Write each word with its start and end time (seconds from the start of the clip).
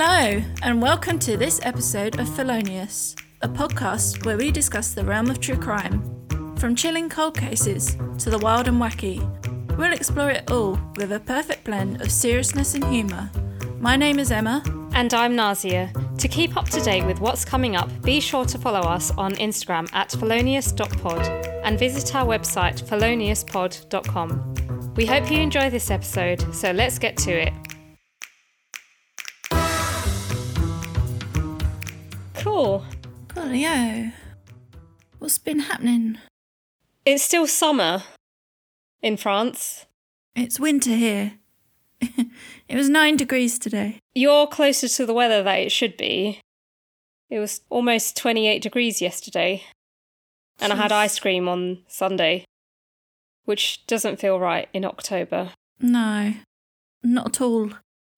Hello, 0.00 0.40
and 0.62 0.80
welcome 0.80 1.18
to 1.18 1.36
this 1.36 1.58
episode 1.64 2.20
of 2.20 2.32
Felonious, 2.36 3.16
a 3.42 3.48
podcast 3.48 4.24
where 4.24 4.36
we 4.36 4.52
discuss 4.52 4.94
the 4.94 5.04
realm 5.04 5.28
of 5.28 5.40
true 5.40 5.56
crime. 5.56 6.24
From 6.56 6.76
chilling 6.76 7.08
cold 7.08 7.36
cases 7.36 7.96
to 8.18 8.30
the 8.30 8.38
wild 8.38 8.68
and 8.68 8.80
wacky, 8.80 9.18
we'll 9.76 9.92
explore 9.92 10.30
it 10.30 10.48
all 10.52 10.78
with 10.94 11.10
a 11.10 11.18
perfect 11.18 11.64
blend 11.64 12.00
of 12.00 12.12
seriousness 12.12 12.76
and 12.76 12.84
humour. 12.84 13.28
My 13.80 13.96
name 13.96 14.20
is 14.20 14.30
Emma. 14.30 14.62
And 14.92 15.12
I'm 15.12 15.36
Nazia. 15.36 15.90
To 16.18 16.28
keep 16.28 16.56
up 16.56 16.68
to 16.68 16.80
date 16.80 17.04
with 17.04 17.18
what's 17.18 17.44
coming 17.44 17.74
up, 17.74 17.90
be 18.02 18.20
sure 18.20 18.44
to 18.44 18.56
follow 18.56 18.82
us 18.82 19.10
on 19.18 19.34
Instagram 19.34 19.92
at 19.94 20.12
felonious.pod 20.12 21.26
and 21.64 21.76
visit 21.76 22.14
our 22.14 22.24
website 22.24 22.84
feloniouspod.com. 22.84 24.94
We 24.94 25.06
hope 25.06 25.28
you 25.28 25.40
enjoy 25.40 25.70
this 25.70 25.90
episode, 25.90 26.54
so 26.54 26.70
let's 26.70 27.00
get 27.00 27.16
to 27.16 27.32
it. 27.32 27.52
Cool. 32.38 32.84
Coolio. 33.28 34.12
What's 35.18 35.38
been 35.38 35.58
happening? 35.58 36.18
It's 37.04 37.24
still 37.24 37.48
summer 37.48 38.04
in 39.02 39.16
France. 39.16 39.86
It's 40.36 40.60
winter 40.60 40.94
here. 40.94 41.32
it 42.00 42.76
was 42.76 42.88
nine 42.88 43.16
degrees 43.16 43.58
today. 43.58 43.98
You're 44.14 44.46
closer 44.46 44.88
to 44.88 45.04
the 45.04 45.12
weather 45.12 45.42
that 45.42 45.58
it 45.58 45.72
should 45.72 45.96
be. 45.96 46.40
It 47.28 47.40
was 47.40 47.62
almost 47.70 48.16
28 48.16 48.62
degrees 48.62 49.02
yesterday. 49.02 49.64
And 50.60 50.72
I 50.72 50.76
had 50.76 50.92
ice 50.92 51.18
cream 51.18 51.48
on 51.48 51.78
Sunday, 51.88 52.44
which 53.46 53.84
doesn't 53.86 54.20
feel 54.20 54.38
right 54.38 54.68
in 54.72 54.84
October. 54.84 55.50
No, 55.80 56.34
not 57.02 57.26
at 57.26 57.40
all. 57.40 57.70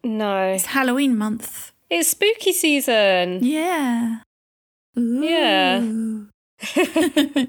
No. 0.05 0.52
It's 0.52 0.66
Halloween 0.66 1.16
month. 1.16 1.73
It's 1.91 2.09
spooky 2.09 2.52
season. 2.52 3.41
Yeah. 3.43 4.21
Yeah. 4.95 5.85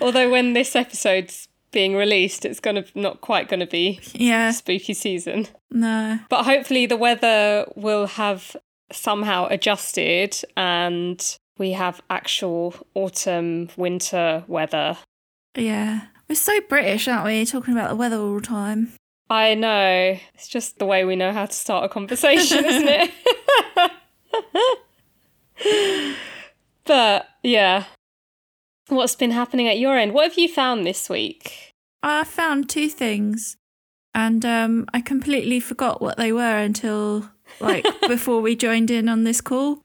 Although 0.00 0.30
when 0.30 0.52
this 0.52 0.76
episode's 0.76 1.48
being 1.70 1.94
released, 1.94 2.44
it's 2.44 2.60
gonna 2.60 2.84
not 2.94 3.20
quite 3.20 3.48
gonna 3.48 3.66
be 3.66 4.00
yeah. 4.12 4.52
spooky 4.52 4.94
season. 4.94 5.48
No. 5.70 6.18
But 6.28 6.44
hopefully 6.44 6.86
the 6.86 6.96
weather 6.96 7.66
will 7.76 8.06
have 8.06 8.56
somehow 8.90 9.48
adjusted 9.50 10.36
and 10.56 11.38
we 11.58 11.72
have 11.72 12.00
actual 12.08 12.74
autumn 12.94 13.68
winter 13.76 14.44
weather. 14.46 14.96
Yeah. 15.56 16.02
We're 16.28 16.36
so 16.36 16.60
British, 16.68 17.08
aren't 17.08 17.24
we? 17.24 17.44
Talking 17.44 17.74
about 17.74 17.90
the 17.90 17.96
weather 17.96 18.18
all 18.18 18.36
the 18.36 18.40
time. 18.40 18.92
I 19.30 19.54
know. 19.54 20.18
It's 20.34 20.48
just 20.48 20.78
the 20.78 20.86
way 20.86 21.04
we 21.04 21.16
know 21.16 21.32
how 21.32 21.46
to 21.46 21.52
start 21.52 21.84
a 21.84 21.88
conversation, 21.88 22.64
isn't 22.64 22.88
it? 22.88 23.10
but 26.84 27.28
yeah. 27.42 27.84
What's 28.88 29.16
been 29.16 29.32
happening 29.32 29.68
at 29.68 29.78
your 29.78 29.96
end? 29.96 30.14
What 30.14 30.30
have 30.30 30.38
you 30.38 30.48
found 30.48 30.86
this 30.86 31.10
week? 31.10 31.74
I 32.02 32.24
found 32.24 32.68
two 32.68 32.88
things 32.88 33.56
and 34.14 34.44
um, 34.44 34.86
I 34.92 35.00
completely 35.00 35.60
forgot 35.60 36.00
what 36.00 36.16
they 36.16 36.32
were 36.32 36.58
until 36.58 37.30
like 37.60 37.84
before 38.08 38.40
we 38.40 38.56
joined 38.56 38.90
in 38.90 39.08
on 39.08 39.24
this 39.24 39.40
call. 39.40 39.82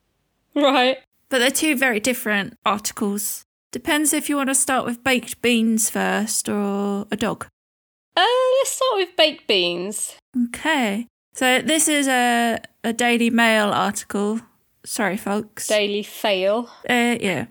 Right. 0.55 0.97
But 1.29 1.39
they're 1.39 1.51
two 1.51 1.75
very 1.75 1.99
different 1.99 2.57
articles. 2.65 3.43
Depends 3.71 4.13
if 4.13 4.29
you 4.29 4.37
want 4.37 4.49
to 4.49 4.55
start 4.55 4.85
with 4.85 5.03
baked 5.03 5.41
beans 5.41 5.89
first 5.89 6.47
or 6.47 7.07
a 7.11 7.15
dog. 7.15 7.47
Uh, 8.15 8.25
let's 8.59 8.71
start 8.71 8.97
with 8.97 9.15
baked 9.17 9.47
beans. 9.47 10.15
Okay. 10.49 11.07
So 11.33 11.61
this 11.61 11.87
is 11.87 12.07
a, 12.07 12.59
a 12.83 12.93
Daily 12.93 13.29
Mail 13.29 13.69
article. 13.69 14.39
Sorry, 14.85 15.17
folks. 15.17 15.67
Daily 15.67 16.03
fail. 16.03 16.69
Uh, 16.87 17.17
yeah. 17.19 17.45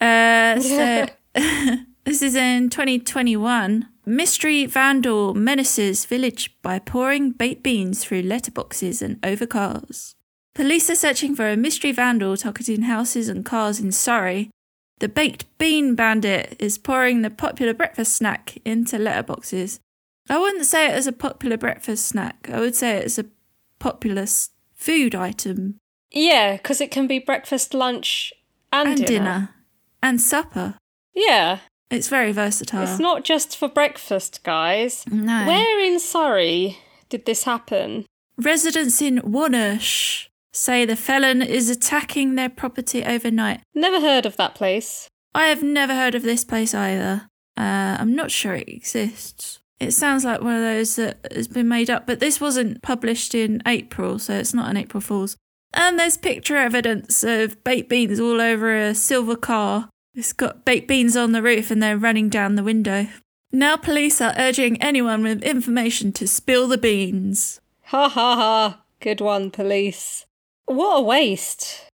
Uh, 0.00 0.60
so 0.60 1.06
this 2.04 2.22
is 2.22 2.34
in 2.34 2.68
2021. 2.68 3.88
Mystery 4.04 4.66
vandal 4.66 5.34
menaces 5.34 6.04
village 6.04 6.56
by 6.62 6.80
pouring 6.80 7.30
baked 7.30 7.62
beans 7.62 8.04
through 8.04 8.24
letterboxes 8.24 9.00
and 9.00 9.24
over 9.24 9.46
cars. 9.46 10.16
Police 10.54 10.90
are 10.90 10.96
searching 10.96 11.36
for 11.36 11.48
a 11.48 11.56
mystery 11.56 11.92
vandal 11.92 12.36
targeting 12.36 12.82
houses 12.82 13.28
and 13.28 13.44
cars 13.44 13.78
in 13.78 13.92
Surrey. 13.92 14.50
The 14.98 15.08
baked 15.08 15.46
bean 15.58 15.94
bandit 15.94 16.56
is 16.58 16.76
pouring 16.78 17.22
the 17.22 17.30
popular 17.30 17.72
breakfast 17.72 18.16
snack 18.16 18.58
into 18.64 18.98
letterboxes. 18.98 19.78
I 20.32 20.38
wouldn't 20.38 20.64
say 20.64 20.86
it 20.86 20.94
as 20.94 21.06
a 21.06 21.12
popular 21.12 21.58
breakfast 21.58 22.06
snack. 22.06 22.48
I 22.50 22.58
would 22.58 22.74
say 22.74 22.96
it's 22.96 23.18
a 23.18 23.26
popular 23.78 24.24
food 24.74 25.14
item 25.14 25.78
Yeah, 26.10 26.56
because 26.56 26.80
it 26.80 26.90
can 26.90 27.06
be 27.06 27.18
breakfast, 27.18 27.74
lunch, 27.74 28.32
and, 28.72 28.88
and 28.88 28.96
dinner. 28.96 29.08
dinner 29.08 29.50
and 30.02 30.20
supper. 30.20 30.78
Yeah, 31.14 31.58
It's 31.90 32.08
very 32.08 32.32
versatile. 32.32 32.82
it's 32.84 32.98
not 32.98 33.24
just 33.24 33.58
for 33.58 33.68
breakfast, 33.68 34.42
guys. 34.42 35.04
No. 35.06 35.46
Where 35.46 35.78
in 35.84 36.00
Surrey 36.00 36.78
did 37.10 37.26
this 37.26 37.44
happen? 37.44 38.06
Residents 38.38 39.02
in 39.02 39.18
Wonersh 39.20 40.28
say 40.52 40.86
the 40.86 40.96
felon 40.96 41.42
is 41.42 41.68
attacking 41.68 42.34
their 42.36 42.48
property 42.48 43.04
overnight. 43.04 43.60
Never 43.74 44.00
heard 44.00 44.24
of 44.24 44.36
that 44.38 44.54
place. 44.54 45.08
I 45.34 45.48
have 45.48 45.62
never 45.62 45.94
heard 45.94 46.14
of 46.14 46.22
this 46.22 46.42
place 46.44 46.72
either. 46.74 47.28
Uh, 47.56 47.96
I'm 48.00 48.14
not 48.16 48.30
sure 48.30 48.54
it 48.54 48.68
exists. 48.68 49.58
It 49.82 49.92
sounds 49.92 50.24
like 50.24 50.40
one 50.40 50.54
of 50.54 50.62
those 50.62 50.94
that 50.94 51.18
has 51.34 51.48
been 51.48 51.66
made 51.66 51.90
up, 51.90 52.06
but 52.06 52.20
this 52.20 52.40
wasn't 52.40 52.82
published 52.82 53.34
in 53.34 53.60
April, 53.66 54.20
so 54.20 54.34
it's 54.34 54.54
not 54.54 54.70
an 54.70 54.76
April 54.76 55.00
Fool's. 55.00 55.36
And 55.74 55.98
there's 55.98 56.16
picture 56.16 56.56
evidence 56.56 57.24
of 57.24 57.62
baked 57.64 57.88
beans 57.88 58.20
all 58.20 58.40
over 58.40 58.76
a 58.76 58.94
silver 58.94 59.34
car. 59.34 59.88
It's 60.14 60.32
got 60.32 60.64
baked 60.64 60.86
beans 60.86 61.16
on 61.16 61.32
the 61.32 61.42
roof 61.42 61.72
and 61.72 61.82
they're 61.82 61.98
running 61.98 62.28
down 62.28 62.54
the 62.54 62.62
window. 62.62 63.08
Now 63.50 63.76
police 63.76 64.20
are 64.20 64.34
urging 64.36 64.80
anyone 64.80 65.24
with 65.24 65.42
information 65.42 66.12
to 66.12 66.28
spill 66.28 66.68
the 66.68 66.78
beans. 66.78 67.60
Ha 67.86 68.08
ha 68.08 68.36
ha. 68.36 68.82
Good 69.00 69.20
one, 69.20 69.50
police. 69.50 70.26
What 70.66 70.98
a 70.98 71.02
waste. 71.02 71.88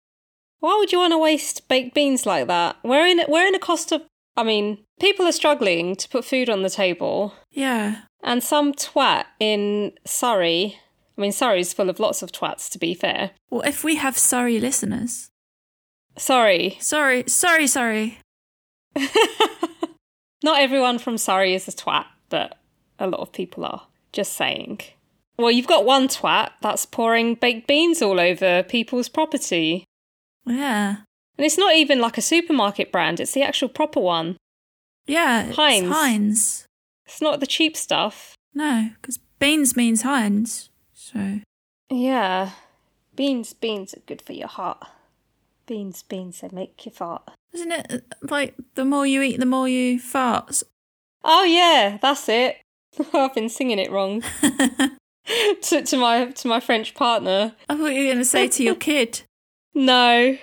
Why 0.60 0.76
would 0.78 0.90
you 0.90 0.98
want 0.98 1.12
to 1.12 1.18
waste 1.18 1.68
baked 1.68 1.94
beans 1.94 2.24
like 2.24 2.46
that? 2.46 2.76
We're 2.82 3.06
in 3.06 3.20
we're 3.28 3.46
in 3.46 3.54
a 3.54 3.58
cost 3.58 3.92
of 3.92 4.02
I 4.36 4.42
mean, 4.42 4.78
people 4.98 5.26
are 5.26 5.32
struggling 5.32 5.94
to 5.96 6.08
put 6.08 6.24
food 6.24 6.48
on 6.48 6.62
the 6.62 6.70
table. 6.70 7.34
Yeah, 7.54 8.02
And 8.22 8.42
some 8.42 8.72
twat 8.74 9.24
in 9.40 9.92
Surrey 10.04 10.78
I 11.16 11.20
mean 11.20 11.32
Surrey's 11.32 11.72
full 11.72 11.88
of 11.88 12.00
lots 12.00 12.22
of 12.22 12.32
twats 12.32 12.68
to 12.70 12.78
be 12.78 12.94
fair. 12.94 13.30
Well, 13.50 13.62
if 13.62 13.84
we 13.84 13.96
have 13.96 14.18
sorry 14.18 14.58
listeners. 14.58 15.30
Sorry. 16.16 16.76
Sorry, 16.80 17.24
sorry, 17.26 17.66
sorry. 17.66 18.18
Not 20.44 20.60
everyone 20.60 20.98
from 20.98 21.18
Surrey 21.18 21.54
is 21.54 21.66
a 21.68 21.72
twat, 21.72 22.06
but 22.28 22.58
a 22.98 23.06
lot 23.06 23.20
of 23.20 23.32
people 23.32 23.64
are. 23.64 23.86
Just 24.12 24.34
saying. 24.34 24.80
Well, 25.36 25.50
you've 25.50 25.66
got 25.66 25.84
one 25.84 26.06
twat 26.06 26.50
that's 26.60 26.86
pouring 26.86 27.34
baked 27.34 27.66
beans 27.66 28.00
all 28.00 28.20
over 28.20 28.62
people's 28.62 29.08
property. 29.08 29.84
Yeah. 30.46 30.96
And 31.36 31.44
it's 31.44 31.58
not 31.58 31.74
even 31.74 32.00
like 32.00 32.16
a 32.18 32.22
supermarket 32.22 32.92
brand, 32.92 33.18
it's 33.18 33.32
the 33.32 33.42
actual 33.42 33.68
proper 33.68 34.00
one. 34.00 34.36
Yeah. 35.06 35.46
it's 35.46 35.56
Heinz. 35.56 35.88
Heinz. 35.92 36.66
It's 37.06 37.20
not 37.20 37.40
the 37.40 37.46
cheap 37.46 37.76
stuff. 37.76 38.34
No, 38.54 38.90
because 39.00 39.18
beans 39.38 39.76
means 39.76 40.02
Heinz. 40.02 40.70
So, 40.92 41.40
Yeah. 41.90 42.50
Beans, 43.16 43.52
beans 43.52 43.94
are 43.94 44.00
good 44.06 44.22
for 44.22 44.32
your 44.32 44.48
heart. 44.48 44.84
Beans, 45.66 46.02
beans, 46.02 46.40
they 46.40 46.48
make 46.52 46.84
you 46.84 46.92
fart. 46.92 47.22
isn't 47.52 47.70
it 47.72 47.86
uh, 47.92 47.98
like 48.28 48.54
the 48.74 48.84
more 48.84 49.06
you 49.06 49.22
eat, 49.22 49.38
the 49.38 49.46
more 49.46 49.68
you 49.68 49.98
fart? 50.00 50.62
Oh 51.22 51.44
yeah, 51.44 51.98
that's 52.02 52.28
it. 52.28 52.56
I've 53.14 53.34
been 53.34 53.48
singing 53.48 53.78
it 53.78 53.90
wrong 53.90 54.22
to, 55.62 55.82
to 55.82 55.96
my 55.96 56.26
to 56.26 56.48
my 56.48 56.60
French 56.60 56.94
partner. 56.94 57.54
I 57.68 57.76
thought 57.76 57.86
you 57.94 58.00
were 58.00 58.12
going 58.12 58.18
to 58.18 58.24
say 58.24 58.48
to 58.48 58.62
your 58.62 58.74
kid. 58.74 59.22
No. 59.74 60.36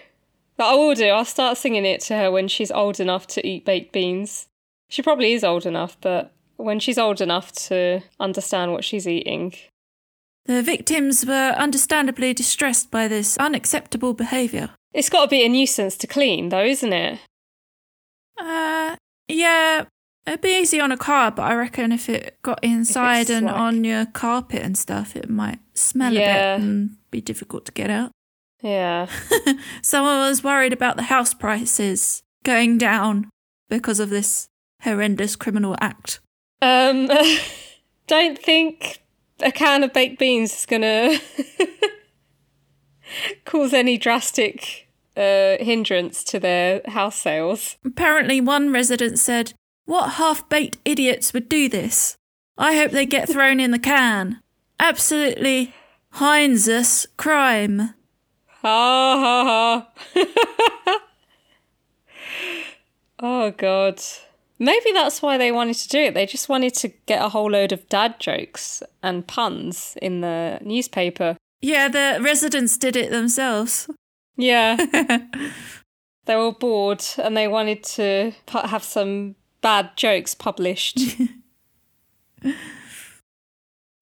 But 0.58 0.66
I 0.66 0.76
will 0.76 0.96
do. 0.96 1.08
I'll 1.08 1.26
start 1.26 1.58
singing 1.58 1.86
it 1.86 2.02
to 2.02 2.16
her 2.16 2.32
when 2.32 2.48
she's 2.48 2.72
old 2.72 3.00
enough 3.00 3.26
to 3.28 3.46
eat 3.48 3.66
baked 3.66 3.92
beans. 3.94 4.48
She 4.90 5.02
probably 5.02 5.34
is 5.34 5.44
old 5.44 5.66
enough, 5.66 5.98
but 6.02 6.34
when 6.64 6.80
she's 6.80 6.98
old 6.98 7.22
enough 7.22 7.52
to 7.68 8.02
understand 8.20 8.72
what 8.72 8.84
she's 8.84 9.08
eating. 9.08 9.54
The 10.46 10.62
victims 10.64 11.26
were 11.26 11.54
understandably 11.58 12.34
distressed 12.34 12.90
by 12.92 13.08
this 13.08 13.38
unacceptable 13.38 14.14
behaviour. 14.14 14.72
It's 14.94 15.10
got 15.10 15.24
to 15.24 15.28
be 15.30 15.46
a 15.46 15.50
nuisance 15.50 15.96
to 15.98 16.08
clean, 16.08 16.50
though, 16.50 16.64
isn't 16.66 16.92
it? 16.94 17.20
Uh, 18.40 18.96
yeah, 19.28 19.86
it'd 20.26 20.42
be 20.42 20.60
easy 20.60 20.80
on 20.80 20.92
a 20.92 20.98
car, 20.98 21.32
but 21.32 21.44
I 21.44 21.54
reckon 21.56 21.92
if 21.92 22.10
it 22.10 22.38
got 22.42 22.60
inside 22.64 23.30
and 23.30 23.46
like- 23.46 23.56
on 23.56 23.84
your 23.84 24.06
carpet 24.06 24.62
and 24.64 24.78
stuff, 24.78 25.16
it 25.16 25.30
might 25.30 25.60
smell 25.74 26.14
Yeah. 26.14 26.56
a 26.56 26.58
bit 26.60 26.66
and 26.66 26.98
be 27.12 27.22
difficult 27.22 27.66
to 27.68 27.72
get 27.72 27.90
out. 27.90 28.12
Yeah. 28.62 29.08
Someone 29.82 30.20
was 30.20 30.44
worried 30.44 30.74
about 30.74 30.96
the 30.96 31.04
house 31.04 31.34
prices 31.34 32.22
going 32.44 32.78
down 32.78 33.30
because 33.70 34.00
of 34.00 34.10
this 34.10 34.48
horrendous 34.82 35.36
criminal 35.36 35.76
act. 35.80 36.20
Um, 36.62 37.10
don't 38.08 38.38
think 38.38 39.02
a 39.42 39.52
can 39.52 39.84
of 39.84 39.94
baked 39.94 40.20
beans 40.20 40.54
is 40.54 40.66
gonna 40.66 41.20
cause 43.46 43.74
any 43.74 43.98
drastic 43.98 44.88
uh, 45.18 45.58
hindrance 45.60 46.24
to 46.26 46.40
their 46.40 46.82
house 46.88 47.18
sales. 47.18 47.78
Apparently, 47.86 48.40
one 48.40 48.72
resident 48.72 49.20
said, 49.20 49.54
What 49.86 50.12
half 50.12 50.48
baked 50.50 50.78
idiots 50.86 51.34
would 51.34 51.50
do 51.50 51.68
this? 51.68 52.18
I 52.58 52.76
hope 52.76 52.92
they 52.92 53.06
get 53.06 53.28
thrown 53.28 53.60
in 53.60 53.72
the 53.72 53.80
can. 53.80 54.42
Absolutely 54.80 55.74
Heinzus 56.16 57.08
crime. 57.18 57.94
Ha 58.62 59.18
ha 59.20 59.88
ha. 60.16 61.00
oh, 63.20 63.52
God. 63.52 64.02
Maybe 64.62 64.92
that's 64.92 65.24
why 65.24 65.40
they 65.40 65.52
wanted 65.52 65.78
to 65.78 65.90
do 65.90 65.98
it. 65.98 66.14
They 66.14 66.28
just 66.28 66.48
wanted 66.48 66.76
to 66.76 66.90
get 67.08 67.20
a 67.20 67.30
whole 67.30 67.50
load 67.50 67.72
of 67.72 67.90
dad 67.90 68.20
jokes 68.20 68.84
and 69.02 69.26
puns 69.26 69.98
in 70.00 70.22
the 70.22 70.60
newspaper. 70.62 71.36
Yeah, 71.62 71.88
the 71.88 72.20
residents 72.22 72.78
did 72.78 72.96
it 72.96 73.10
themselves. 73.10 73.90
Yeah. 74.38 74.76
they 76.26 76.36
were 76.36 76.52
bored 76.52 77.04
and 77.18 77.36
they 77.36 77.48
wanted 77.48 77.84
to 77.96 78.34
have 78.50 78.84
some 78.84 79.34
bad 79.62 79.98
jokes 79.98 80.36
published. 80.36 81.00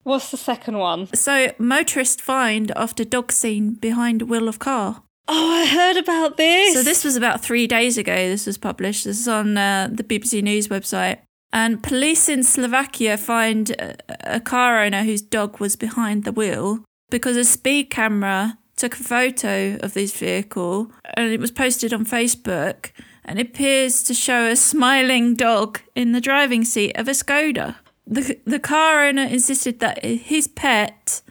What's 0.02 0.30
the 0.30 0.36
second 0.36 0.76
one? 0.76 1.06
So, 1.14 1.54
motorist 1.56 2.20
fined 2.20 2.70
after 2.76 3.02
dog 3.04 3.32
seen 3.32 3.76
behind 3.76 4.28
wheel 4.28 4.46
of 4.46 4.58
car. 4.58 5.04
Oh, 5.32 5.52
I 5.52 5.64
heard 5.64 5.96
about 5.96 6.36
this. 6.36 6.74
So, 6.74 6.82
this 6.82 7.04
was 7.04 7.14
about 7.14 7.40
three 7.40 7.68
days 7.68 7.96
ago. 7.96 8.16
This 8.16 8.46
was 8.46 8.58
published. 8.58 9.04
This 9.04 9.20
is 9.20 9.28
on 9.28 9.56
uh, 9.56 9.88
the 9.92 10.02
BBC 10.02 10.42
News 10.42 10.66
website. 10.66 11.18
And 11.52 11.80
police 11.80 12.28
in 12.28 12.42
Slovakia 12.42 13.16
find 13.16 13.70
a, 13.70 13.94
a 14.24 14.40
car 14.40 14.82
owner 14.82 15.04
whose 15.04 15.22
dog 15.22 15.60
was 15.60 15.76
behind 15.76 16.24
the 16.24 16.32
wheel 16.32 16.80
because 17.10 17.36
a 17.36 17.44
speed 17.44 17.90
camera 17.90 18.58
took 18.76 18.94
a 18.94 19.04
photo 19.04 19.76
of 19.80 19.94
this 19.94 20.16
vehicle 20.16 20.90
and 21.14 21.30
it 21.30 21.38
was 21.38 21.52
posted 21.52 21.92
on 21.92 22.04
Facebook 22.04 22.90
and 23.24 23.38
it 23.38 23.48
appears 23.48 24.02
to 24.04 24.14
show 24.14 24.46
a 24.46 24.56
smiling 24.56 25.36
dog 25.36 25.80
in 25.94 26.10
the 26.10 26.20
driving 26.20 26.64
seat 26.64 26.96
of 26.96 27.06
a 27.06 27.12
Skoda. 27.12 27.76
The, 28.04 28.36
the 28.44 28.58
car 28.58 29.04
owner 29.04 29.24
insisted 29.24 29.78
that 29.78 30.04
his 30.04 30.48
pet 30.48 31.22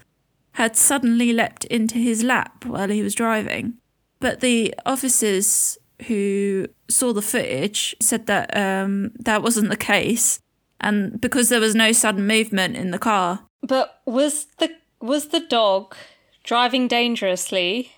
had 0.53 0.77
suddenly 0.77 1.33
leapt 1.33 1.65
into 1.65 1.97
his 1.97 2.23
lap 2.23 2.65
while 2.65 2.89
he 2.89 3.01
was 3.01 3.15
driving. 3.15 3.78
But 4.19 4.41
the 4.41 4.73
officers 4.85 5.77
who 6.07 6.67
saw 6.89 7.13
the 7.13 7.21
footage 7.21 7.95
said 7.99 8.25
that 8.27 8.55
um, 8.55 9.11
that 9.19 9.41
wasn't 9.41 9.69
the 9.69 9.77
case, 9.77 10.39
and 10.79 11.19
because 11.19 11.49
there 11.49 11.59
was 11.59 11.75
no 11.75 11.91
sudden 11.91 12.25
movement 12.27 12.75
in 12.75 12.91
the 12.91 12.99
car. 12.99 13.45
But 13.61 14.01
was 14.05 14.45
the 14.57 14.71
was 15.01 15.27
the 15.27 15.39
dog 15.39 15.95
driving 16.43 16.87
dangerously 16.87 17.93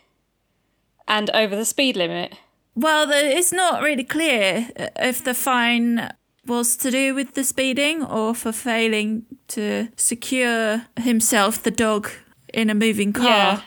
and 1.08 1.30
over 1.32 1.56
the 1.56 1.66
speed 1.66 1.96
limit? 1.96 2.36
Well, 2.76 3.08
the, 3.08 3.38
it's 3.38 3.52
not 3.52 3.82
really 3.82 4.04
clear 4.04 4.70
if 4.96 5.24
the 5.24 5.34
fine 5.34 6.12
was 6.46 6.76
to 6.78 6.90
do 6.90 7.14
with 7.14 7.34
the 7.34 7.44
speeding 7.44 8.04
or 8.04 8.34
for 8.34 8.52
failing 8.52 9.26
to 9.50 9.90
secure 9.96 10.88
himself, 11.00 11.62
the 11.62 11.72
dog, 11.72 12.10
in 12.54 12.70
a 12.70 12.74
moving 12.74 13.14
car. 13.14 13.28
Yeah. 13.28 13.62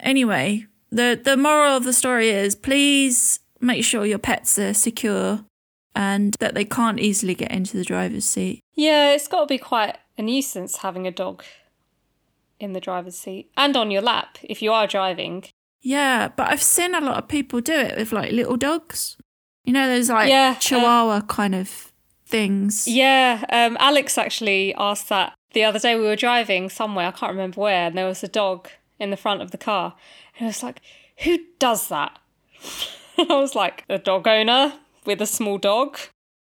Anyway, 0.00 0.66
the 0.90 1.20
the 1.22 1.36
moral 1.36 1.76
of 1.76 1.84
the 1.84 1.92
story 1.92 2.30
is 2.30 2.54
please 2.54 3.40
make 3.60 3.84
sure 3.84 4.04
your 4.04 4.18
pets 4.18 4.58
are 4.58 4.74
secure 4.74 5.44
and 5.94 6.34
that 6.40 6.54
they 6.54 6.64
can't 6.64 7.00
easily 7.00 7.34
get 7.34 7.50
into 7.50 7.76
the 7.76 7.84
driver's 7.84 8.24
seat. 8.24 8.60
Yeah, 8.74 9.12
it's 9.12 9.28
got 9.28 9.40
to 9.40 9.46
be 9.46 9.58
quite 9.58 9.98
a 10.16 10.22
nuisance 10.22 10.78
having 10.78 11.06
a 11.06 11.10
dog 11.10 11.44
in 12.58 12.72
the 12.72 12.80
driver's 12.80 13.18
seat 13.18 13.50
and 13.56 13.76
on 13.76 13.90
your 13.90 14.02
lap 14.02 14.38
if 14.42 14.62
you 14.62 14.72
are 14.72 14.86
driving. 14.86 15.44
Yeah, 15.82 16.28
but 16.28 16.48
I've 16.48 16.62
seen 16.62 16.94
a 16.94 17.00
lot 17.00 17.16
of 17.16 17.28
people 17.28 17.60
do 17.60 17.72
it 17.72 17.96
with 17.96 18.12
like 18.12 18.32
little 18.32 18.56
dogs. 18.56 19.16
You 19.64 19.72
know, 19.72 19.88
those 19.88 20.10
like 20.10 20.28
Yeah, 20.28 20.54
uh, 20.56 20.60
chihuahua 20.60 21.22
kind 21.22 21.54
of 21.54 21.92
things. 22.26 22.86
Yeah, 22.86 23.44
um, 23.50 23.76
Alex 23.80 24.18
actually 24.18 24.74
asked 24.74 25.08
that 25.08 25.34
the 25.52 25.64
other 25.64 25.78
day. 25.78 25.96
We 25.96 26.02
were 26.02 26.16
driving 26.16 26.68
somewhere, 26.68 27.08
I 27.08 27.10
can't 27.12 27.32
remember 27.32 27.60
where, 27.60 27.86
and 27.86 27.96
there 27.96 28.06
was 28.06 28.22
a 28.22 28.28
dog 28.28 28.68
in 28.98 29.10
the 29.10 29.16
front 29.16 29.42
of 29.42 29.50
the 29.50 29.58
car. 29.58 29.94
And 30.40 30.46
I 30.46 30.48
was 30.48 30.62
like, 30.62 30.80
who 31.18 31.38
does 31.58 31.88
that? 31.88 32.18
I 33.18 33.24
was 33.36 33.54
like, 33.54 33.84
a 33.90 33.98
dog 33.98 34.26
owner 34.26 34.72
with 35.04 35.20
a 35.20 35.26
small 35.26 35.58
dog. 35.58 35.98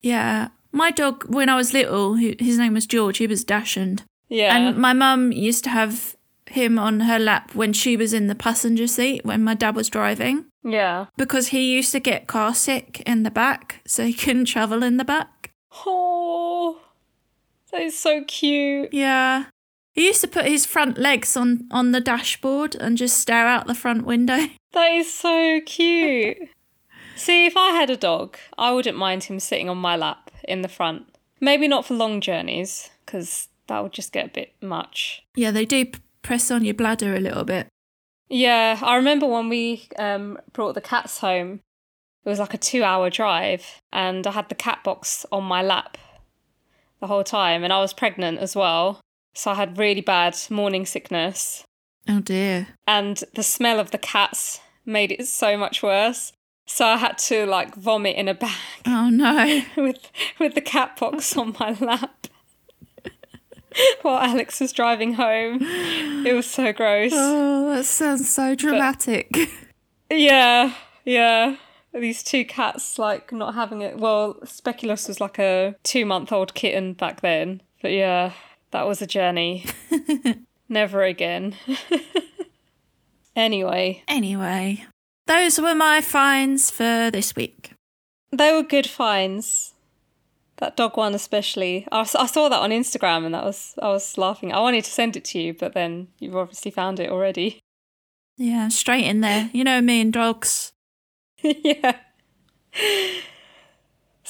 Yeah. 0.00 0.48
My 0.72 0.90
dog, 0.90 1.24
when 1.26 1.50
I 1.50 1.56
was 1.56 1.74
little, 1.74 2.14
his 2.14 2.56
name 2.56 2.72
was 2.72 2.86
George, 2.86 3.18
he 3.18 3.26
was 3.26 3.44
Dachshund. 3.44 4.04
Yeah. 4.30 4.56
And 4.56 4.78
my 4.78 4.94
mum 4.94 5.30
used 5.30 5.64
to 5.64 5.70
have 5.70 6.16
him 6.46 6.78
on 6.78 7.00
her 7.00 7.18
lap 7.18 7.54
when 7.54 7.74
she 7.74 7.98
was 7.98 8.14
in 8.14 8.28
the 8.28 8.34
passenger 8.34 8.86
seat 8.86 9.24
when 9.26 9.44
my 9.44 9.54
dad 9.54 9.76
was 9.76 9.90
driving 9.90 10.46
yeah. 10.64 11.06
because 11.18 11.48
he 11.48 11.72
used 11.74 11.92
to 11.92 12.00
get 12.00 12.26
car 12.26 12.54
sick 12.54 13.02
in 13.04 13.24
the 13.24 13.30
back, 13.30 13.82
so 13.86 14.06
he 14.06 14.12
couldn't 14.14 14.46
travel 14.46 14.82
in 14.82 14.96
the 14.96 15.04
back. 15.04 15.50
Oh, 15.86 16.80
that 17.70 17.82
is 17.82 17.98
so 17.98 18.24
cute. 18.24 18.92
Yeah. 18.94 19.44
He 19.92 20.06
used 20.06 20.22
to 20.22 20.28
put 20.28 20.46
his 20.46 20.64
front 20.64 20.96
legs 20.96 21.36
on, 21.36 21.68
on 21.70 21.92
the 21.92 22.00
dashboard 22.00 22.74
and 22.74 22.96
just 22.96 23.18
stare 23.18 23.46
out 23.46 23.66
the 23.66 23.74
front 23.74 24.06
window. 24.06 24.46
That 24.72 24.92
is 24.92 25.12
so 25.12 25.60
cute. 25.66 26.38
See, 27.14 27.44
if 27.44 27.58
I 27.58 27.72
had 27.72 27.90
a 27.90 27.96
dog, 27.96 28.38
I 28.56 28.72
wouldn't 28.72 28.96
mind 28.96 29.24
him 29.24 29.38
sitting 29.38 29.68
on 29.68 29.76
my 29.76 29.96
lap 29.96 30.30
in 30.48 30.62
the 30.62 30.68
front. 30.68 31.14
Maybe 31.42 31.68
not 31.68 31.84
for 31.84 31.92
long 31.92 32.22
journeys, 32.22 32.88
because 33.04 33.48
that 33.66 33.82
would 33.82 33.92
just 33.92 34.12
get 34.12 34.24
a 34.24 34.30
bit 34.30 34.54
much. 34.62 35.22
Yeah, 35.34 35.50
they 35.50 35.66
do 35.66 35.84
p- 35.84 36.00
press 36.22 36.50
on 36.50 36.64
your 36.64 36.72
bladder 36.72 37.14
a 37.14 37.20
little 37.20 37.44
bit. 37.44 37.66
Yeah, 38.30 38.78
I 38.80 38.96
remember 38.96 39.26
when 39.26 39.50
we 39.50 39.88
um, 39.98 40.38
brought 40.54 40.74
the 40.74 40.80
cats 40.80 41.18
home, 41.18 41.60
it 42.24 42.28
was 42.30 42.38
like 42.38 42.54
a 42.54 42.58
two 42.58 42.82
hour 42.82 43.10
drive, 43.10 43.82
and 43.92 44.26
I 44.26 44.30
had 44.30 44.48
the 44.48 44.54
cat 44.54 44.82
box 44.82 45.26
on 45.30 45.44
my 45.44 45.60
lap 45.60 45.98
the 47.00 47.08
whole 47.08 47.24
time, 47.24 47.62
and 47.62 47.74
I 47.74 47.80
was 47.80 47.92
pregnant 47.92 48.38
as 48.38 48.56
well. 48.56 49.00
So 49.34 49.50
I 49.50 49.54
had 49.54 49.78
really 49.78 50.00
bad 50.02 50.36
morning 50.50 50.84
sickness, 50.86 51.64
Oh 52.08 52.20
dear. 52.20 52.68
and 52.86 53.22
the 53.34 53.42
smell 53.42 53.80
of 53.80 53.90
the 53.90 53.98
cats 53.98 54.60
made 54.84 55.12
it 55.12 55.26
so 55.26 55.56
much 55.56 55.82
worse. 55.82 56.32
So 56.66 56.86
I 56.86 56.96
had 56.96 57.18
to 57.18 57.44
like 57.46 57.74
vomit 57.74 58.16
in 58.16 58.28
a 58.28 58.34
bag 58.34 58.56
Oh 58.86 59.08
no. 59.10 59.62
with 59.76 60.10
with 60.38 60.54
the 60.54 60.60
cat 60.60 60.96
box 60.98 61.36
on 61.36 61.54
my 61.58 61.76
lap 61.80 62.26
while 64.02 64.18
Alex 64.18 64.60
was 64.60 64.72
driving 64.72 65.14
home. 65.14 65.58
It 66.26 66.34
was 66.34 66.48
so 66.48 66.72
gross. 66.72 67.12
Oh, 67.14 67.74
that 67.74 67.84
sounds 67.84 68.28
so 68.28 68.54
dramatic. 68.54 69.34
Yeah, 70.10 70.74
yeah. 71.04 71.56
These 71.94 72.22
two 72.22 72.44
cats 72.44 72.98
like 72.98 73.32
not 73.32 73.54
having 73.54 73.80
it. 73.82 73.98
Well, 73.98 74.36
Speculus 74.44 75.08
was 75.08 75.20
like 75.20 75.38
a 75.38 75.74
two 75.84 76.04
month 76.06 76.32
old 76.32 76.54
kitten 76.54 76.92
back 76.94 77.20
then. 77.22 77.62
But 77.80 77.92
yeah, 77.92 78.32
that 78.72 78.86
was 78.86 79.00
a 79.00 79.06
journey. 79.06 79.64
Never 80.68 81.02
again. 81.02 81.54
anyway, 83.36 84.02
anyway, 84.08 84.84
those 85.26 85.58
were 85.60 85.74
my 85.74 86.00
finds 86.00 86.70
for 86.70 87.10
this 87.10 87.36
week. 87.36 87.72
they 88.32 88.52
were 88.52 88.62
good 88.62 88.86
finds. 88.86 89.74
That 90.58 90.76
dog 90.76 90.96
one 90.96 91.14
especially. 91.14 91.86
I, 91.90 92.00
I 92.00 92.26
saw 92.26 92.48
that 92.48 92.60
on 92.60 92.70
Instagram 92.70 93.24
and 93.24 93.34
that 93.34 93.44
was 93.44 93.74
I 93.82 93.88
was 93.88 94.16
laughing. 94.16 94.52
I 94.52 94.60
wanted 94.60 94.84
to 94.84 94.90
send 94.90 95.16
it 95.16 95.24
to 95.26 95.40
you, 95.40 95.54
but 95.54 95.72
then 95.74 96.08
you've 96.18 96.36
obviously 96.36 96.70
found 96.70 97.00
it 97.00 97.10
already. 97.10 97.58
Yeah, 98.38 98.68
straight 98.68 99.04
in 99.04 99.20
there. 99.20 99.50
You 99.52 99.62
know 99.62 99.82
me 99.82 100.00
and 100.00 100.10
dogs. 100.12 100.72
yeah. 101.42 101.96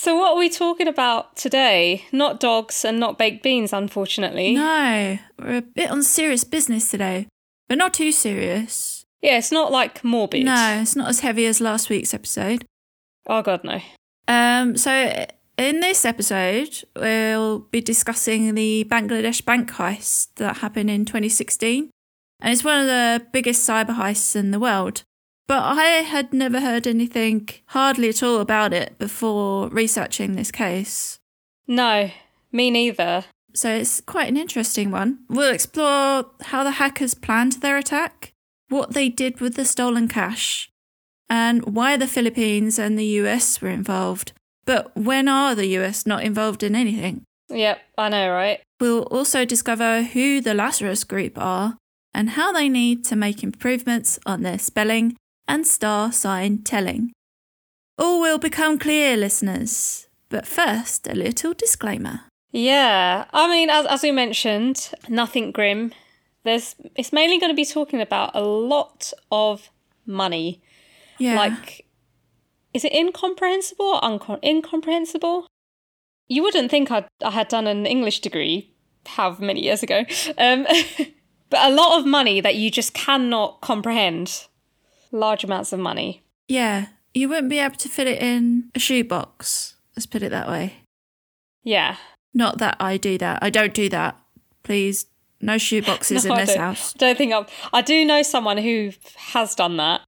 So 0.03 0.17
what 0.17 0.33
are 0.33 0.37
we 0.37 0.49
talking 0.49 0.89
about 0.89 1.37
today? 1.37 2.07
Not 2.11 2.41
dogs 2.41 2.85
and 2.85 2.99
not 2.99 3.19
baked 3.19 3.45
beans, 3.45 3.73
unfortunately. 3.73 4.57
No, 4.57 5.17
we're 5.39 5.59
a 5.59 5.63
bit 5.63 5.93
on 5.93 6.03
serious 6.03 6.43
business 6.43 6.91
today, 6.91 7.29
but 7.69 7.79
not 7.79 7.95
too 7.95 8.11
serious. 8.11 9.07
Yeah, 9.21 9.39
it's 9.39 9.53
not 9.53 9.71
like 9.71 10.03
morbid. 10.03 10.45
No, 10.45 10.81
it's 10.83 10.97
not 10.97 11.09
as 11.09 11.21
heavy 11.21 11.47
as 11.47 11.61
last 11.61 11.89
week's 11.89 12.13
episode. 12.13 12.65
Oh 13.29 13.43
god, 13.43 13.63
no. 13.63 13.79
Um, 14.27 14.77
so 14.77 15.25
in 15.57 15.79
this 15.79 16.05
episode, 16.05 16.83
we'll 16.97 17.61
be 17.61 17.81
discussing 17.81 18.57
the 18.57 18.85
Bangladesh 18.91 19.45
bank 19.45 19.71
heist 19.71 20.35
that 20.35 20.57
happened 20.57 20.91
in 20.91 21.05
2016, 21.05 21.91
and 22.41 22.53
it's 22.53 22.65
one 22.65 22.81
of 22.81 22.87
the 22.87 23.25
biggest 23.31 23.69
cyber 23.69 23.95
heists 23.95 24.35
in 24.35 24.51
the 24.51 24.59
world. 24.59 25.05
But 25.47 25.63
I 25.63 25.85
had 26.03 26.33
never 26.33 26.61
heard 26.61 26.87
anything 26.87 27.49
hardly 27.67 28.09
at 28.09 28.23
all 28.23 28.41
about 28.41 28.73
it 28.73 28.99
before 28.99 29.69
researching 29.69 30.35
this 30.35 30.51
case. 30.51 31.19
No, 31.67 32.11
me 32.51 32.71
neither. 32.71 33.25
So 33.55 33.71
it's 33.71 34.01
quite 34.01 34.29
an 34.29 34.37
interesting 34.37 34.91
one. 34.91 35.21
We'll 35.29 35.53
explore 35.53 36.27
how 36.43 36.65
the 36.65 36.73
hackers 36.73 37.15
planned 37.15 37.55
their 37.55 37.77
attack, 37.77 38.33
what 38.69 38.93
they 38.93 39.09
did 39.09 39.41
with 39.41 39.57
the 39.57 39.65
stolen 39.65 40.09
cash, 40.09 40.71
and 41.29 41.65
why 41.75 41.97
the 41.97 42.07
Philippines 42.07 42.79
and 42.79 42.99
the 42.99 43.05
US 43.21 43.61
were 43.61 43.69
involved. 43.69 44.33
But 44.65 44.97
when 44.97 45.29
are 45.29 45.55
the 45.55 45.67
US 45.79 46.07
not 46.07 46.23
involved 46.23 46.63
in 46.63 46.75
anything? 46.75 47.25
Yep, 47.51 47.79
I 47.99 48.09
know, 48.09 48.31
right? 48.31 48.61
We'll 48.81 49.03
also 49.03 49.45
discover 49.45 50.03
who 50.03 50.41
the 50.41 50.55
Lazarus 50.55 51.05
Group 51.05 51.37
are 51.37 51.77
and 52.15 52.31
how 52.31 52.53
they 52.53 52.69
need 52.69 53.05
to 53.07 53.17
make 53.17 53.43
improvements 53.43 54.19
on 54.25 54.43
their 54.43 54.59
spelling 54.59 55.17
and 55.53 55.67
star 55.67 56.11
sign 56.11 56.63
telling. 56.63 57.13
All 57.99 58.23
will 58.23 58.39
become 58.39 58.79
clear, 58.79 59.19
listeners. 59.19 60.09
But 60.31 60.47
first, 60.47 61.07
a 61.07 61.15
little 61.15 61.53
disclaimer. 61.53 62.21
Yeah, 62.53 63.27
I 63.35 63.49
mean, 63.49 63.69
as, 63.69 63.85
as 63.87 64.03
we 64.03 64.13
mentioned, 64.13 64.91
nothing 65.11 65.53
grim. 65.53 65.93
There's 66.45 66.75
it's 66.97 67.13
mainly 67.13 67.39
going 67.39 67.53
to 67.53 67.57
be 67.57 67.67
talking 67.67 68.01
about 68.01 68.31
a 68.35 68.41
lot 68.41 69.13
of 69.31 69.71
money. 70.07 70.63
Yeah. 71.19 71.37
Like, 71.37 71.85
is 72.73 72.85
it 72.85 72.95
incomprehensible 72.95 73.85
or 73.85 74.01
uncom- 74.01 74.43
incomprehensible? 74.43 75.47
You 76.29 76.43
wouldn't 76.43 76.71
think 76.71 76.91
I'd, 76.91 77.07
I 77.23 77.31
had 77.31 77.49
done 77.49 77.67
an 77.67 77.85
English 77.85 78.21
degree 78.21 78.73
how 79.07 79.37
many 79.39 79.63
years 79.63 79.83
ago, 79.83 80.05
um, 80.39 80.67
but 81.51 81.61
a 81.61 81.75
lot 81.75 81.99
of 81.99 82.07
money 82.07 82.41
that 82.41 82.55
you 82.55 82.71
just 82.71 82.95
cannot 82.95 83.61
comprehend. 83.61 84.47
Large 85.13 85.45
amounts 85.45 85.73
of 85.73 85.79
money. 85.81 86.23
yeah, 86.49 86.87
you 87.15 87.29
wouldn't 87.29 87.51
be 87.51 87.59
able 87.59 87.77
to 87.77 87.89
fit 87.91 88.07
it 88.07 88.23
in 88.23 88.71
a 88.75 88.79
shoebox. 88.79 89.77
Let's 89.95 90.07
put 90.07 90.23
it 90.23 90.31
that 90.31 90.49
way. 90.49 90.75
Yeah. 91.63 91.97
Not 92.35 92.57
that 92.59 92.77
I 92.81 92.97
do 92.97 93.19
that. 93.19 93.41
I 93.43 93.51
don't 93.51 93.75
do 93.75 93.91
that. 93.91 94.19
Please, 94.63 95.05
no 95.41 95.57
shoeboxes 95.57 96.25
No, 96.27 96.35
in 96.35 96.47
this 96.47 96.57
house. 96.57 96.95
Don't 96.95 97.19
think 97.19 97.33
I'm. 97.35 97.45
I 97.73 97.83
do 97.83 98.05
know 98.07 98.23
someone 98.23 98.57
who 98.57 98.93
has 99.17 99.55
done 99.55 99.77
that. 99.77 100.01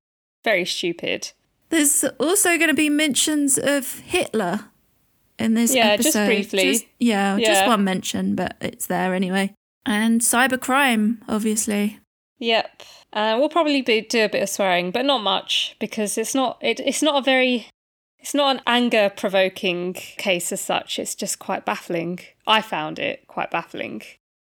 Very 0.42 0.64
stupid. 0.64 1.32
There's 1.68 2.04
also 2.18 2.56
going 2.56 2.68
to 2.68 2.74
be 2.74 2.88
mentions 2.88 3.58
of 3.58 3.98
Hitler 4.00 4.60
in 5.38 5.52
this 5.54 5.74
Yeah, 5.74 5.88
episode. 5.88 6.12
just 6.12 6.26
briefly. 6.26 6.72
Just- 6.72 6.86
yeah, 6.98 7.38
just 7.38 7.66
one 7.66 7.84
mention, 7.84 8.34
but 8.34 8.56
it's 8.62 8.86
there 8.86 9.12
anyway. 9.14 9.52
And 9.84 10.22
cybercrime, 10.22 11.18
obviously. 11.28 11.98
Yep. 12.38 12.82
Uh, 13.14 13.36
we'll 13.38 13.48
probably 13.48 13.80
be, 13.80 14.00
do 14.00 14.24
a 14.24 14.28
bit 14.28 14.42
of 14.42 14.48
swearing, 14.48 14.90
but 14.90 15.04
not 15.04 15.22
much 15.22 15.76
because 15.78 16.18
it's 16.18 16.34
not. 16.34 16.58
It, 16.60 16.80
it's 16.80 17.02
not 17.02 17.16
a 17.16 17.22
very. 17.22 17.68
It's 18.18 18.34
not 18.34 18.56
an 18.56 18.62
anger 18.66 19.12
provoking 19.14 19.92
case 19.92 20.50
as 20.50 20.60
such. 20.60 20.98
It's 20.98 21.14
just 21.14 21.38
quite 21.38 21.64
baffling. 21.64 22.20
I 22.46 22.62
found 22.62 22.98
it 22.98 23.26
quite 23.28 23.50
baffling. 23.50 24.02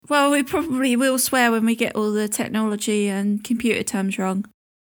Well, 0.08 0.30
we 0.30 0.42
probably 0.42 0.96
will 0.96 1.18
swear 1.18 1.50
when 1.50 1.64
we 1.64 1.74
get 1.74 1.96
all 1.96 2.12
the 2.12 2.28
technology 2.28 3.08
and 3.08 3.42
computer 3.42 3.82
terms 3.82 4.18
wrong. 4.18 4.44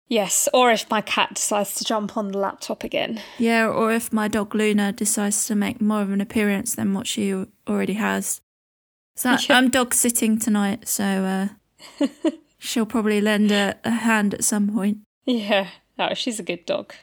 Yes, 0.10 0.48
or 0.54 0.72
if 0.72 0.90
my 0.90 1.02
cat 1.02 1.34
decides 1.36 1.76
to 1.76 1.84
jump 1.84 2.16
on 2.16 2.32
the 2.32 2.38
laptop 2.38 2.84
again. 2.84 3.22
Yeah, 3.38 3.68
or 3.68 3.92
if 3.92 4.14
my 4.14 4.30
dog 4.30 4.56
Luna 4.56 4.94
decides 4.94 5.46
to 5.48 5.56
make 5.56 5.82
more 5.82 6.02
of 6.02 6.12
an 6.12 6.22
appearance 6.22 6.76
than 6.76 6.94
what 6.94 7.08
she 7.08 7.46
already 7.68 7.94
has. 7.94 8.40
So 9.18 9.32
Yeah. 9.32 9.38
I'm 9.50 9.70
dog 9.70 9.94
sitting 9.94 10.40
tonight, 10.40 10.88
so 10.88 11.04
uh, 11.04 12.06
she'll 12.58 12.86
probably 12.86 13.22
lend 13.22 13.52
a, 13.52 13.76
a 13.84 13.92
hand 13.92 14.34
at 14.34 14.44
some 14.44 14.70
point. 14.70 15.00
Yeah. 15.26 15.70
Oh, 16.00 16.14
she's 16.14 16.40
a 16.40 16.44
good 16.44 16.66
dog. 16.66 16.94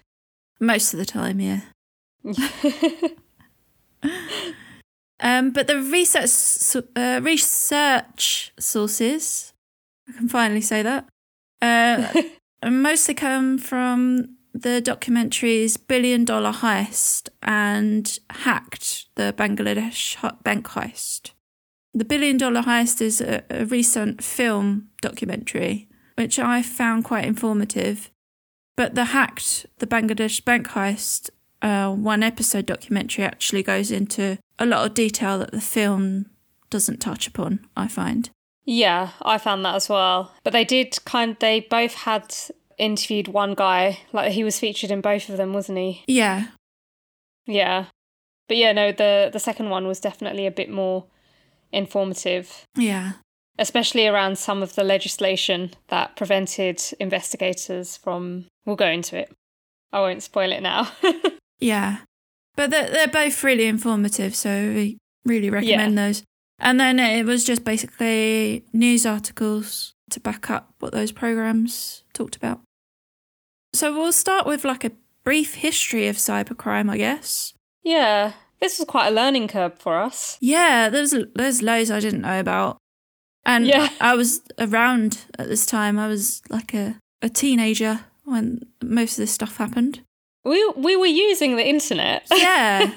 Most 0.60 0.94
of 0.94 0.98
the 0.98 1.04
time, 1.04 1.40
yeah. 1.40 1.60
Um, 5.20 5.52
but 5.52 5.66
the 5.66 5.80
research 5.80 6.84
uh, 6.96 7.20
research 7.22 8.52
sources, 8.58 9.52
I 10.08 10.12
can 10.12 10.28
finally 10.28 10.60
say 10.60 10.82
that, 10.82 11.06
uh, 11.62 12.22
mostly 12.68 13.14
come 13.14 13.58
from 13.58 14.36
the 14.52 14.82
documentaries 14.84 15.78
Billion 15.88 16.24
Dollar 16.24 16.52
Heist 16.52 17.28
and 17.42 18.18
Hacked, 18.30 19.06
the 19.14 19.32
Bangladesh 19.36 20.16
bank 20.42 20.66
heist. 20.68 21.30
The 21.94 22.04
Billion 22.04 22.36
Dollar 22.36 22.62
Heist 22.62 23.00
is 23.00 23.20
a, 23.20 23.42
a 23.48 23.64
recent 23.66 24.22
film 24.22 24.88
documentary, 25.00 25.88
which 26.16 26.40
I 26.40 26.60
found 26.60 27.04
quite 27.04 27.24
informative. 27.24 28.10
But 28.76 28.96
the 28.96 29.06
Hacked, 29.06 29.66
the 29.78 29.86
Bangladesh 29.86 30.44
bank 30.44 30.68
heist, 30.70 31.30
uh, 31.62 31.92
one 31.92 32.24
episode 32.24 32.66
documentary 32.66 33.24
actually 33.24 33.62
goes 33.62 33.92
into 33.92 34.38
a 34.58 34.66
lot 34.66 34.84
of 34.84 34.94
detail 34.94 35.38
that 35.38 35.52
the 35.52 35.60
film 35.60 36.26
doesn't 36.68 36.98
touch 36.98 37.28
upon, 37.28 37.64
I 37.76 37.86
find. 37.86 38.28
Yeah, 38.64 39.10
I 39.22 39.38
found 39.38 39.64
that 39.64 39.76
as 39.76 39.88
well. 39.88 40.32
But 40.42 40.52
they 40.52 40.64
did 40.64 40.98
kind 41.04 41.36
they 41.38 41.60
both 41.60 41.94
had 41.94 42.34
interviewed 42.76 43.28
one 43.28 43.54
guy, 43.54 44.00
like 44.12 44.32
he 44.32 44.42
was 44.42 44.58
featured 44.58 44.90
in 44.90 45.00
both 45.00 45.28
of 45.28 45.36
them, 45.36 45.52
wasn't 45.52 45.78
he? 45.78 46.02
Yeah, 46.08 46.48
Yeah. 47.46 47.86
But 48.48 48.56
yeah, 48.56 48.72
no, 48.72 48.90
the 48.90 49.30
the 49.32 49.38
second 49.38 49.70
one 49.70 49.86
was 49.86 50.00
definitely 50.00 50.46
a 50.46 50.50
bit 50.50 50.68
more 50.68 51.06
informative, 51.74 52.64
yeah, 52.76 53.12
especially 53.58 54.06
around 54.06 54.38
some 54.38 54.62
of 54.62 54.74
the 54.74 54.84
legislation 54.84 55.72
that 55.88 56.16
prevented 56.16 56.82
investigators 57.00 57.96
from 57.96 58.46
we'll 58.64 58.76
go 58.76 58.88
into 58.88 59.16
it. 59.18 59.32
I 59.92 60.00
won't 60.00 60.22
spoil 60.22 60.52
it 60.52 60.62
now. 60.62 60.90
yeah. 61.60 61.98
But 62.56 62.70
they're, 62.70 62.88
they're 62.88 63.08
both 63.08 63.42
really 63.42 63.66
informative, 63.66 64.34
so 64.34 64.48
we 64.74 64.98
really 65.24 65.50
recommend 65.50 65.98
those. 65.98 66.22
And 66.58 66.78
then 66.78 66.98
it 66.98 67.24
was 67.26 67.44
just 67.44 67.64
basically 67.64 68.64
news 68.72 69.06
articles 69.06 69.92
to 70.10 70.20
back 70.20 70.50
up 70.50 70.74
what 70.78 70.92
those 70.92 71.12
programs 71.12 72.04
talked 72.12 72.36
about. 72.36 72.60
So 73.72 73.92
we'll 73.92 74.12
start 74.12 74.46
with 74.46 74.64
like 74.64 74.84
a 74.84 74.92
brief 75.24 75.54
history 75.54 76.06
of 76.06 76.16
cybercrime, 76.16 76.90
I 76.90 76.98
guess. 76.98 77.54
yeah. 77.82 78.32
This 78.64 78.78
was 78.78 78.86
quite 78.88 79.08
a 79.08 79.10
learning 79.14 79.48
curve 79.48 79.78
for 79.78 79.98
us. 80.00 80.38
Yeah, 80.40 80.88
there's 80.88 81.14
there's 81.34 81.60
loads 81.62 81.90
I 81.90 82.00
didn't 82.00 82.22
know 82.22 82.40
about, 82.40 82.78
and 83.44 83.66
Yeah. 83.66 83.88
I 84.00 84.14
was 84.14 84.40
around 84.58 85.18
at 85.38 85.48
this 85.48 85.66
time. 85.66 85.98
I 85.98 86.08
was 86.08 86.40
like 86.48 86.72
a, 86.72 86.96
a 87.20 87.28
teenager 87.28 88.00
when 88.24 88.62
most 88.82 89.12
of 89.12 89.22
this 89.22 89.32
stuff 89.32 89.58
happened. 89.58 90.00
We 90.44 90.64
we 90.76 90.96
were 90.96 91.06
using 91.28 91.56
the 91.56 91.66
internet. 91.68 92.26
Yeah, 92.34 92.90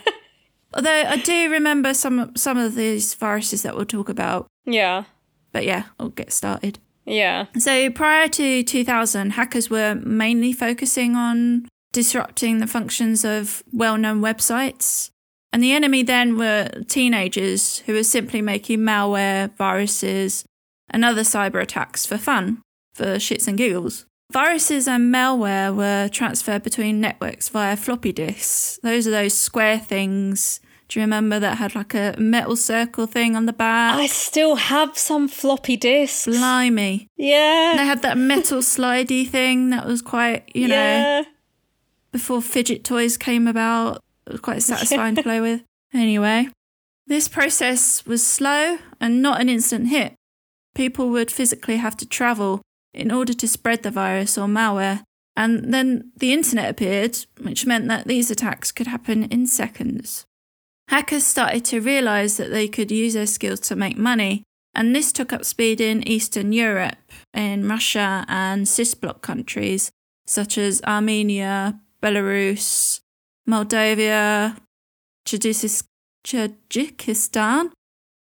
although 0.73 1.03
I 1.15 1.17
do 1.17 1.51
remember 1.51 1.93
some 1.93 2.31
some 2.35 2.57
of 2.57 2.75
these 2.75 3.13
viruses 3.15 3.63
that 3.63 3.75
we'll 3.75 3.85
talk 3.85 4.09
about. 4.09 4.47
yeah. 4.65 5.03
But 5.51 5.65
yeah, 5.65 5.83
I'll 5.99 6.09
get 6.15 6.31
started. 6.31 6.79
Yeah. 7.05 7.45
So 7.57 7.89
prior 7.89 8.27
to 8.29 8.63
2000, 8.63 9.31
hackers 9.31 9.69
were 9.69 9.95
mainly 9.95 10.53
focusing 10.53 11.15
on 11.15 11.67
disrupting 11.93 12.59
the 12.59 12.67
functions 12.67 13.23
of 13.25 13.63
well-known 13.73 14.21
websites. 14.21 15.09
And 15.53 15.63
the 15.63 15.71
enemy 15.71 16.03
then 16.03 16.37
were 16.37 16.69
teenagers 16.87 17.79
who 17.79 17.93
were 17.93 18.03
simply 18.03 18.41
making 18.41 18.79
malware, 18.79 19.55
viruses, 19.55 20.45
and 20.89 21.05
other 21.05 21.21
cyber 21.21 21.61
attacks 21.61 22.05
for 22.05 22.17
fun, 22.17 22.61
for 22.93 23.15
shits 23.15 23.47
and 23.47 23.57
giggles. 23.57 24.05
Viruses 24.31 24.87
and 24.87 25.13
malware 25.13 25.73
were 25.73 26.09
transferred 26.09 26.63
between 26.63 26.99
networks 26.99 27.47
via 27.47 27.77
floppy 27.77 28.11
disks. 28.11 28.77
Those 28.83 29.07
are 29.07 29.11
those 29.11 29.37
square 29.37 29.79
things. 29.79 30.59
Do 30.89 30.99
you 30.99 31.03
remember 31.03 31.39
that 31.39 31.57
had 31.57 31.75
like 31.75 31.93
a 31.93 32.15
metal 32.17 32.55
circle 32.55 33.07
thing 33.07 33.35
on 33.35 33.45
the 33.45 33.53
back? 33.53 33.97
I 33.97 34.07
still 34.07 34.55
have 34.55 34.97
some 34.97 35.27
floppy 35.27 35.75
disks. 35.77 36.25
Blimey. 36.25 37.07
Yeah. 37.17 37.73
They 37.77 37.85
had 37.85 38.01
that 38.03 38.17
metal 38.17 38.59
slidey 38.59 39.27
thing 39.27 39.69
that 39.69 39.85
was 39.85 40.01
quite, 40.01 40.49
you 40.53 40.67
know, 40.67 40.75
yeah. 40.75 41.23
before 42.11 42.41
fidget 42.41 42.83
toys 42.83 43.17
came 43.17 43.47
about. 43.47 44.01
It 44.27 44.33
was 44.33 44.41
quite 44.41 44.61
satisfying 44.63 45.15
to 45.15 45.23
play 45.23 45.41
with. 45.41 45.63
Anyway, 45.93 46.49
this 47.07 47.27
process 47.27 48.05
was 48.05 48.25
slow 48.25 48.77
and 48.99 49.21
not 49.21 49.41
an 49.41 49.49
instant 49.49 49.87
hit. 49.87 50.13
People 50.75 51.09
would 51.09 51.31
physically 51.31 51.77
have 51.77 51.97
to 51.97 52.05
travel 52.05 52.61
in 52.93 53.11
order 53.11 53.33
to 53.33 53.47
spread 53.47 53.83
the 53.83 53.91
virus 53.91 54.37
or 54.37 54.47
malware. 54.47 55.01
And 55.35 55.73
then 55.73 56.11
the 56.17 56.33
internet 56.33 56.69
appeared, 56.69 57.17
which 57.41 57.65
meant 57.65 57.87
that 57.87 58.07
these 58.07 58.29
attacks 58.29 58.71
could 58.71 58.87
happen 58.87 59.23
in 59.25 59.47
seconds. 59.47 60.25
Hackers 60.89 61.23
started 61.23 61.65
to 61.65 61.81
realize 61.81 62.37
that 62.37 62.51
they 62.51 62.67
could 62.67 62.91
use 62.91 63.13
their 63.13 63.27
skills 63.27 63.59
to 63.61 63.75
make 63.75 63.97
money, 63.97 64.43
and 64.73 64.95
this 64.95 65.11
took 65.11 65.33
up 65.33 65.45
speed 65.45 65.81
in 65.81 66.07
Eastern 66.07 66.53
Europe, 66.53 67.11
in 67.33 67.67
Russia 67.67 68.25
and 68.27 68.67
CIS 68.67 68.95
bloc 68.95 69.21
countries 69.21 69.91
such 70.27 70.57
as 70.57 70.81
Armenia, 70.83 71.79
Belarus, 72.03 72.99
Moldavia, 73.47 74.57
Tajikis- 75.25 75.83
Tajikistan, 76.25 77.71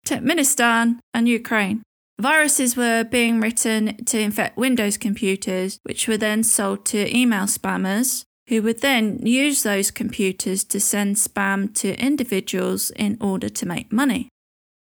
Turkmenistan, 0.06 1.00
and 1.14 1.30
Ukraine. 1.30 1.84
Viruses 2.20 2.76
were 2.76 3.04
being 3.04 3.40
written 3.40 4.04
to 4.06 4.20
infect 4.20 4.58
Windows 4.58 4.98
computers, 4.98 5.80
which 5.84 6.08
were 6.08 6.18
then 6.18 6.44
sold 6.44 6.86
to 6.86 7.16
email 7.16 7.46
spammers, 7.46 8.24
who 8.48 8.62
would 8.62 8.82
then 8.82 9.26
use 9.26 9.64
those 9.64 9.92
computers 9.92 10.64
to 10.66 10.80
send 10.80 11.16
spam 11.16 11.74
to 11.76 12.00
individuals 12.00 12.92
in 12.92 13.18
order 13.22 13.50
to 13.50 13.66
make 13.66 13.92
money. 13.92 14.28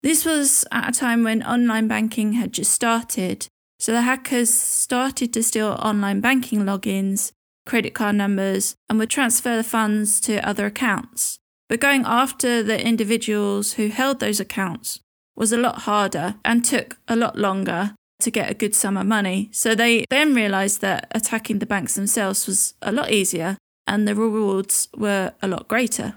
This 0.02 0.24
was 0.24 0.64
at 0.72 0.88
a 0.88 0.98
time 0.98 1.22
when 1.22 1.42
online 1.42 1.86
banking 1.86 2.32
had 2.34 2.52
just 2.52 2.72
started, 2.72 3.46
so 3.78 3.92
the 3.92 4.02
hackers 4.02 4.52
started 4.52 5.32
to 5.34 5.42
steal 5.42 5.78
online 5.80 6.20
banking 6.20 6.60
logins, 6.64 7.32
credit 7.70 7.94
card 7.94 8.16
numbers, 8.16 8.74
and 8.88 8.98
would 8.98 9.08
transfer 9.08 9.54
the 9.56 9.62
funds 9.62 10.20
to 10.20 10.44
other 10.46 10.66
accounts. 10.66 11.38
But 11.68 11.78
going 11.78 12.02
after 12.04 12.64
the 12.64 12.84
individuals 12.84 13.74
who 13.74 13.88
held 13.88 14.18
those 14.18 14.40
accounts 14.40 14.98
was 15.36 15.52
a 15.52 15.56
lot 15.56 15.82
harder 15.82 16.34
and 16.44 16.64
took 16.64 16.98
a 17.06 17.14
lot 17.14 17.38
longer 17.38 17.94
to 18.22 18.30
get 18.30 18.50
a 18.50 18.54
good 18.54 18.74
sum 18.74 18.96
of 18.96 19.06
money. 19.06 19.50
So 19.52 19.76
they 19.76 20.04
then 20.10 20.34
realized 20.34 20.80
that 20.80 21.06
attacking 21.12 21.60
the 21.60 21.72
banks 21.74 21.94
themselves 21.94 22.48
was 22.48 22.74
a 22.82 22.90
lot 22.90 23.12
easier 23.12 23.56
and 23.86 24.06
the 24.06 24.16
rewards 24.16 24.88
were 24.96 25.32
a 25.40 25.46
lot 25.46 25.68
greater. 25.68 26.16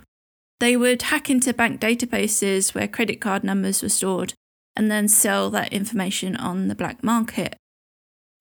They 0.60 0.76
would 0.76 1.04
hack 1.04 1.30
into 1.30 1.54
bank 1.54 1.80
databases 1.80 2.74
where 2.74 2.88
credit 2.88 3.22
card 3.22 3.44
numbers 3.44 3.84
were 3.84 3.90
stored 3.90 4.34
and 4.76 4.90
then 4.90 5.08
sell 5.08 5.52
that 5.52 5.72
information 5.72 6.36
on 6.36 6.68
the 6.68 6.76
black 6.76 7.04
market. 7.04 7.56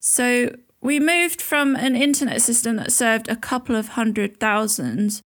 So 0.00 0.57
we 0.83 0.99
moved 0.99 1.41
from 1.41 1.77
an 1.77 1.95
internet 1.95 2.43
system 2.43 2.77
that 2.77 2.93
served 2.93 3.29
a 3.29 3.37
couple 3.37 3.77
of 3.77 3.89
hundred 3.89 4.41
thousand 4.41 5.21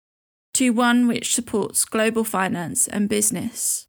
to 0.55 0.72
one 0.72 1.07
which 1.07 1.33
supports 1.33 1.86
global 1.86 2.24
finance 2.24 2.88
and 2.88 3.07
business. 3.07 3.86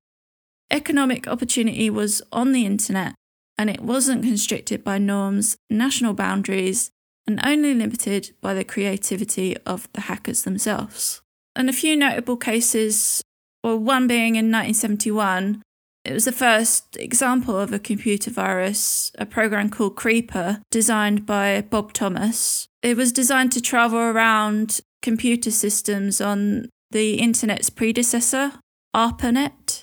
Economic 0.71 1.27
opportunity 1.27 1.89
was 1.89 2.23
on 2.31 2.53
the 2.53 2.67
internet 2.67 3.15
and 3.57 3.71
it 3.71 3.81
wasn't 3.81 4.25
constricted 4.25 4.85
by 4.85 4.99
norms, 4.99 5.57
national 5.71 6.13
boundaries, 6.13 6.91
and 7.27 7.41
only 7.45 7.73
limited 7.73 8.35
by 8.43 8.53
the 8.53 8.65
creativity 8.65 9.57
of 9.65 9.89
the 9.95 10.03
hackers 10.03 10.43
themselves. 10.43 11.23
And 11.57 11.71
a 11.71 11.73
few 11.73 11.97
notable 11.97 12.37
cases, 12.37 13.23
well, 13.63 13.79
one 13.79 14.07
being 14.07 14.35
in 14.35 14.51
1971, 14.51 15.63
it 16.05 16.13
was 16.13 16.27
the 16.27 16.33
first 16.33 16.97
example 16.97 17.59
of 17.59 17.73
a 17.73 17.79
computer 17.79 18.31
virus, 18.31 19.11
a 19.19 19.25
program 19.25 19.71
called 19.71 19.97
Creeper, 19.97 20.61
designed 20.71 21.25
by 21.25 21.63
Bob 21.63 21.93
Thomas. 21.93 22.67
It 22.83 22.97
was 22.97 23.11
designed 23.11 23.53
to 23.53 23.63
travel 23.63 23.99
around 23.99 24.81
computer 25.01 25.51
systems 25.51 26.21
on 26.21 26.69
the 26.91 27.15
internet's 27.15 27.71
predecessor, 27.71 28.53
ARPANET, 28.95 29.83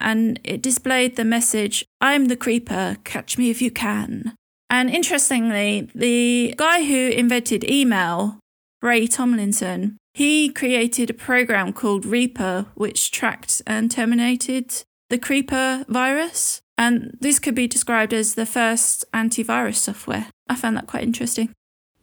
and 0.00 0.38
it 0.44 0.62
displayed 0.62 1.16
the 1.16 1.24
message, 1.24 1.84
I'm 2.00 2.26
the 2.26 2.36
creeper, 2.36 2.96
catch 3.02 3.36
me 3.36 3.50
if 3.50 3.60
you 3.60 3.72
can. 3.72 4.34
And 4.70 4.90
interestingly, 4.90 5.90
the 5.94 6.54
guy 6.56 6.84
who 6.84 7.08
invented 7.08 7.68
email, 7.68 8.38
Ray 8.80 9.08
Tomlinson, 9.08 9.96
he 10.14 10.50
created 10.50 11.10
a 11.10 11.14
program 11.14 11.72
called 11.72 12.04
Reaper, 12.04 12.66
which 12.74 13.10
tracked 13.10 13.60
and 13.66 13.90
terminated 13.90 14.82
the 15.10 15.18
creeper 15.18 15.84
virus. 15.88 16.60
And 16.76 17.16
this 17.20 17.38
could 17.38 17.54
be 17.54 17.66
described 17.66 18.12
as 18.12 18.34
the 18.34 18.46
first 18.46 19.04
antivirus 19.12 19.76
software. 19.76 20.28
I 20.48 20.54
found 20.54 20.76
that 20.76 20.86
quite 20.86 21.02
interesting. 21.02 21.52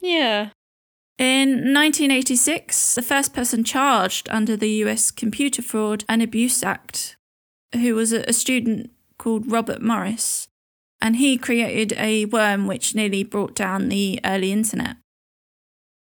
Yeah. 0.00 0.50
In 1.18 1.72
1986, 1.72 2.94
the 2.94 3.02
first 3.02 3.32
person 3.32 3.64
charged 3.64 4.28
under 4.28 4.54
the 4.56 4.70
US 4.84 5.10
Computer 5.10 5.62
Fraud 5.62 6.04
and 6.08 6.22
Abuse 6.22 6.62
Act 6.62 7.16
who 7.72 7.94
was 7.94 8.12
a 8.12 8.32
student 8.32 8.90
called 9.18 9.50
Robert 9.50 9.82
Morris, 9.82 10.48
and 11.00 11.16
he 11.16 11.36
created 11.36 11.92
a 11.98 12.24
worm 12.26 12.66
which 12.66 12.94
nearly 12.94 13.22
brought 13.22 13.54
down 13.54 13.88
the 13.88 14.20
early 14.24 14.52
internet. 14.52 14.96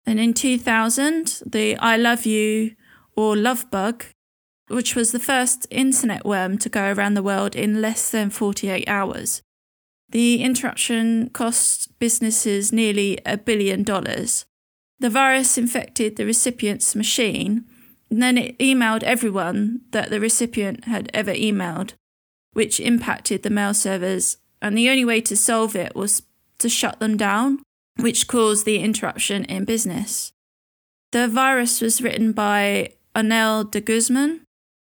And 0.07 0.19
in 0.19 0.35
2000, 0.35 1.43
the 1.47 1.77
I 1.77 1.97
Love 1.97 2.27
You 2.27 2.75
or 3.17 3.37
Love 3.37 3.71
Bug, 3.71 4.05
which 4.71 4.95
was 4.95 5.13
the 5.13 5.19
first 5.19 5.67
internet 5.71 6.25
worm 6.25 6.57
to 6.59 6.69
go 6.69 6.93
around 6.93 7.15
the 7.15 7.23
world 7.23 7.57
in 7.57 7.81
less 7.81 8.11
than 8.11 8.31
48 8.31 8.89
hours. 8.89 9.43
The 10.11 10.43
interruption 10.43 11.31
cost 11.31 11.99
businesses 11.99 12.73
nearly 12.73 13.19
a 13.27 13.37
billion 13.37 13.83
dollars. 13.83 14.45
The 14.99 15.11
virus 15.11 15.57
infected 15.57 16.17
the 16.17 16.27
recipient's 16.27 16.95
machine 16.95 17.65
and 18.11 18.21
then 18.21 18.37
it 18.37 18.59
emailed 18.59 19.05
everyone 19.05 19.83
that 19.93 20.11
the 20.11 20.21
recipient 20.21 20.85
had 20.85 21.11
ever 21.15 21.33
emailed, 21.33 21.95
which 22.53 22.81
impacted 22.81 23.43
the 23.43 23.51
mail 23.51 23.73
servers. 23.73 24.37
And 24.61 24.77
the 24.77 24.91
only 24.91 25.05
way 25.05 25.21
to 25.23 25.37
solve 25.37 25.77
it 25.77 25.95
was 25.95 26.23
to 26.59 26.69
shut 26.69 26.99
them 26.99 27.17
down, 27.17 27.63
which 27.97 28.27
caused 28.27 28.67
the 28.67 28.81
interruption 28.81 29.45
in 29.45 29.65
business. 29.65 30.33
The 31.13 31.29
virus 31.29 31.81
was 31.81 32.03
written 32.03 32.33
by 32.33 32.91
Onel 33.15 33.71
de 33.71 33.81
Guzman, 33.81 34.43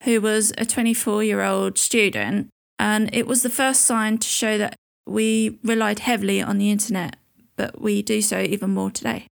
who 0.05 0.21
was 0.21 0.53
a 0.59 0.67
24 0.67 1.25
year 1.25 1.43
old 1.43 1.79
student, 1.79 2.49
and 2.79 3.11
it 3.15 3.27
was 3.27 3.43
the 3.43 3.51
first 3.51 3.83
sign 3.83 4.19
to 4.19 4.29
show 4.29 4.59
that 4.59 4.77
we 5.07 5.59
relied 5.63 6.01
heavily 6.01 6.43
on 6.43 6.59
the 6.59 6.71
internet, 6.71 7.17
but 7.57 7.81
we 7.81 8.03
do 8.03 8.21
so 8.21 8.41
even 8.41 8.71
more 8.71 8.91
today. 8.91 9.27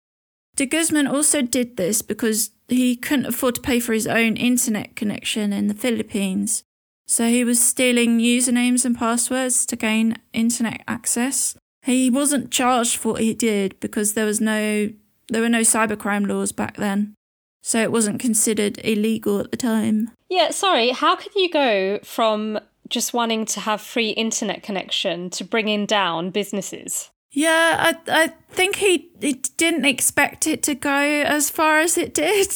De 0.56 0.66
Guzman 0.66 1.08
also 1.08 1.42
did 1.42 1.78
this 1.78 2.02
because 2.02 2.52
he 2.68 2.96
couldn't 2.96 3.26
afford 3.26 3.56
to 3.56 3.62
pay 3.62 3.80
for 3.80 3.94
his 3.94 4.06
own 4.06 4.38
internet 4.38 4.96
connection 4.96 5.52
in 5.52 5.68
the 5.68 5.74
Philippines. 5.74 6.64
So 7.08 7.28
he 7.28 7.44
was 7.44 7.62
stealing 7.62 8.20
usernames 8.20 8.86
and 8.86 8.98
passwords 8.98 9.66
to 9.68 9.76
gain 9.76 10.18
internet 10.32 10.82
access. 10.88 11.56
He 11.82 12.10
wasn't 12.10 12.52
charged 12.52 12.96
for 12.96 13.14
what 13.14 13.22
he 13.22 13.34
did 13.34 13.80
because 13.80 14.14
there 14.14 14.26
was 14.26 14.40
no 14.40 14.90
there 15.30 15.42
were 15.42 15.50
no 15.50 15.62
cybercrime 15.62 16.28
laws 16.28 16.52
back 16.52 16.78
then. 16.78 17.16
So 17.62 17.82
it 17.82 17.92
wasn't 17.92 18.20
considered 18.20 18.80
illegal 18.84 19.40
at 19.40 19.52
the 19.52 19.58
time. 19.58 20.12
Yeah, 20.34 20.50
sorry, 20.50 20.90
how 20.90 21.16
can 21.16 21.32
you 21.36 21.48
go 21.48 22.00
from 22.00 22.60
just 22.90 23.14
wanting 23.14 23.46
to 23.46 23.60
have 23.60 23.80
free 23.82 24.10
internet 24.10 24.64
connection 24.64 25.30
to 25.30 25.44
bringing 25.44 25.86
down 25.86 26.32
businesses? 26.32 27.12
Yeah, 27.30 27.76
I 27.80 27.98
I 28.08 28.28
think 28.50 28.78
he, 28.78 29.12
he 29.22 29.34
didn't 29.58 29.86
expect 29.86 30.48
it 30.48 30.64
to 30.64 30.74
go 30.74 30.90
as 30.90 31.52
far 31.52 31.82
as 31.82 32.00
it 32.00 32.16
did. 32.16 32.52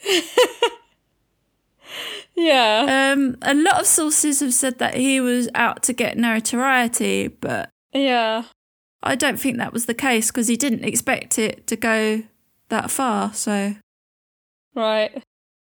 yeah. 2.36 3.12
Um, 3.12 3.36
a 3.42 3.52
lot 3.52 3.80
of 3.80 3.88
sources 3.88 4.38
have 4.38 4.54
said 4.54 4.78
that 4.78 4.94
he 4.94 5.20
was 5.20 5.48
out 5.56 5.82
to 5.84 5.92
get 5.92 6.16
notoriety, 6.16 7.26
but 7.26 7.68
yeah, 7.92 8.44
I 9.02 9.16
don't 9.16 9.40
think 9.40 9.56
that 9.56 9.72
was 9.72 9.86
the 9.86 9.94
case 9.94 10.28
because 10.28 10.46
he 10.46 10.56
didn't 10.56 10.84
expect 10.84 11.36
it 11.36 11.66
to 11.66 11.74
go 11.74 12.22
that 12.68 12.92
far. 12.92 13.34
So, 13.34 13.74
right. 14.76 15.20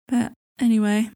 But 0.09 0.33
anyway, 0.59 1.11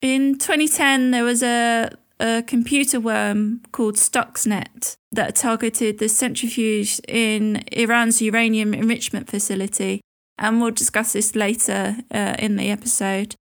in 0.00 0.38
2010 0.38 1.10
there 1.10 1.24
was 1.24 1.42
a 1.42 1.90
a 2.20 2.42
computer 2.42 3.00
worm 3.00 3.62
called 3.72 3.96
Stuxnet 3.96 4.96
that 5.10 5.34
targeted 5.34 5.98
the 5.98 6.08
centrifuge 6.08 7.00
in 7.08 7.64
Iran's 7.72 8.20
uranium 8.20 8.74
enrichment 8.74 9.28
facility. 9.28 10.02
And 10.38 10.60
we'll 10.60 10.70
discuss 10.70 11.14
this 11.14 11.34
later 11.34 11.96
uh, 12.10 12.36
in 12.38 12.56
the 12.56 12.70
episode. 12.70 13.34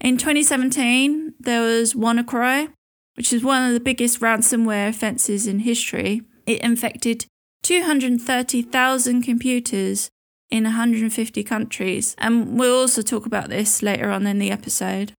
In 0.00 0.16
2017, 0.16 1.34
there 1.38 1.62
was 1.62 1.94
WannaCry, 1.94 2.72
which 3.16 3.32
is 3.32 3.44
one 3.44 3.66
of 3.66 3.74
the 3.74 3.80
biggest 3.80 4.20
ransomware 4.20 4.88
offences 4.88 5.46
in 5.46 5.60
history. 5.60 6.22
It 6.46 6.60
infected 6.60 7.26
230,000 7.62 9.22
computers 9.22 10.10
in 10.50 10.64
150 10.64 11.44
countries. 11.44 12.14
And 12.18 12.58
we'll 12.58 12.80
also 12.80 13.02
talk 13.02 13.26
about 13.26 13.48
this 13.48 13.82
later 13.82 14.10
on 14.10 14.26
in 14.26 14.38
the 14.38 14.50
episode. 14.50 15.12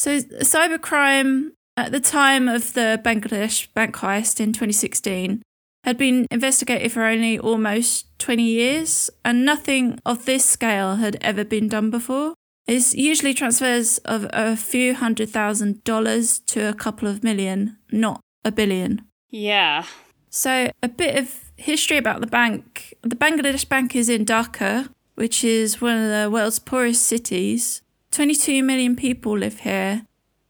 So, 0.00 0.18
cybercrime 0.18 1.50
at 1.76 1.92
the 1.92 2.00
time 2.00 2.48
of 2.48 2.72
the 2.72 2.98
Bangladesh 3.04 3.68
bank 3.74 3.96
heist 3.96 4.40
in 4.40 4.54
2016, 4.54 5.42
had 5.84 5.98
been 5.98 6.26
investigated 6.30 6.90
for 6.90 7.02
only 7.02 7.38
almost 7.38 8.06
20 8.18 8.42
years, 8.42 9.10
and 9.26 9.44
nothing 9.44 9.98
of 10.06 10.24
this 10.24 10.42
scale 10.42 10.96
had 10.96 11.18
ever 11.20 11.44
been 11.44 11.68
done 11.68 11.90
before. 11.90 12.32
It's 12.66 12.94
usually 12.94 13.34
transfers 13.34 13.98
of 13.98 14.26
a 14.32 14.56
few 14.56 14.94
hundred 14.94 15.28
thousand 15.28 15.84
dollars 15.84 16.38
to 16.46 16.66
a 16.66 16.72
couple 16.72 17.06
of 17.06 17.22
million, 17.22 17.76
not 17.92 18.22
a 18.42 18.50
billion. 18.50 19.02
Yeah. 19.28 19.84
So, 20.30 20.70
a 20.82 20.88
bit 20.88 21.18
of 21.18 21.52
history 21.56 21.98
about 21.98 22.22
the 22.22 22.26
bank. 22.26 22.94
The 23.02 23.16
Bangladesh 23.16 23.68
Bank 23.68 23.94
is 23.94 24.08
in 24.08 24.24
Dhaka, 24.24 24.88
which 25.16 25.44
is 25.44 25.82
one 25.82 25.98
of 25.98 26.08
the 26.08 26.30
world's 26.30 26.58
poorest 26.58 27.04
cities. 27.04 27.82
22 28.10 28.62
million 28.62 28.96
people 28.96 29.38
live 29.38 29.60
here, 29.60 30.06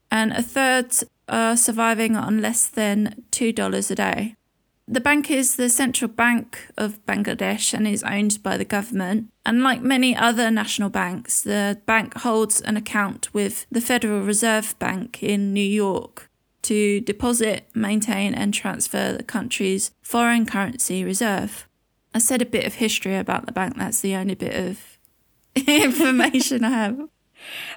and 0.09 0.33
a 0.33 0.41
third 0.41 0.93
are 1.27 1.55
surviving 1.55 2.15
on 2.15 2.41
less 2.41 2.67
than 2.67 3.23
$2 3.31 3.91
a 3.91 3.95
day. 3.95 4.35
The 4.87 4.99
bank 4.99 5.31
is 5.31 5.55
the 5.55 5.69
central 5.69 6.09
bank 6.09 6.67
of 6.77 7.05
Bangladesh 7.05 7.73
and 7.73 7.87
is 7.87 8.03
owned 8.03 8.43
by 8.43 8.57
the 8.57 8.65
government. 8.65 9.31
And 9.45 9.63
like 9.63 9.81
many 9.81 10.13
other 10.13 10.51
national 10.51 10.89
banks, 10.89 11.41
the 11.41 11.79
bank 11.85 12.13
holds 12.15 12.59
an 12.59 12.75
account 12.75 13.33
with 13.33 13.65
the 13.71 13.79
Federal 13.79 14.21
Reserve 14.21 14.77
Bank 14.79 15.23
in 15.23 15.53
New 15.53 15.61
York 15.61 16.29
to 16.63 16.99
deposit, 16.99 17.67
maintain, 17.73 18.33
and 18.33 18.53
transfer 18.53 19.13
the 19.13 19.23
country's 19.23 19.91
foreign 20.01 20.45
currency 20.45 21.05
reserve. 21.05 21.67
I 22.13 22.19
said 22.19 22.41
a 22.41 22.45
bit 22.45 22.65
of 22.65 22.75
history 22.75 23.15
about 23.15 23.45
the 23.45 23.53
bank, 23.53 23.77
that's 23.77 24.01
the 24.01 24.15
only 24.15 24.35
bit 24.35 24.55
of 24.55 24.97
information 25.67 26.65
I 26.65 26.69
have. 26.71 27.09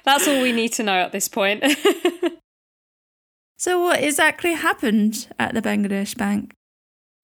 That's 0.03 0.27
all 0.27 0.41
we 0.41 0.51
need 0.51 0.73
to 0.73 0.83
know 0.83 0.97
at 0.97 1.11
this 1.11 1.27
point. 1.27 1.63
So, 3.57 3.81
what 3.81 4.03
exactly 4.03 4.53
happened 4.53 5.27
at 5.39 5.53
the 5.53 5.61
Bangladesh 5.61 6.17
Bank? 6.17 6.53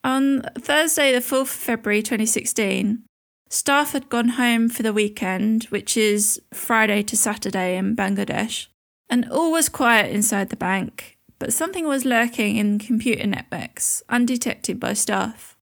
On 0.03 0.41
Thursday, 0.57 1.11
the 1.11 1.19
4th 1.19 1.41
of 1.41 1.49
February 1.49 2.01
2016, 2.01 3.03
staff 3.49 3.91
had 3.91 4.09
gone 4.09 4.29
home 4.29 4.69
for 4.69 4.81
the 4.81 4.93
weekend, 4.93 5.65
which 5.65 5.97
is 5.97 6.41
Friday 6.53 7.03
to 7.03 7.17
Saturday 7.17 7.77
in 7.77 7.95
Bangladesh, 7.95 8.67
and 9.09 9.29
all 9.29 9.51
was 9.51 9.69
quiet 9.69 10.11
inside 10.11 10.49
the 10.49 10.55
bank. 10.55 11.17
but 11.37 11.53
something 11.53 11.87
was 11.87 12.05
lurking 12.05 12.57
in 12.57 12.77
computer 12.77 13.25
networks, 13.25 14.03
undetected 14.09 14.79
by 14.79 14.93
staff. 14.93 15.57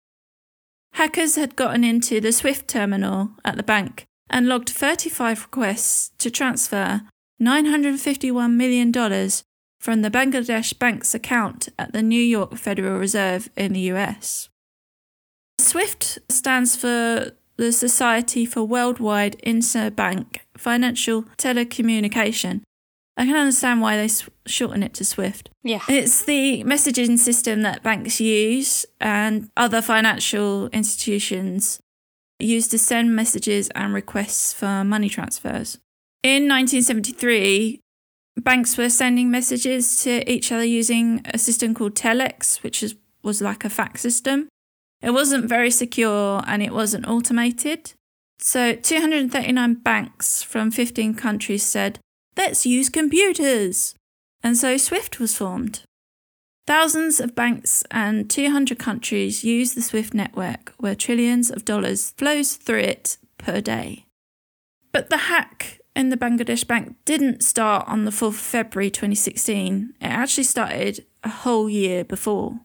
Hackers 0.94 1.36
had 1.36 1.56
gotten 1.56 1.86
into 1.86 2.20
the 2.20 2.34
SWIFT 2.34 2.68
terminal 2.68 3.32
at 3.46 3.56
the 3.56 3.64
bank 3.64 4.09
and 4.30 4.48
logged 4.48 4.70
35 4.70 5.44
requests 5.44 6.12
to 6.18 6.30
transfer 6.30 7.02
$951 7.42 8.54
million 8.54 8.92
from 9.80 10.02
the 10.02 10.12
Bangladesh 10.12 10.78
bank's 10.78 11.14
account 11.14 11.70
at 11.80 11.94
the 11.94 12.02
New 12.02 12.22
York 12.22 12.56
Federal 12.56 13.00
Reserve 13.00 13.50
in 13.56 13.74
the 13.74 13.92
US. 13.92 14.50
SWIFT 15.58 16.20
stands 16.30 16.76
for 16.76 17.32
the 17.58 17.72
Society 17.72 18.46
for 18.46 18.64
Worldwide 18.64 19.38
Interbank 19.46 20.40
Financial 20.58 21.24
Telecommunication. 21.38 22.62
I 23.18 23.26
can 23.26 23.36
understand 23.36 23.82
why 23.82 23.98
they 23.98 24.10
shorten 24.46 24.82
it 24.82 24.94
to 24.96 25.06
SWIFT. 25.06 25.50
Yeah. 25.64 25.82
It's 25.90 26.24
the 26.24 26.64
messaging 26.64 27.20
system 27.20 27.64
that 27.64 27.84
banks 27.84 28.22
use 28.22 28.86
and 29.02 29.50
other 29.58 29.82
financial 29.82 30.68
institutions 30.68 31.82
use 32.40 32.68
to 32.70 32.78
send 32.78 33.16
messages 33.16 33.70
and 33.76 33.94
requests 33.94 34.54
for 34.54 34.84
money 34.84 35.10
transfers. 35.10 35.78
In 36.24 36.48
1973, 36.48 37.82
banks 38.38 38.78
were 38.78 38.90
sending 38.90 39.30
messages 39.30 40.02
to 40.04 40.30
each 40.32 40.52
other 40.52 40.64
using 40.64 41.22
a 41.26 41.38
system 41.38 41.74
called 41.74 41.96
Telex, 41.96 42.64
which 42.64 42.82
is, 42.84 42.96
was 43.24 43.42
like 43.42 43.66
a 43.66 43.70
fax 43.70 44.02
system. 44.02 44.48
It 45.02 45.12
wasn't 45.12 45.48
very 45.48 45.72
secure 45.72 46.44
and 46.46 46.62
it 46.62 46.74
wasn't 46.74 47.08
automated. 47.08 47.94
So 48.40 48.74
239 48.74 49.76
banks 49.76 50.42
from 50.44 50.72
15 50.72 51.16
countries 51.16 51.64
said, 51.64 52.00
let's 52.38 52.66
use 52.66 52.90
computers. 52.90 53.96
And 54.42 54.58
so 54.58 54.78
SWIFT 54.78 55.20
was 55.20 55.36
formed. 55.36 55.84
Thousands 56.70 57.20
of 57.20 57.34
banks 57.34 57.84
and 57.90 58.30
200 58.30 58.78
countries 58.78 59.44
use 59.44 59.74
the 59.74 59.82
SWIFT 59.82 60.14
network, 60.14 60.76
where 60.78 60.94
trillions 60.94 61.50
of 61.50 61.66
dollars 61.66 62.12
flows 62.12 62.58
through 62.58 62.82
it 62.82 63.18
per 63.40 63.60
day. 63.60 64.06
But 64.92 65.10
the 65.10 65.18
hack 65.18 65.80
in 65.96 66.10
the 66.10 66.16
Bangladesh 66.16 66.68
bank 66.68 66.96
didn't 67.06 67.44
start 67.44 67.88
on 67.88 68.06
the 68.06 68.12
4th 68.12 68.28
of 68.28 68.36
February 68.36 68.92
2016. 68.92 69.96
It 70.00 70.06
actually 70.06 70.44
started 70.44 71.08
a 71.24 71.30
whole 71.30 71.72
year 71.72 72.04
before. 72.04 72.60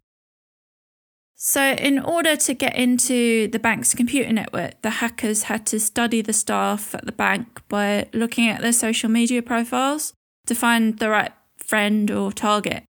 So, 1.35 1.73
in 1.73 1.99
order 1.99 2.37
to 2.37 2.53
get 2.53 2.77
into 2.77 3.49
the 3.49 3.59
bank's 3.59 3.95
computer 3.95 4.35
network, 4.35 4.83
the 4.83 5.01
hackers 5.01 5.45
had 5.45 5.65
to 5.69 5.81
study 5.81 6.21
the 6.21 6.35
staff 6.35 6.95
at 6.95 7.07
the 7.07 7.13
bank 7.13 7.63
by 7.71 8.09
looking 8.13 8.51
at 8.51 8.61
their 8.61 8.75
social 8.75 9.09
media 9.09 9.41
profiles 9.41 10.13
to 10.45 10.55
find 10.55 10.99
the 10.99 11.09
right 11.09 11.33
friend 11.57 12.11
or 12.11 12.33
target. 12.33 12.85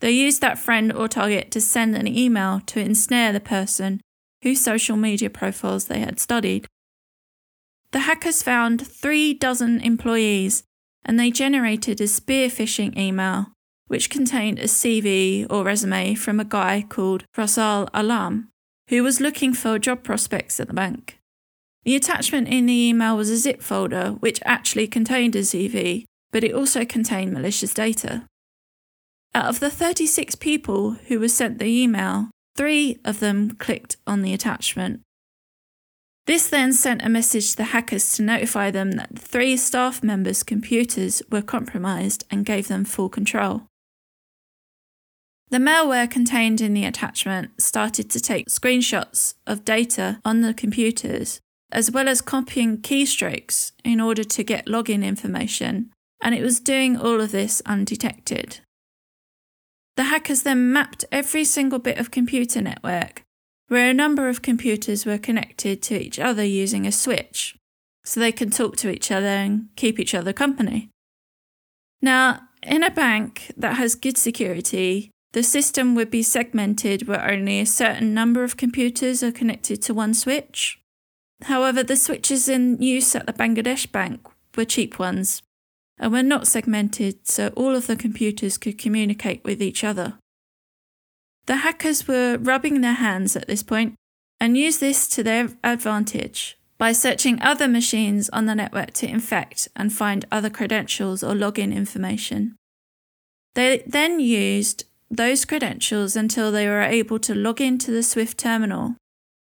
They 0.00 0.10
used 0.10 0.40
that 0.40 0.58
friend 0.58 0.92
or 0.92 1.08
target 1.08 1.50
to 1.52 1.60
send 1.60 1.96
an 1.96 2.06
email 2.06 2.60
to 2.66 2.80
ensnare 2.80 3.32
the 3.32 3.40
person 3.40 4.00
whose 4.42 4.60
social 4.60 4.96
media 4.96 5.30
profiles 5.30 5.86
they 5.86 6.00
had 6.00 6.20
studied. 6.20 6.66
The 7.92 8.00
hackers 8.00 8.42
found 8.42 8.86
three 8.86 9.34
dozen 9.34 9.80
employees 9.80 10.64
and 11.04 11.18
they 11.18 11.30
generated 11.30 12.00
a 12.00 12.08
spear 12.08 12.48
phishing 12.48 12.96
email 12.96 13.46
which 13.86 14.10
contained 14.10 14.58
a 14.58 14.64
CV 14.64 15.46
or 15.50 15.64
resume 15.64 16.14
from 16.14 16.40
a 16.40 16.44
guy 16.44 16.84
called 16.88 17.24
Rasal 17.36 17.88
Alam, 17.92 18.48
who 18.88 19.02
was 19.02 19.20
looking 19.20 19.52
for 19.54 19.78
job 19.78 20.02
prospects 20.02 20.58
at 20.58 20.68
the 20.68 20.74
bank. 20.74 21.18
The 21.84 21.96
attachment 21.96 22.48
in 22.48 22.66
the 22.66 22.88
email 22.88 23.16
was 23.16 23.30
a 23.30 23.36
zip 23.36 23.62
folder 23.62 24.16
which 24.20 24.40
actually 24.44 24.86
contained 24.86 25.36
a 25.36 25.40
CV, 25.40 26.04
but 26.32 26.42
it 26.42 26.54
also 26.54 26.84
contained 26.84 27.32
malicious 27.32 27.74
data. 27.74 28.24
Out 29.34 29.46
of 29.46 29.58
the 29.58 29.70
36 29.70 30.36
people 30.36 30.92
who 31.08 31.18
were 31.18 31.28
sent 31.28 31.58
the 31.58 31.66
email, 31.66 32.30
three 32.56 33.00
of 33.04 33.18
them 33.18 33.56
clicked 33.56 33.96
on 34.06 34.22
the 34.22 34.32
attachment. 34.32 35.00
This 36.26 36.48
then 36.48 36.72
sent 36.72 37.04
a 37.04 37.08
message 37.08 37.50
to 37.50 37.56
the 37.56 37.64
hackers 37.64 38.12
to 38.12 38.22
notify 38.22 38.70
them 38.70 38.92
that 38.92 39.18
three 39.18 39.56
staff 39.56 40.02
members' 40.04 40.44
computers 40.44 41.20
were 41.30 41.42
compromised 41.42 42.24
and 42.30 42.46
gave 42.46 42.68
them 42.68 42.84
full 42.84 43.08
control. 43.08 43.64
The 45.50 45.58
malware 45.58 46.10
contained 46.10 46.60
in 46.60 46.72
the 46.72 46.86
attachment 46.86 47.60
started 47.60 48.08
to 48.10 48.20
take 48.20 48.48
screenshots 48.48 49.34
of 49.46 49.64
data 49.64 50.20
on 50.24 50.40
the 50.40 50.54
computers, 50.54 51.40
as 51.70 51.90
well 51.90 52.08
as 52.08 52.22
copying 52.22 52.78
keystrokes 52.78 53.72
in 53.84 54.00
order 54.00 54.24
to 54.24 54.42
get 54.44 54.66
login 54.66 55.04
information, 55.04 55.90
and 56.22 56.34
it 56.34 56.42
was 56.42 56.60
doing 56.60 56.96
all 56.96 57.20
of 57.20 57.32
this 57.32 57.60
undetected. 57.66 58.60
The 59.96 60.04
hackers 60.04 60.42
then 60.42 60.72
mapped 60.72 61.04
every 61.12 61.44
single 61.44 61.78
bit 61.78 61.98
of 61.98 62.10
computer 62.10 62.60
network 62.60 63.22
where 63.68 63.88
a 63.88 63.94
number 63.94 64.28
of 64.28 64.42
computers 64.42 65.06
were 65.06 65.18
connected 65.18 65.80
to 65.82 66.00
each 66.00 66.18
other 66.18 66.44
using 66.44 66.86
a 66.86 66.92
switch, 66.92 67.56
so 68.04 68.20
they 68.20 68.32
can 68.32 68.50
talk 68.50 68.76
to 68.76 68.90
each 68.90 69.10
other 69.10 69.26
and 69.26 69.68
keep 69.76 69.98
each 69.98 70.14
other 70.14 70.32
company. 70.32 70.90
Now, 72.02 72.48
in 72.62 72.82
a 72.82 72.90
bank 72.90 73.52
that 73.56 73.76
has 73.76 73.94
good 73.94 74.18
security, 74.18 75.10
the 75.32 75.42
system 75.42 75.94
would 75.94 76.10
be 76.10 76.22
segmented 76.22 77.08
where 77.08 77.28
only 77.28 77.58
a 77.58 77.66
certain 77.66 78.14
number 78.14 78.44
of 78.44 78.56
computers 78.56 79.22
are 79.22 79.32
connected 79.32 79.80
to 79.82 79.94
one 79.94 80.14
switch. 80.14 80.78
However, 81.44 81.82
the 81.82 81.96
switches 81.96 82.48
in 82.48 82.80
use 82.80 83.16
at 83.16 83.26
the 83.26 83.32
Bangladesh 83.32 83.90
Bank 83.90 84.26
were 84.56 84.64
cheap 84.64 84.98
ones 84.98 85.42
and 85.98 86.12
were 86.12 86.22
not 86.22 86.46
segmented 86.46 87.26
so 87.26 87.48
all 87.56 87.74
of 87.74 87.86
the 87.86 87.96
computers 87.96 88.58
could 88.58 88.78
communicate 88.78 89.42
with 89.44 89.62
each 89.62 89.84
other. 89.84 90.14
The 91.46 91.56
hackers 91.56 92.08
were 92.08 92.38
rubbing 92.38 92.80
their 92.80 92.94
hands 92.94 93.36
at 93.36 93.46
this 93.46 93.62
point 93.62 93.94
and 94.40 94.56
used 94.56 94.80
this 94.80 95.08
to 95.08 95.22
their 95.22 95.50
advantage 95.62 96.58
by 96.78 96.92
searching 96.92 97.40
other 97.40 97.68
machines 97.68 98.28
on 98.30 98.46
the 98.46 98.54
network 98.54 98.92
to 98.94 99.08
infect 99.08 99.68
and 99.76 99.92
find 99.92 100.24
other 100.30 100.50
credentials 100.50 101.22
or 101.22 101.34
login 101.34 101.72
information. 101.74 102.56
They 103.54 103.84
then 103.86 104.20
used 104.20 104.84
those 105.10 105.44
credentials 105.44 106.16
until 106.16 106.50
they 106.50 106.66
were 106.66 106.82
able 106.82 107.18
to 107.20 107.34
log 107.34 107.60
into 107.60 107.90
the 107.90 108.02
Swift 108.02 108.38
terminal. 108.38 108.96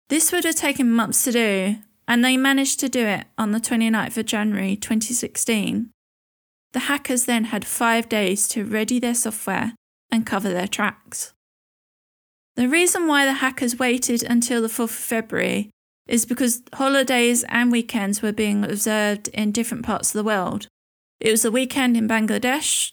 This 0.08 0.32
would 0.32 0.44
have 0.44 0.56
taken 0.56 0.90
months 0.90 1.24
to 1.24 1.32
do, 1.32 1.76
and 2.08 2.24
they 2.24 2.36
managed 2.36 2.80
to 2.80 2.88
do 2.88 3.06
it 3.06 3.26
on 3.38 3.52
the 3.52 3.60
29th 3.60 4.16
of 4.16 4.26
January 4.26 4.76
2016. 4.76 5.90
The 6.72 6.80
hackers 6.80 7.26
then 7.26 7.44
had 7.44 7.64
five 7.64 8.08
days 8.08 8.48
to 8.48 8.64
ready 8.64 8.98
their 8.98 9.14
software 9.14 9.74
and 10.10 10.26
cover 10.26 10.50
their 10.50 10.68
tracks. 10.68 11.32
The 12.56 12.68
reason 12.68 13.06
why 13.06 13.24
the 13.24 13.34
hackers 13.34 13.78
waited 13.78 14.22
until 14.22 14.62
the 14.62 14.68
4th 14.68 14.84
of 14.84 14.90
February 14.90 15.70
is 16.06 16.26
because 16.26 16.62
holidays 16.74 17.44
and 17.48 17.72
weekends 17.72 18.20
were 18.20 18.32
being 18.32 18.64
observed 18.64 19.28
in 19.28 19.52
different 19.52 19.84
parts 19.84 20.10
of 20.10 20.18
the 20.18 20.24
world. 20.24 20.66
It 21.20 21.30
was 21.30 21.44
a 21.44 21.50
weekend 21.50 21.96
in 21.96 22.08
Bangladesh, 22.08 22.92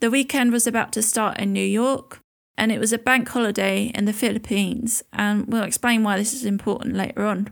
the 0.00 0.10
weekend 0.12 0.52
was 0.52 0.66
about 0.66 0.92
to 0.92 1.02
start 1.02 1.40
in 1.40 1.52
New 1.52 1.66
York, 1.66 2.20
and 2.56 2.70
it 2.70 2.78
was 2.78 2.92
a 2.92 2.98
bank 2.98 3.28
holiday 3.28 3.90
in 3.94 4.04
the 4.04 4.12
Philippines, 4.12 5.02
and 5.12 5.46
we'll 5.48 5.64
explain 5.64 6.04
why 6.04 6.16
this 6.16 6.32
is 6.32 6.44
important 6.44 6.94
later 6.94 7.24
on. 7.24 7.48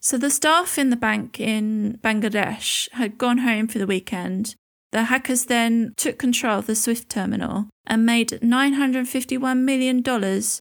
So, 0.00 0.18
the 0.18 0.28
staff 0.28 0.76
in 0.76 0.90
the 0.90 0.96
bank 0.96 1.38
in 1.38 1.98
Bangladesh 2.02 2.90
had 2.92 3.16
gone 3.16 3.38
home 3.38 3.68
for 3.68 3.78
the 3.78 3.86
weekend. 3.86 4.56
The 4.94 5.06
hackers 5.06 5.46
then 5.46 5.92
took 5.96 6.20
control 6.20 6.60
of 6.60 6.66
the 6.66 6.76
SWIFT 6.76 7.08
terminal 7.08 7.68
and 7.84 8.06
made 8.06 8.28
$951 8.28 9.58
million 9.58 10.04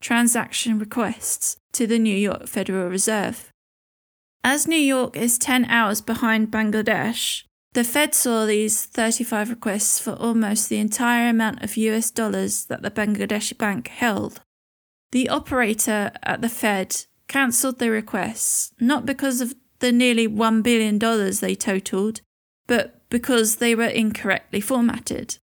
transaction 0.02 0.80
requests 0.80 1.58
to 1.74 1.86
the 1.86 2.00
New 2.00 2.16
York 2.16 2.48
Federal 2.48 2.90
Reserve. 2.90 3.52
As 4.44 4.68
New 4.68 4.76
York 4.76 5.16
is 5.16 5.38
10 5.38 5.66
hours 5.66 6.02
behind 6.02 6.50
Bangladesh, 6.50 7.44
the 7.74 7.84
Fed 7.84 8.16
saw 8.16 8.48
these 8.48 8.88
35 8.88 9.52
requests 9.52 10.00
for 10.00 10.14
almost 10.14 10.68
the 10.68 10.80
entire 10.80 11.30
amount 11.30 11.62
of 11.62 11.78
US 11.78 12.10
dollars 12.10 12.66
that 12.66 12.82
the 12.82 12.90
Bangladeshi 12.90 13.56
bank 13.56 13.90
held. 13.90 14.42
The 15.12 15.30
operator 15.30 16.12
at 16.24 16.42
the 16.42 16.50
Fed 16.50 17.06
cancelled 17.28 17.78
the 17.78 17.92
requests, 17.92 18.74
not 18.80 19.06
because 19.06 19.42
of 19.42 19.54
the 19.78 19.92
nearly 19.92 20.28
$1 20.28 20.64
billion 20.64 20.98
they 21.40 21.54
totaled, 21.54 22.22
but 22.66 23.03
because 23.14 23.58
they 23.58 23.76
were 23.76 23.84
incorrectly 23.84 24.60
formatted. 24.60 25.38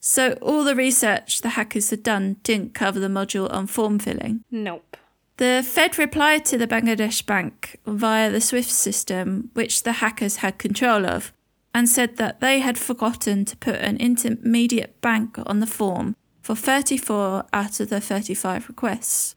So 0.00 0.32
all 0.42 0.64
the 0.64 0.74
research 0.74 1.40
the 1.40 1.50
hackers 1.50 1.90
had 1.90 2.02
done 2.02 2.38
didn't 2.42 2.74
cover 2.74 2.98
the 2.98 3.06
module 3.06 3.48
on 3.52 3.68
form 3.68 4.00
filling. 4.00 4.42
Nope. 4.50 4.96
The 5.36 5.64
Fed 5.64 5.98
replied 5.98 6.44
to 6.46 6.58
the 6.58 6.66
Bangladesh 6.66 7.24
bank 7.24 7.78
via 7.86 8.28
the 8.28 8.40
SWIFT 8.40 8.70
system, 8.70 9.50
which 9.52 9.84
the 9.84 10.02
hackers 10.02 10.38
had 10.38 10.58
control 10.58 11.06
of, 11.06 11.32
and 11.72 11.88
said 11.88 12.16
that 12.16 12.40
they 12.40 12.58
had 12.58 12.76
forgotten 12.76 13.44
to 13.44 13.56
put 13.56 13.76
an 13.76 13.98
intermediate 13.98 15.00
bank 15.00 15.38
on 15.46 15.60
the 15.60 15.66
form 15.78 16.16
for 16.42 16.56
34 16.56 17.44
out 17.52 17.78
of 17.78 17.88
the 17.88 18.00
35 18.00 18.66
requests. 18.66 19.36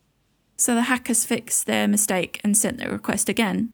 So 0.58 0.74
the 0.74 0.90
hackers 0.94 1.24
fixed 1.24 1.68
their 1.68 1.88
mistake 1.88 2.42
and 2.44 2.58
sent 2.58 2.80
the 2.80 2.90
request 2.90 3.30
again. 3.30 3.74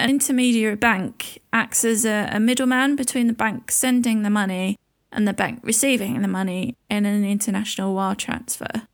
An 0.00 0.08
intermediary 0.08 0.76
bank 0.76 1.42
acts 1.52 1.84
as 1.84 2.06
a, 2.06 2.30
a 2.32 2.40
middleman 2.40 2.96
between 2.96 3.26
the 3.26 3.34
bank 3.34 3.70
sending 3.70 4.22
the 4.22 4.30
money 4.30 4.78
and 5.12 5.28
the 5.28 5.34
bank 5.34 5.60
receiving 5.62 6.22
the 6.22 6.28
money 6.28 6.74
in 6.88 7.04
an 7.04 7.22
international 7.22 7.94
wire 7.94 8.14
transfer. 8.14 8.86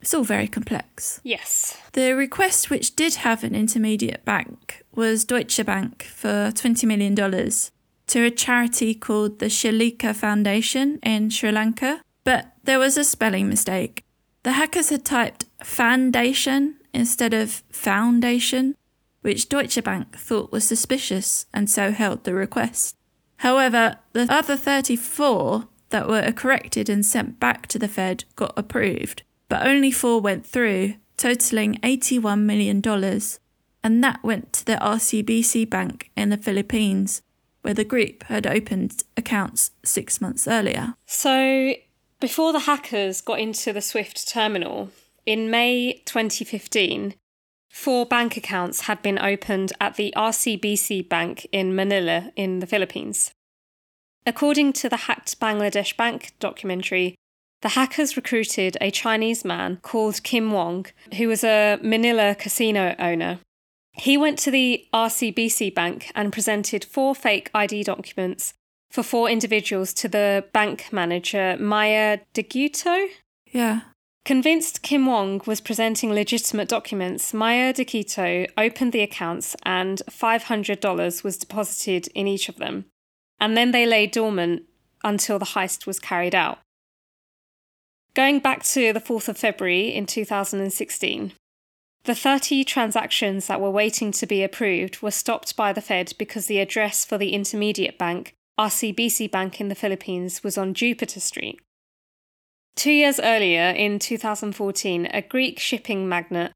It's 0.00 0.12
all 0.12 0.24
very 0.24 0.48
complex. 0.48 1.20
Yes. 1.22 1.76
The 1.92 2.14
request, 2.16 2.68
which 2.68 2.96
did 2.96 3.16
have 3.16 3.44
an 3.44 3.54
intermediate 3.54 4.24
bank, 4.24 4.82
was 4.92 5.24
Deutsche 5.24 5.64
Bank 5.64 6.02
for 6.02 6.50
$20 6.50 6.84
million 6.84 7.14
to 7.14 8.24
a 8.24 8.30
charity 8.30 8.92
called 8.92 9.38
the 9.38 9.46
Shalika 9.46 10.16
Foundation 10.16 10.98
in 11.02 11.30
Sri 11.30 11.52
Lanka. 11.52 12.00
But 12.24 12.54
there 12.64 12.80
was 12.80 12.96
a 12.96 13.04
spelling 13.04 13.48
mistake. 13.48 14.02
The 14.42 14.52
hackers 14.52 14.88
had 14.88 15.04
typed 15.04 15.44
foundation 15.62 16.76
instead 16.92 17.34
of 17.34 17.62
foundation, 17.70 18.74
which 19.22 19.48
Deutsche 19.48 19.82
Bank 19.82 20.16
thought 20.16 20.52
was 20.52 20.64
suspicious 20.64 21.46
and 21.52 21.68
so 21.68 21.92
held 21.92 22.24
the 22.24 22.34
request. 22.34 22.96
However, 23.38 23.96
the 24.12 24.26
other 24.30 24.56
34 24.56 25.68
that 25.90 26.08
were 26.08 26.32
corrected 26.32 26.88
and 26.88 27.04
sent 27.04 27.40
back 27.40 27.66
to 27.68 27.78
the 27.78 27.88
Fed 27.88 28.24
got 28.36 28.52
approved 28.56 29.22
but 29.50 29.66
only 29.66 29.90
four 29.90 30.20
went 30.20 30.46
through, 30.46 30.94
totaling 31.18 31.74
$81 31.82 32.40
million. 32.42 32.80
And 33.82 34.04
that 34.04 34.22
went 34.22 34.52
to 34.54 34.64
the 34.64 34.76
RCBC 34.76 35.68
Bank 35.68 36.10
in 36.16 36.30
the 36.30 36.38
Philippines, 36.38 37.20
where 37.62 37.74
the 37.74 37.84
group 37.84 38.22
had 38.24 38.46
opened 38.46 39.02
accounts 39.16 39.72
six 39.84 40.20
months 40.20 40.46
earlier. 40.46 40.94
So, 41.04 41.74
before 42.20 42.52
the 42.52 42.60
hackers 42.60 43.20
got 43.20 43.40
into 43.40 43.72
the 43.72 43.82
SWIFT 43.82 44.28
terminal, 44.28 44.90
in 45.26 45.50
May 45.50 46.02
2015, 46.06 47.14
four 47.70 48.04
bank 48.04 48.36
accounts 48.36 48.82
had 48.82 49.00
been 49.00 49.18
opened 49.18 49.72
at 49.80 49.94
the 49.94 50.12
RCBC 50.16 51.08
Bank 51.08 51.46
in 51.52 51.74
Manila 51.74 52.32
in 52.36 52.58
the 52.58 52.66
Philippines. 52.66 53.32
According 54.26 54.74
to 54.74 54.88
the 54.88 54.98
Hacked 55.08 55.40
Bangladesh 55.40 55.96
Bank 55.96 56.32
documentary, 56.38 57.14
the 57.62 57.70
hackers 57.70 58.16
recruited 58.16 58.76
a 58.80 58.90
Chinese 58.90 59.44
man 59.44 59.78
called 59.82 60.22
Kim 60.22 60.50
Wong, 60.50 60.86
who 61.16 61.28
was 61.28 61.44
a 61.44 61.78
Manila 61.82 62.34
casino 62.34 62.94
owner. 62.98 63.38
He 63.92 64.16
went 64.16 64.38
to 64.40 64.50
the 64.50 64.86
RCBC 64.94 65.74
bank 65.74 66.10
and 66.14 66.32
presented 66.32 66.84
four 66.84 67.14
fake 67.14 67.50
ID 67.54 67.84
documents 67.84 68.54
for 68.90 69.02
four 69.02 69.28
individuals 69.28 69.92
to 69.94 70.08
the 70.08 70.44
bank 70.52 70.92
manager, 70.92 71.56
Maya 71.58 72.20
Deguito. 72.34 73.08
Yeah. 73.46 73.80
Convinced 74.24 74.82
Kim 74.82 75.06
Wong 75.06 75.40
was 75.46 75.60
presenting 75.60 76.12
legitimate 76.12 76.68
documents, 76.68 77.32
Maya 77.32 77.72
Deguito 77.72 78.46
opened 78.56 78.92
the 78.92 79.00
accounts 79.00 79.56
and 79.64 80.02
$500 80.10 81.24
was 81.24 81.38
deposited 81.38 82.08
in 82.14 82.26
each 82.26 82.48
of 82.48 82.56
them. 82.56 82.84
And 83.40 83.56
then 83.56 83.70
they 83.70 83.86
lay 83.86 84.06
dormant 84.06 84.64
until 85.02 85.38
the 85.38 85.46
heist 85.46 85.86
was 85.86 85.98
carried 85.98 86.34
out. 86.34 86.58
Going 88.14 88.40
back 88.40 88.62
to 88.64 88.92
the 88.92 89.00
4th 89.00 89.28
of 89.28 89.38
February 89.38 89.88
in 89.88 90.04
2016, 90.04 91.32
the 92.04 92.14
30 92.14 92.64
transactions 92.64 93.46
that 93.46 93.60
were 93.60 93.70
waiting 93.70 94.10
to 94.12 94.26
be 94.26 94.42
approved 94.42 95.00
were 95.00 95.10
stopped 95.10 95.56
by 95.56 95.72
the 95.72 95.80
Fed 95.80 96.12
because 96.18 96.46
the 96.46 96.58
address 96.58 97.04
for 97.04 97.16
the 97.16 97.32
intermediate 97.32 97.98
bank, 97.98 98.34
RCBC 98.58 99.30
Bank 99.30 99.60
in 99.60 99.68
the 99.68 99.74
Philippines, 99.74 100.42
was 100.42 100.58
on 100.58 100.74
Jupiter 100.74 101.20
Street. 101.20 101.60
Two 102.76 102.92
years 102.92 103.20
earlier, 103.20 103.70
in 103.70 103.98
2014, 103.98 105.06
a 105.12 105.22
Greek 105.22 105.58
shipping 105.58 106.08
magnate, 106.08 106.52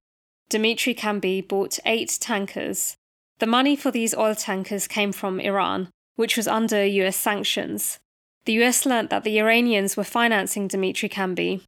Dimitri 0.49 0.95
Cambi, 0.95 1.47
bought 1.47 1.79
eight 1.85 2.17
tankers. 2.21 2.97
The 3.41 3.47
money 3.47 3.77
for 3.77 3.91
these 3.91 4.15
oil 4.15 4.35
tankers 4.35 4.87
came 4.87 5.13
from 5.13 5.41
Iran, 5.41 5.89
which 6.17 6.37
was 6.37 6.49
under 6.49 6.85
US 6.85 7.17
sanctions. 7.17 7.99
The 8.45 8.53
US 8.65 8.87
learnt 8.87 9.11
that 9.11 9.25
the 9.25 9.39
Iranians 9.39 9.97
were 9.97 10.05
financing 10.05 10.69
Dimitri 10.69 11.09
Cambi. 11.09 11.63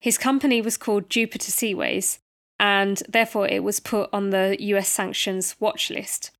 His 0.00 0.18
company 0.18 0.60
was 0.60 0.76
called 0.76 1.10
Jupiter 1.10 1.50
Seaways, 1.50 2.18
and 2.58 3.02
therefore 3.08 3.48
it 3.48 3.62
was 3.62 3.80
put 3.80 4.10
on 4.12 4.30
the 4.30 4.56
US 4.60 4.88
sanctions 4.88 5.56
watch 5.58 5.90
list. 5.90 6.30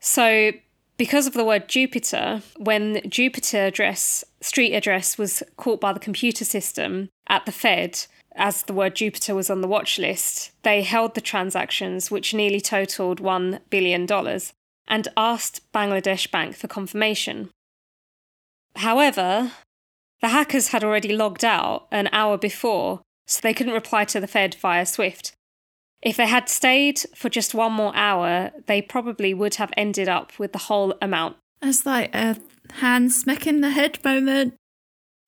So, 0.00 0.52
because 0.96 1.26
of 1.26 1.34
the 1.34 1.44
word 1.44 1.68
Jupiter, 1.68 2.42
when 2.56 3.00
Jupiter 3.08 3.66
address, 3.66 4.24
street 4.40 4.74
address 4.74 5.18
was 5.18 5.42
caught 5.56 5.80
by 5.80 5.92
the 5.92 6.00
computer 6.00 6.44
system 6.44 7.10
at 7.28 7.46
the 7.46 7.52
Fed, 7.52 8.06
as 8.34 8.62
the 8.62 8.72
word 8.72 8.94
Jupiter 8.94 9.34
was 9.34 9.50
on 9.50 9.60
the 9.60 9.68
watch 9.68 9.98
list, 9.98 10.52
they 10.62 10.82
held 10.82 11.14
the 11.14 11.20
transactions, 11.20 12.10
which 12.10 12.34
nearly 12.34 12.60
totaled 12.60 13.20
$1 13.20 13.60
billion, 13.70 14.06
and 14.88 15.08
asked 15.16 15.60
Bangladesh 15.72 16.30
Bank 16.30 16.54
for 16.56 16.68
confirmation. 16.68 17.50
However, 18.76 19.52
the 20.20 20.28
hackers 20.28 20.68
had 20.68 20.84
already 20.84 21.16
logged 21.16 21.44
out 21.44 21.88
an 21.90 22.08
hour 22.12 22.36
before, 22.36 23.00
so 23.26 23.40
they 23.42 23.54
couldn't 23.54 23.72
reply 23.72 24.04
to 24.04 24.20
the 24.20 24.26
Fed 24.26 24.54
via 24.54 24.86
Swift. 24.86 25.32
If 26.06 26.18
they 26.18 26.28
had 26.28 26.48
stayed 26.48 27.00
for 27.16 27.28
just 27.28 27.52
one 27.52 27.72
more 27.72 27.90
hour, 27.96 28.52
they 28.66 28.80
probably 28.80 29.34
would 29.34 29.56
have 29.56 29.72
ended 29.76 30.08
up 30.08 30.38
with 30.38 30.52
the 30.52 30.58
whole 30.58 30.94
amount. 31.02 31.36
It's 31.60 31.84
like 31.84 32.14
a 32.14 32.36
hand 32.74 33.12
smack 33.12 33.44
in 33.44 33.60
the 33.60 33.70
head 33.70 33.98
moment. 34.04 34.54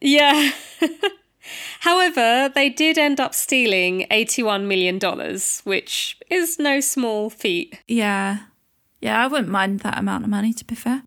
Yeah. 0.00 0.52
However, 1.80 2.48
they 2.54 2.68
did 2.68 2.96
end 2.96 3.18
up 3.18 3.34
stealing 3.34 4.06
$81 4.08 4.66
million, 4.66 5.00
which 5.64 6.16
is 6.30 6.60
no 6.60 6.78
small 6.78 7.28
feat. 7.28 7.80
Yeah. 7.88 8.42
Yeah, 9.00 9.20
I 9.20 9.26
wouldn't 9.26 9.48
mind 9.48 9.80
that 9.80 9.98
amount 9.98 10.22
of 10.22 10.30
money, 10.30 10.52
to 10.52 10.64
be 10.64 10.76
fair. 10.76 11.02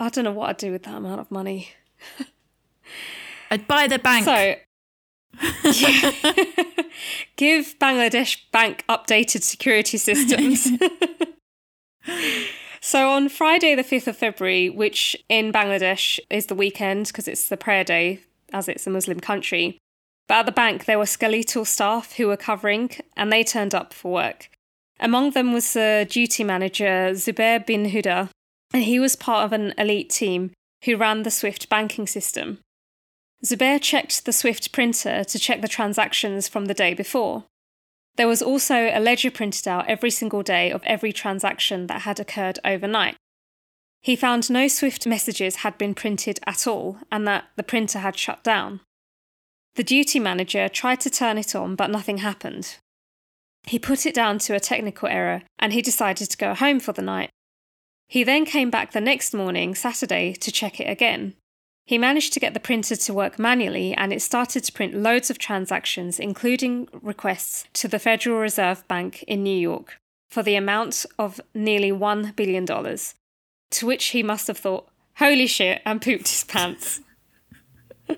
I 0.00 0.08
don't 0.08 0.24
know 0.24 0.32
what 0.32 0.48
I'd 0.48 0.56
do 0.56 0.72
with 0.72 0.84
that 0.84 0.94
amount 0.94 1.20
of 1.20 1.30
money. 1.30 1.68
I'd 3.50 3.68
buy 3.68 3.88
the 3.88 3.98
bank. 3.98 4.24
So. 4.24 4.54
give 7.36 7.78
Bangladesh 7.78 8.38
Bank 8.52 8.84
updated 8.88 9.42
security 9.42 9.98
systems. 9.98 10.68
so, 12.80 13.10
on 13.10 13.28
Friday, 13.28 13.74
the 13.74 13.84
5th 13.84 14.08
of 14.08 14.16
February, 14.16 14.70
which 14.70 15.16
in 15.28 15.52
Bangladesh 15.52 16.18
is 16.30 16.46
the 16.46 16.54
weekend 16.54 17.08
because 17.08 17.28
it's 17.28 17.48
the 17.48 17.56
prayer 17.56 17.84
day, 17.84 18.20
as 18.52 18.68
it's 18.68 18.86
a 18.86 18.90
Muslim 18.90 19.20
country, 19.20 19.78
but 20.26 20.34
at 20.36 20.46
the 20.46 20.52
bank, 20.52 20.84
there 20.84 20.98
were 20.98 21.06
skeletal 21.06 21.64
staff 21.64 22.14
who 22.14 22.28
were 22.28 22.36
covering 22.36 22.90
and 23.16 23.32
they 23.32 23.44
turned 23.44 23.74
up 23.74 23.92
for 23.92 24.12
work. 24.12 24.48
Among 25.00 25.32
them 25.32 25.52
was 25.52 25.72
the 25.72 26.06
duty 26.08 26.44
manager, 26.44 27.10
Zubair 27.12 27.64
bin 27.64 27.86
Huda, 27.86 28.30
and 28.72 28.84
he 28.84 28.98
was 28.98 29.16
part 29.16 29.44
of 29.44 29.52
an 29.52 29.74
elite 29.76 30.10
team 30.10 30.52
who 30.84 30.96
ran 30.96 31.22
the 31.22 31.30
Swift 31.30 31.68
banking 31.68 32.06
system. 32.06 32.58
Zubair 33.44 33.80
checked 33.80 34.24
the 34.24 34.32
Swift 34.32 34.72
printer 34.72 35.22
to 35.24 35.38
check 35.38 35.60
the 35.60 35.68
transactions 35.68 36.48
from 36.48 36.64
the 36.64 36.74
day 36.74 36.94
before. 36.94 37.44
There 38.16 38.28
was 38.28 38.40
also 38.40 38.90
a 38.92 39.00
ledger 39.00 39.30
printed 39.30 39.68
out 39.68 39.88
every 39.88 40.10
single 40.10 40.42
day 40.42 40.70
of 40.70 40.82
every 40.84 41.12
transaction 41.12 41.88
that 41.88 42.02
had 42.02 42.20
occurred 42.20 42.58
overnight. 42.64 43.16
He 44.00 44.16
found 44.16 44.50
no 44.50 44.68
Swift 44.68 45.06
messages 45.06 45.56
had 45.56 45.76
been 45.76 45.94
printed 45.94 46.38
at 46.46 46.66
all 46.66 46.98
and 47.10 47.26
that 47.26 47.44
the 47.56 47.62
printer 47.62 47.98
had 47.98 48.16
shut 48.16 48.44
down. 48.44 48.80
The 49.74 49.84
duty 49.84 50.20
manager 50.20 50.68
tried 50.68 51.00
to 51.00 51.10
turn 51.10 51.36
it 51.36 51.54
on, 51.54 51.74
but 51.74 51.90
nothing 51.90 52.18
happened. 52.18 52.76
He 53.66 53.78
put 53.78 54.06
it 54.06 54.14
down 54.14 54.38
to 54.40 54.54
a 54.54 54.60
technical 54.60 55.08
error 55.08 55.42
and 55.58 55.72
he 55.72 55.82
decided 55.82 56.30
to 56.30 56.36
go 56.36 56.54
home 56.54 56.80
for 56.80 56.92
the 56.92 57.02
night. 57.02 57.30
He 58.06 58.22
then 58.22 58.44
came 58.44 58.70
back 58.70 58.92
the 58.92 59.00
next 59.00 59.34
morning, 59.34 59.74
Saturday, 59.74 60.34
to 60.34 60.52
check 60.52 60.78
it 60.78 60.88
again. 60.88 61.34
He 61.86 61.98
managed 61.98 62.32
to 62.32 62.40
get 62.40 62.54
the 62.54 62.60
printer 62.60 62.96
to 62.96 63.14
work 63.14 63.38
manually 63.38 63.92
and 63.92 64.12
it 64.12 64.22
started 64.22 64.64
to 64.64 64.72
print 64.72 64.94
loads 64.94 65.28
of 65.28 65.38
transactions, 65.38 66.18
including 66.18 66.88
requests 67.02 67.66
to 67.74 67.88
the 67.88 67.98
Federal 67.98 68.38
Reserve 68.38 68.86
Bank 68.88 69.22
in 69.24 69.42
New 69.42 69.56
York 69.56 69.98
for 70.30 70.42
the 70.42 70.56
amount 70.56 71.04
of 71.18 71.40
nearly 71.54 71.92
$1 71.92 72.34
billion. 72.34 72.66
To 72.66 73.86
which 73.86 74.06
he 74.06 74.22
must 74.22 74.46
have 74.46 74.58
thought, 74.58 74.88
holy 75.16 75.46
shit, 75.46 75.82
and 75.84 76.00
pooped 76.00 76.28
his 76.28 76.44
pants. 76.44 77.00
Do 78.08 78.16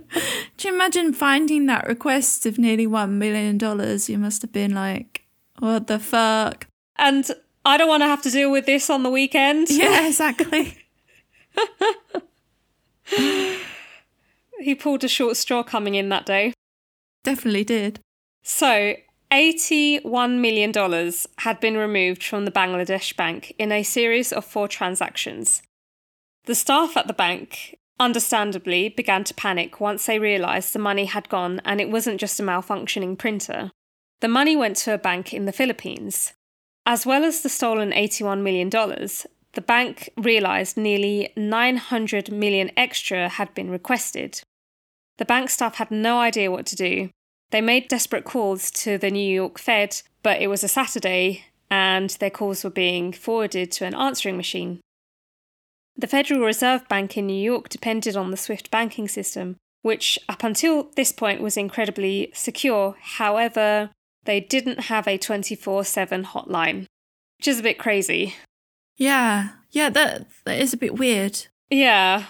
you 0.61 0.75
imagine 0.75 1.13
finding 1.13 1.67
that 1.67 1.87
request 1.87 2.47
of 2.47 2.59
nearly 2.59 2.87
$1 2.87 3.11
million? 3.11 3.59
You 4.07 4.19
must 4.19 4.43
have 4.43 4.53
been 4.53 4.75
like, 4.75 5.25
what 5.59 5.89
the 5.89 5.99
fuck? 5.99 6.69
And 6.97 7.29
I 7.65 7.77
don't 7.77 7.89
want 7.89 8.03
to 8.03 8.07
have 8.07 8.23
to 8.23 8.31
deal 8.31 8.51
with 8.51 8.67
this 8.67 8.89
on 8.91 9.03
the 9.03 9.11
weekend. 9.11 9.69
Yeah, 9.71 10.07
exactly. 10.07 10.79
he 14.61 14.75
pulled 14.75 15.05
a 15.05 15.09
short 15.09 15.37
straw 15.37 15.63
coming 15.63 15.95
in 15.95 16.09
that 16.09 16.27
day. 16.27 16.53
Definitely 17.25 17.65
did. 17.65 18.01
So, 18.43 18.95
$81 19.33 20.39
million 20.39 20.73
had 21.39 21.61
been 21.61 21.77
removed 21.77 22.23
from 22.23 22.45
the 22.45 22.53
Bangladesh 22.53 23.17
bank 23.17 23.53
in 23.59 23.73
a 23.73 23.83
series 23.83 24.33
of 24.33 24.45
four 24.45 24.69
transactions. 24.69 25.63
The 26.45 26.55
staff 26.55 26.97
at 26.97 27.09
the 27.09 27.13
bank, 27.13 27.77
understandably, 27.99 28.89
began 28.89 29.25
to 29.25 29.35
panic 29.35 29.81
once 29.81 30.07
they 30.07 30.21
realised 30.21 30.73
the 30.73 30.79
money 30.79 31.07
had 31.07 31.29
gone 31.29 31.61
and 31.65 31.81
it 31.81 31.91
wasn't 31.91 32.21
just 32.21 32.39
a 32.39 32.45
malfunctioning 32.45 33.19
printer. 33.19 33.73
The 34.21 34.29
money 34.29 34.57
went 34.57 34.77
to 34.79 34.95
a 34.95 34.99
bank 34.99 35.35
in 35.35 35.45
the 35.45 35.53
Philippines. 35.53 36.33
As 36.87 37.05
well 37.05 37.25
as 37.25 37.43
the 37.43 37.49
stolen 37.49 37.91
$81 37.91 38.43
million, 38.43 38.71
the 39.57 39.63
bank 39.63 40.11
realised 40.19 40.77
nearly 40.77 41.33
900 41.35 42.31
million 42.31 42.71
extra 42.77 43.31
had 43.31 43.53
been 43.55 43.71
requested. 43.71 44.43
The 45.17 45.25
bank 45.25 45.49
staff 45.49 45.77
had 45.77 45.91
no 45.91 46.21
idea 46.21 46.51
what 46.51 46.67
to 46.67 46.77
do. 46.77 47.09
They 47.51 47.63
made 47.63 47.89
desperate 47.89 48.25
calls 48.25 48.71
to 48.83 48.99
the 48.99 49.11
New 49.11 49.35
York 49.35 49.59
Fed, 49.59 50.03
but 50.23 50.43
it 50.43 50.49
was 50.49 50.63
a 50.63 50.69
Saturday 50.69 51.47
and 51.71 52.11
their 52.11 52.31
calls 52.31 52.65
were 52.65 52.71
being 52.71 53.13
forwarded 53.13 53.73
to 53.73 53.87
an 53.87 53.95
answering 53.95 54.37
machine. 54.37 54.81
The 55.97 56.07
Federal 56.07 56.41
Reserve 56.41 56.87
Bank 56.87 57.17
in 57.17 57.27
New 57.27 57.43
York 57.43 57.71
depended 57.71 58.15
on 58.15 58.31
the 58.31 58.37
SWIFT 58.37 58.71
banking 58.71 59.09
system, 59.09 59.57
which 59.81 60.19
up 60.29 60.45
until 60.45 60.91
this 60.97 61.13
point 61.13 61.41
was 61.41 61.57
incredibly 61.57 62.31
secure. 62.35 62.95
However, 63.01 63.91
they 64.25 64.39
didn't 64.39 64.81
have 64.81 65.09
a 65.09 65.17
24 65.17 65.85
7 65.85 66.25
hotline, 66.25 66.85
which 67.39 67.49
is 67.49 67.59
a 67.59 67.63
bit 67.63 67.79
crazy. 67.79 68.35
Yeah, 68.97 69.51
yeah, 69.71 69.91
that, 69.91 70.27
that 70.45 70.59
is 70.59 70.73
a 70.73 70.79
bit 70.79 70.99
weird. 70.99 71.47
Yeah. 71.71 72.25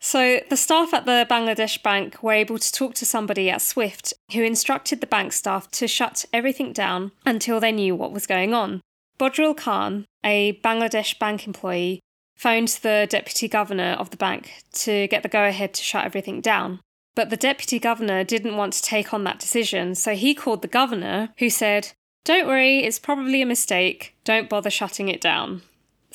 So 0.00 0.40
the 0.48 0.56
staff 0.56 0.94
at 0.94 1.04
the 1.04 1.26
Bangladesh 1.30 1.82
bank 1.82 2.22
were 2.22 2.32
able 2.32 2.58
to 2.58 2.72
talk 2.72 2.94
to 2.94 3.06
somebody 3.06 3.50
at 3.50 3.60
Swift 3.60 4.14
who 4.32 4.42
instructed 4.42 5.00
the 5.00 5.06
bank 5.06 5.32
staff 5.32 5.70
to 5.72 5.86
shut 5.86 6.24
everything 6.32 6.72
down 6.72 7.12
until 7.26 7.60
they 7.60 7.70
knew 7.70 7.94
what 7.94 8.12
was 8.12 8.26
going 8.26 8.54
on. 8.54 8.80
Bodrul 9.18 9.54
Khan, 9.54 10.06
a 10.24 10.58
Bangladesh 10.64 11.18
bank 11.18 11.46
employee, 11.46 12.00
phoned 12.34 12.68
the 12.80 13.06
deputy 13.10 13.46
governor 13.48 13.92
of 13.98 14.08
the 14.08 14.16
bank 14.16 14.62
to 14.72 15.06
get 15.08 15.22
the 15.22 15.28
go 15.28 15.44
ahead 15.44 15.74
to 15.74 15.82
shut 15.82 16.06
everything 16.06 16.40
down. 16.40 16.80
But 17.14 17.28
the 17.28 17.36
deputy 17.36 17.78
governor 17.78 18.24
didn't 18.24 18.56
want 18.56 18.72
to 18.72 18.82
take 18.82 19.12
on 19.12 19.24
that 19.24 19.38
decision, 19.38 19.94
so 19.94 20.14
he 20.14 20.34
called 20.34 20.62
the 20.62 20.68
governor, 20.68 21.34
who 21.38 21.50
said, 21.50 21.88
Don't 22.24 22.46
worry, 22.46 22.78
it's 22.78 22.98
probably 22.98 23.42
a 23.42 23.46
mistake. 23.46 24.14
Don't 24.24 24.48
bother 24.48 24.70
shutting 24.70 25.08
it 25.08 25.20
down. 25.20 25.60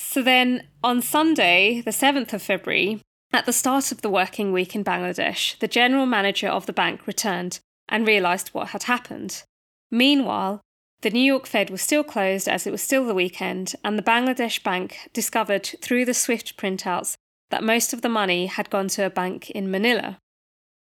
So 0.08 0.22
then 0.22 0.68
on 0.84 1.02
Sunday, 1.02 1.82
the 1.82 1.90
7th 1.90 2.32
of 2.32 2.40
February, 2.40 3.02
at 3.32 3.44
the 3.44 3.52
start 3.52 3.90
of 3.90 4.00
the 4.00 4.08
working 4.08 4.52
week 4.52 4.74
in 4.74 4.84
Bangladesh, 4.84 5.58
the 5.58 5.68
general 5.68 6.06
manager 6.06 6.48
of 6.48 6.64
the 6.64 6.72
bank 6.72 7.06
returned 7.06 7.58
and 7.88 8.06
realised 8.06 8.48
what 8.48 8.68
had 8.68 8.84
happened. 8.84 9.42
Meanwhile, 9.90 10.62
the 11.02 11.10
New 11.10 11.20
York 11.20 11.46
Fed 11.46 11.70
was 11.70 11.82
still 11.82 12.04
closed 12.04 12.48
as 12.48 12.66
it 12.66 12.70
was 12.70 12.80
still 12.80 13.04
the 13.04 13.14
weekend, 13.14 13.74
and 13.84 13.98
the 13.98 14.02
Bangladesh 14.02 14.62
bank 14.62 15.10
discovered 15.12 15.74
through 15.82 16.04
the 16.04 16.14
SWIFT 16.14 16.56
printouts 16.56 17.16
that 17.50 17.64
most 17.64 17.92
of 17.92 18.00
the 18.00 18.08
money 18.08 18.46
had 18.46 18.70
gone 18.70 18.88
to 18.88 19.04
a 19.04 19.10
bank 19.10 19.50
in 19.50 19.70
Manila. 19.70 20.18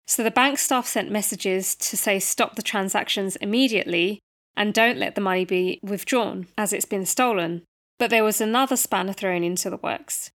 So 0.06 0.22
the 0.24 0.30
bank 0.32 0.58
staff 0.58 0.86
sent 0.86 1.12
messages 1.12 1.74
to 1.76 1.96
say 1.96 2.18
stop 2.18 2.56
the 2.56 2.62
transactions 2.62 3.36
immediately 3.36 4.18
and 4.56 4.74
don't 4.74 4.98
let 4.98 5.14
the 5.14 5.22
money 5.22 5.44
be 5.44 5.80
withdrawn 5.82 6.48
as 6.58 6.72
it's 6.72 6.84
been 6.84 7.06
stolen. 7.06 7.62
But 7.98 8.10
there 8.10 8.24
was 8.24 8.40
another 8.40 8.76
spanner 8.76 9.12
thrown 9.12 9.44
into 9.44 9.70
the 9.70 9.76
works. 9.76 10.30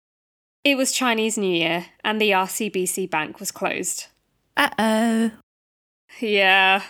It 0.64 0.76
was 0.76 0.92
Chinese 0.92 1.38
New 1.38 1.54
Year 1.54 1.88
and 2.04 2.20
the 2.20 2.32
RCBC 2.32 3.10
bank 3.10 3.40
was 3.40 3.52
closed. 3.52 4.08
Uh 4.56 4.70
oh. 4.78 5.32
Yeah. 6.20 6.84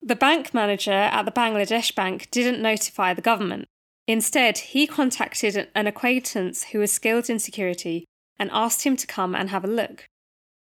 The 0.00 0.16
bank 0.16 0.52
manager 0.52 0.90
at 0.90 1.24
the 1.24 1.30
Bangladesh 1.30 1.94
bank 1.94 2.28
didn't 2.30 2.62
notify 2.62 3.14
the 3.14 3.22
government. 3.22 3.66
Instead, 4.08 4.58
he 4.58 4.86
contacted 4.86 5.68
an 5.74 5.86
acquaintance 5.86 6.64
who 6.64 6.80
was 6.80 6.92
skilled 6.92 7.30
in 7.30 7.38
security 7.38 8.04
and 8.38 8.50
asked 8.52 8.82
him 8.82 8.96
to 8.96 9.06
come 9.06 9.34
and 9.34 9.50
have 9.50 9.64
a 9.64 9.68
look. 9.68 10.06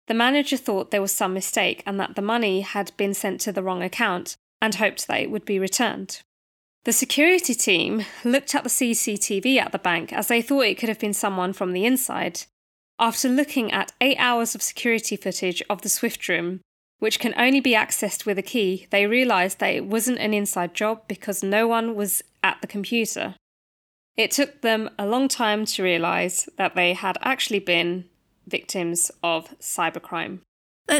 The 0.07 0.13
manager 0.13 0.57
thought 0.57 0.91
there 0.91 1.01
was 1.01 1.11
some 1.13 1.33
mistake 1.33 1.83
and 1.85 1.99
that 1.99 2.15
the 2.15 2.21
money 2.21 2.61
had 2.61 2.91
been 2.97 3.13
sent 3.13 3.39
to 3.41 3.51
the 3.51 3.63
wrong 3.63 3.81
account 3.81 4.35
and 4.61 4.75
hoped 4.75 5.07
that 5.07 5.21
it 5.21 5.31
would 5.31 5.45
be 5.45 5.59
returned. 5.59 6.21
The 6.85 6.93
security 6.93 7.53
team 7.53 8.05
looked 8.23 8.55
at 8.55 8.63
the 8.63 8.69
CCTV 8.69 9.57
at 9.57 9.71
the 9.71 9.79
bank 9.79 10.13
as 10.13 10.27
they 10.27 10.41
thought 10.41 10.61
it 10.61 10.77
could 10.77 10.89
have 10.89 10.99
been 10.99 11.13
someone 11.13 11.53
from 11.53 11.73
the 11.73 11.85
inside. 11.85 12.43
After 12.97 13.29
looking 13.29 13.71
at 13.71 13.91
eight 14.01 14.17
hours 14.17 14.55
of 14.55 14.61
security 14.61 15.15
footage 15.15 15.61
of 15.69 15.81
the 15.81 15.89
Swift 15.89 16.27
room, 16.29 16.61
which 16.99 17.19
can 17.19 17.33
only 17.37 17.59
be 17.59 17.73
accessed 17.73 18.25
with 18.25 18.37
a 18.37 18.43
key, 18.43 18.87
they 18.91 19.07
realised 19.07 19.59
that 19.59 19.73
it 19.73 19.85
wasn't 19.85 20.19
an 20.19 20.33
inside 20.33 20.73
job 20.73 21.03
because 21.07 21.43
no 21.43 21.67
one 21.67 21.95
was 21.95 22.21
at 22.43 22.59
the 22.61 22.67
computer. 22.67 23.35
It 24.17 24.31
took 24.31 24.61
them 24.61 24.89
a 24.99 25.05
long 25.05 25.27
time 25.27 25.65
to 25.65 25.83
realise 25.83 26.49
that 26.57 26.75
they 26.75 26.93
had 26.93 27.17
actually 27.21 27.59
been 27.59 28.05
victims 28.47 29.11
of 29.23 29.57
cybercrime. 29.59 30.39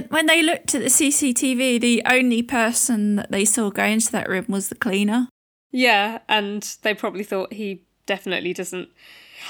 When 0.10 0.28
they 0.28 0.44
looked 0.44 0.76
at 0.76 0.82
the 0.82 0.88
CCTV, 0.88 1.82
the 1.82 2.04
only 2.06 2.44
person 2.44 3.16
that 3.16 3.32
they 3.32 3.44
saw 3.44 3.72
go 3.72 3.84
into 3.84 4.12
that 4.12 4.30
room 4.30 4.46
was 4.48 4.70
the 4.70 4.76
cleaner. 4.76 5.28
Yeah, 5.72 6.20
and 6.28 6.64
they 6.82 6.94
probably 6.94 7.24
thought 7.24 7.54
he 7.54 7.84
definitely 8.06 8.54
doesn't. 8.54 8.90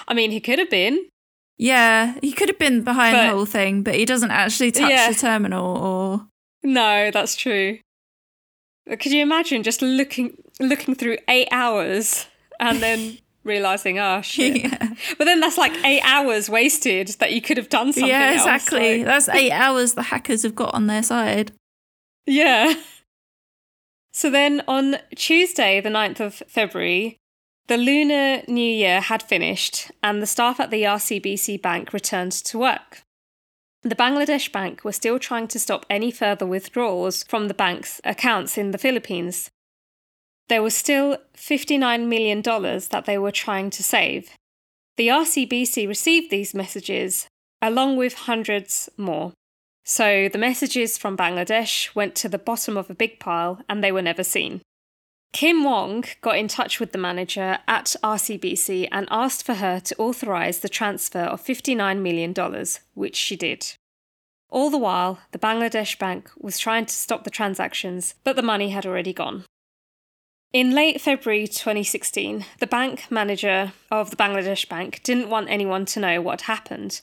I 0.08 0.14
mean, 0.14 0.32
he 0.32 0.40
could 0.40 0.60
have 0.60 0.70
been. 0.70 1.08
Yeah, 1.58 2.16
he 2.22 2.32
could 2.32 2.50
have 2.50 2.60
been 2.60 2.84
behind 2.84 3.16
But- 3.16 3.24
the 3.24 3.30
whole 3.30 3.46
thing, 3.46 3.84
but 3.84 3.96
he 3.96 4.06
doesn't 4.06 4.32
actually 4.32 4.72
touch 4.72 4.90
Yeah. 4.92 5.10
the 5.12 5.16
terminal 5.20 5.78
or. 5.78 6.28
No, 6.64 7.10
that's 7.12 7.36
true. 7.36 7.80
Uh, 8.90 8.96
could 8.96 9.12
you 9.12 9.22
imagine 9.22 9.64
just 9.64 9.82
looking 9.82 10.38
looking 10.60 10.94
through 10.96 11.18
eight 11.30 11.48
hours 11.52 12.28
and 12.60 12.80
then 12.82 13.18
realizing, 13.46 13.98
oh 14.00 14.22
shit? 14.22 14.62
yeah, 14.64 14.90
But 15.18 15.26
then 15.26 15.40
that's 15.40 15.58
like 15.58 15.72
eight 15.86 16.02
hours 16.04 16.50
wasted 16.50 17.08
that 17.20 17.32
you 17.34 17.42
could 17.42 17.56
have 17.58 17.70
done 17.70 17.94
something. 17.94 18.08
yeah, 18.10 18.32
else, 18.34 18.42
exactly. 18.42 18.98
like- 19.00 19.06
That's 19.06 19.30
eight 19.30 19.52
hours 19.52 19.94
the 19.94 20.04
hackers 20.04 20.44
have 20.44 20.56
got 20.56 20.74
on 20.74 20.88
their 20.88 21.04
side. 21.04 21.52
Yeah. 22.26 22.74
So 24.12 24.30
then 24.30 24.64
on 24.68 24.98
Tuesday, 25.16 25.80
the 25.82 25.90
9th 25.90 26.20
of 26.20 26.34
February, 26.48 27.18
the 27.68 27.78
Lunar 27.78 28.42
New 28.48 28.62
Year 28.62 29.00
had 29.00 29.22
finished 29.22 29.92
and 30.02 30.22
the 30.22 30.28
staff 30.28 30.60
at 30.60 30.72
the 30.72 30.84
RCBC 30.84 31.62
Bank 31.62 31.94
returned 31.94 32.32
to 32.32 32.58
work. 32.58 33.04
The 33.84 33.96
Bangladesh 33.96 34.52
Bank 34.52 34.84
were 34.84 34.92
still 34.92 35.20
trying 35.20 35.48
to 35.50 35.60
stop 35.60 35.86
any 35.90 36.12
further 36.12 36.46
withdrawals 36.46 37.24
from 37.24 37.48
the 37.48 37.54
bank's 37.54 38.02
accounts 38.04 38.58
in 38.58 38.72
the 38.72 38.78
Philippines. 38.78 39.50
There 40.50 40.64
was 40.64 40.76
still 40.76 41.18
$59 41.38 42.08
million 42.08 42.42
that 42.42 43.04
they 43.06 43.18
were 43.18 43.32
trying 43.32 43.70
to 43.70 43.84
save. 43.84 44.32
The 44.98 45.08
RCBC 45.08 45.88
received 45.88 46.32
these 46.32 46.56
messages 46.56 47.28
along 47.62 47.98
with 47.98 48.26
hundreds 48.26 48.90
more. 48.98 49.34
So 49.90 50.30
the 50.30 50.38
messages 50.38 51.00
from 51.00 51.18
Bangladesh 51.18 51.96
went 51.96 52.14
to 52.18 52.30
the 52.30 52.38
bottom 52.38 52.78
of 52.78 52.92
a 52.92 52.94
big 52.94 53.20
pile 53.20 53.60
and 53.68 53.84
they 53.84 53.92
were 53.92 54.04
never 54.04 54.24
seen. 54.24 54.62
Kim 55.34 55.64
Wong 55.64 56.04
got 56.22 56.38
in 56.38 56.48
touch 56.48 56.80
with 56.80 56.92
the 56.92 57.00
manager 57.00 57.58
at 57.68 57.96
RCBC 58.04 58.88
and 58.92 59.08
asked 59.10 59.44
for 59.44 59.56
her 59.56 59.80
to 59.80 59.98
authorise 59.98 60.60
the 60.60 60.70
transfer 60.70 61.22
of 61.22 61.44
$59 61.44 62.02
million, 62.04 62.36
which 62.94 63.16
she 63.16 63.36
did. 63.36 63.74
All 64.52 64.70
the 64.70 64.78
while, 64.78 65.22
the 65.32 65.40
Bangladesh 65.40 65.98
bank 65.98 66.30
was 66.38 66.60
trying 66.60 66.86
to 66.86 66.94
stop 66.94 67.24
the 67.24 67.32
transactions, 67.32 68.14
but 68.24 68.36
the 68.36 68.44
money 68.44 68.70
had 68.70 68.86
already 68.86 69.12
gone. 69.12 69.46
In 70.54 70.76
late 70.76 71.02
February 71.02 71.48
2016, 71.48 72.46
the 72.60 72.68
bank 72.68 73.06
manager 73.10 73.74
of 73.90 74.12
the 74.12 74.16
Bangladesh 74.16 74.70
bank 74.70 75.02
didn't 75.02 75.32
want 75.32 75.50
anyone 75.50 75.86
to 75.86 76.00
know 76.00 76.22
what 76.22 76.42
happened. 76.42 77.02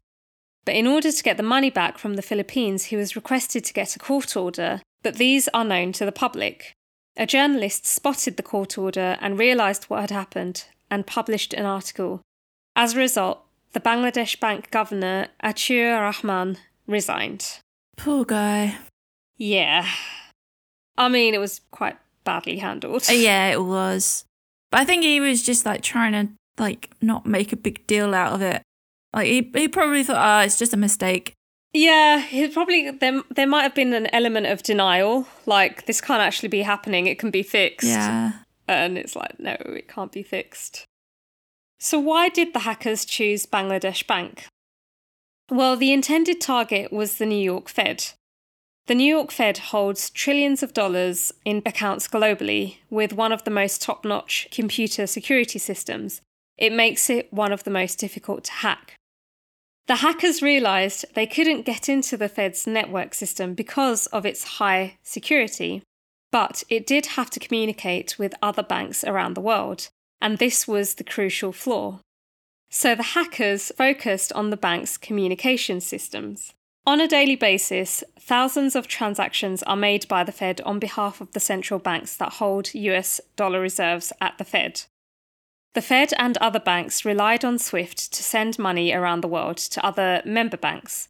But 0.66 0.74
in 0.74 0.86
order 0.86 1.10
to 1.10 1.22
get 1.22 1.38
the 1.38 1.42
money 1.42 1.70
back 1.70 1.96
from 1.96 2.14
the 2.14 2.22
Philippines, 2.22 2.86
he 2.86 2.96
was 2.96 3.16
requested 3.16 3.64
to 3.64 3.72
get 3.72 3.96
a 3.96 4.00
court 4.00 4.36
order, 4.36 4.82
but 5.02 5.14
these 5.14 5.48
are 5.54 5.64
known 5.64 5.92
to 5.92 6.04
the 6.04 6.12
public. 6.12 6.74
A 7.16 7.24
journalist 7.24 7.86
spotted 7.86 8.36
the 8.36 8.42
court 8.42 8.76
order 8.76 9.16
and 9.20 9.38
realised 9.38 9.84
what 9.84 10.00
had 10.02 10.10
happened 10.10 10.66
and 10.90 11.06
published 11.06 11.54
an 11.54 11.64
article. 11.64 12.20
As 12.74 12.94
a 12.94 12.98
result, 12.98 13.42
the 13.72 13.80
Bangladesh 13.80 14.38
bank 14.40 14.70
governor, 14.70 15.28
Atiur 15.42 16.00
Rahman, 16.00 16.58
resigned. 16.86 17.60
Poor 17.96 18.24
guy. 18.24 18.76
Yeah. 19.38 19.88
I 20.98 21.08
mean, 21.08 21.32
it 21.32 21.40
was 21.40 21.60
quite 21.70 21.96
badly 22.24 22.58
handled. 22.58 23.04
Uh, 23.08 23.12
yeah, 23.12 23.48
it 23.48 23.62
was. 23.62 24.24
But 24.70 24.80
I 24.80 24.84
think 24.84 25.04
he 25.04 25.20
was 25.20 25.44
just 25.44 25.64
like 25.64 25.82
trying 25.82 26.12
to 26.12 26.32
like 26.58 26.90
not 27.00 27.24
make 27.24 27.52
a 27.52 27.56
big 27.56 27.86
deal 27.86 28.14
out 28.14 28.32
of 28.32 28.42
it. 28.42 28.62
Like 29.16 29.28
he, 29.28 29.50
he 29.54 29.66
probably 29.66 30.04
thought, 30.04 30.18
ah, 30.18 30.42
it's 30.42 30.58
just 30.58 30.74
a 30.74 30.76
mistake. 30.76 31.32
Yeah, 31.72 32.20
he 32.20 32.48
probably 32.48 32.90
there 32.90 33.22
there 33.34 33.46
might 33.46 33.62
have 33.62 33.74
been 33.74 33.94
an 33.94 34.08
element 34.14 34.46
of 34.46 34.62
denial, 34.62 35.26
like 35.46 35.86
this 35.86 36.02
can't 36.02 36.20
actually 36.20 36.50
be 36.50 36.62
happening. 36.62 37.06
It 37.06 37.18
can 37.18 37.30
be 37.30 37.42
fixed. 37.42 37.88
Yeah. 37.88 38.32
And 38.68 38.98
it's 38.98 39.16
like, 39.16 39.40
no, 39.40 39.56
it 39.60 39.88
can't 39.88 40.12
be 40.12 40.22
fixed. 40.22 40.84
So 41.78 41.98
why 41.98 42.28
did 42.28 42.52
the 42.52 42.60
hackers 42.60 43.04
choose 43.04 43.46
Bangladesh 43.46 44.06
Bank? 44.06 44.46
Well, 45.50 45.76
the 45.76 45.92
intended 45.92 46.40
target 46.40 46.92
was 46.92 47.14
the 47.14 47.26
New 47.26 47.42
York 47.42 47.68
Fed. 47.68 48.04
The 48.86 48.94
New 48.94 49.04
York 49.04 49.30
Fed 49.30 49.58
holds 49.58 50.10
trillions 50.10 50.62
of 50.62 50.74
dollars 50.74 51.32
in 51.44 51.62
accounts 51.64 52.06
globally 52.06 52.78
with 52.90 53.12
one 53.12 53.32
of 53.32 53.44
the 53.44 53.50
most 53.50 53.80
top 53.80 54.04
notch 54.04 54.48
computer 54.50 55.06
security 55.06 55.58
systems. 55.58 56.20
It 56.58 56.72
makes 56.72 57.08
it 57.08 57.32
one 57.32 57.52
of 57.52 57.64
the 57.64 57.70
most 57.70 57.98
difficult 57.98 58.44
to 58.44 58.52
hack. 58.52 58.95
The 59.86 59.96
hackers 59.96 60.42
realised 60.42 61.04
they 61.14 61.26
couldn't 61.26 61.64
get 61.64 61.88
into 61.88 62.16
the 62.16 62.28
Fed's 62.28 62.66
network 62.66 63.14
system 63.14 63.54
because 63.54 64.06
of 64.08 64.26
its 64.26 64.58
high 64.58 64.98
security, 65.04 65.82
but 66.32 66.64
it 66.68 66.86
did 66.86 67.06
have 67.06 67.30
to 67.30 67.40
communicate 67.40 68.18
with 68.18 68.34
other 68.42 68.64
banks 68.64 69.04
around 69.04 69.34
the 69.34 69.40
world, 69.40 69.88
and 70.20 70.38
this 70.38 70.66
was 70.66 70.94
the 70.94 71.04
crucial 71.04 71.52
flaw. 71.52 72.00
So 72.68 72.96
the 72.96 73.14
hackers 73.14 73.70
focused 73.76 74.32
on 74.32 74.50
the 74.50 74.56
bank's 74.56 74.96
communication 74.96 75.80
systems. 75.80 76.52
On 76.84 77.00
a 77.00 77.08
daily 77.08 77.36
basis, 77.36 78.02
thousands 78.18 78.74
of 78.74 78.88
transactions 78.88 79.62
are 79.64 79.76
made 79.76 80.08
by 80.08 80.24
the 80.24 80.32
Fed 80.32 80.60
on 80.62 80.80
behalf 80.80 81.20
of 81.20 81.30
the 81.32 81.40
central 81.40 81.78
banks 81.78 82.16
that 82.16 82.34
hold 82.34 82.74
US 82.74 83.20
dollar 83.36 83.60
reserves 83.60 84.12
at 84.20 84.36
the 84.38 84.44
Fed. 84.44 84.82
The 85.76 85.82
Fed 85.82 86.14
and 86.16 86.38
other 86.38 86.58
banks 86.58 87.04
relied 87.04 87.44
on 87.44 87.58
SWIFT 87.58 88.10
to 88.14 88.22
send 88.22 88.58
money 88.58 88.94
around 88.94 89.20
the 89.20 89.28
world 89.28 89.58
to 89.58 89.84
other 89.84 90.22
member 90.24 90.56
banks. 90.56 91.08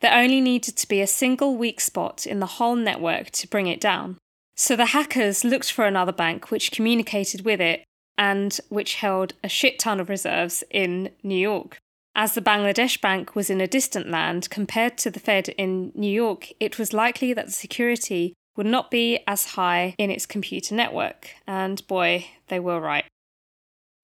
There 0.00 0.14
only 0.14 0.40
needed 0.40 0.74
to 0.78 0.88
be 0.88 1.02
a 1.02 1.06
single 1.06 1.54
weak 1.54 1.82
spot 1.82 2.26
in 2.26 2.40
the 2.40 2.54
whole 2.56 2.76
network 2.76 3.30
to 3.32 3.46
bring 3.46 3.66
it 3.66 3.78
down. 3.78 4.16
So 4.56 4.74
the 4.74 4.86
hackers 4.86 5.44
looked 5.44 5.70
for 5.70 5.84
another 5.84 6.12
bank 6.12 6.50
which 6.50 6.72
communicated 6.72 7.44
with 7.44 7.60
it 7.60 7.84
and 8.16 8.58
which 8.70 8.94
held 8.94 9.34
a 9.44 9.50
shit 9.50 9.78
ton 9.78 10.00
of 10.00 10.08
reserves 10.08 10.64
in 10.70 11.10
New 11.22 11.36
York. 11.36 11.76
As 12.14 12.34
the 12.34 12.40
Bangladesh 12.40 12.98
Bank 12.98 13.34
was 13.34 13.50
in 13.50 13.60
a 13.60 13.66
distant 13.66 14.08
land 14.08 14.48
compared 14.48 14.96
to 14.96 15.10
the 15.10 15.20
Fed 15.20 15.50
in 15.58 15.92
New 15.94 16.10
York, 16.10 16.52
it 16.58 16.78
was 16.78 16.94
likely 16.94 17.34
that 17.34 17.44
the 17.44 17.52
security 17.52 18.32
would 18.56 18.64
not 18.64 18.90
be 18.90 19.18
as 19.26 19.48
high 19.56 19.94
in 19.98 20.10
its 20.10 20.24
computer 20.24 20.74
network. 20.74 21.28
And 21.46 21.86
boy, 21.86 22.28
they 22.48 22.58
were 22.58 22.80
right. 22.80 23.04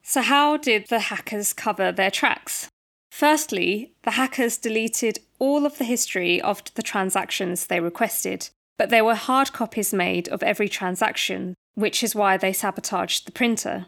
So, 0.02 0.20
how 0.20 0.56
did 0.56 0.88
the 0.88 1.00
hackers 1.00 1.52
cover 1.52 1.92
their 1.92 2.10
tracks? 2.10 2.68
Firstly, 3.10 3.92
the 4.02 4.12
hackers 4.12 4.58
deleted 4.58 5.20
all 5.38 5.64
of 5.64 5.78
the 5.78 5.84
history 5.84 6.40
of 6.40 6.62
the 6.74 6.82
transactions 6.82 7.66
they 7.66 7.80
requested, 7.80 8.48
but 8.78 8.90
there 8.90 9.04
were 9.04 9.14
hard 9.14 9.52
copies 9.52 9.92
made 9.92 10.28
of 10.28 10.42
every 10.42 10.68
transaction, 10.68 11.54
which 11.74 12.02
is 12.02 12.14
why 12.14 12.36
they 12.36 12.52
sabotaged 12.52 13.26
the 13.26 13.32
printer. 13.32 13.86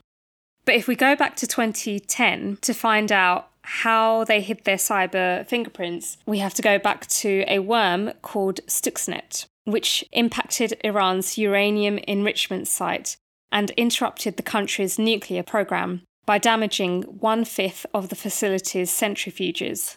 But 0.65 0.77
if 0.77 0.87
we 0.87 0.95
go 0.95 1.17
back 1.17 1.37
to 1.37 1.47
2010 1.47 2.59
to 2.62 2.75
find 2.75 3.11
out 3.11 3.51
how 3.62 4.25
they 4.25 4.41
hid 4.41 4.65
their 4.65 4.77
cyber 4.77 5.47
fingerprints, 5.47 6.19
we 6.27 6.39
have 6.39 6.55
to 6.55 6.62
go 6.62 6.79
back 6.79 7.07
to 7.07 7.45
a 7.49 7.59
worm 7.59 8.12
called 8.23 8.61
Stuxnet, 8.67 9.47
which 9.65 10.05
impacted 10.12 10.79
Iran's 10.85 11.39
uranium 11.39 11.99
enrichment 11.99 12.69
site 12.69 13.17
and 13.55 13.71
interrupted 13.71 14.37
the 14.37 14.43
country's 14.43 14.99
nuclear 14.99 15.45
program 15.45 16.03
by 16.27 16.37
damaging 16.37 17.03
one 17.03 17.45
fifth 17.45 17.87
of 17.95 18.09
the 18.09 18.17
facility's 18.17 18.91
centrifuges. 18.91 19.97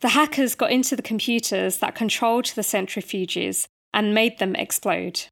The 0.00 0.10
hackers 0.10 0.54
got 0.54 0.72
into 0.72 0.96
the 0.96 1.02
computers 1.02 1.78
that 1.78 1.94
controlled 1.94 2.46
the 2.46 2.62
centrifuges 2.62 3.66
and 3.92 4.14
made 4.14 4.38
them 4.38 4.56
explode. 4.56 5.26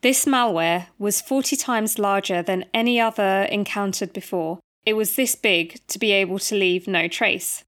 This 0.00 0.24
malware 0.24 0.86
was 0.98 1.20
40 1.20 1.56
times 1.56 1.98
larger 1.98 2.42
than 2.42 2.64
any 2.74 2.98
other 2.98 3.46
encountered 3.50 4.12
before 4.12 4.58
it 4.84 4.94
was 4.94 5.14
this 5.14 5.34
big 5.34 5.80
to 5.88 5.98
be 5.98 6.10
able 6.10 6.38
to 6.40 6.56
leave 6.56 6.88
no 6.88 7.06
trace. 7.06 7.62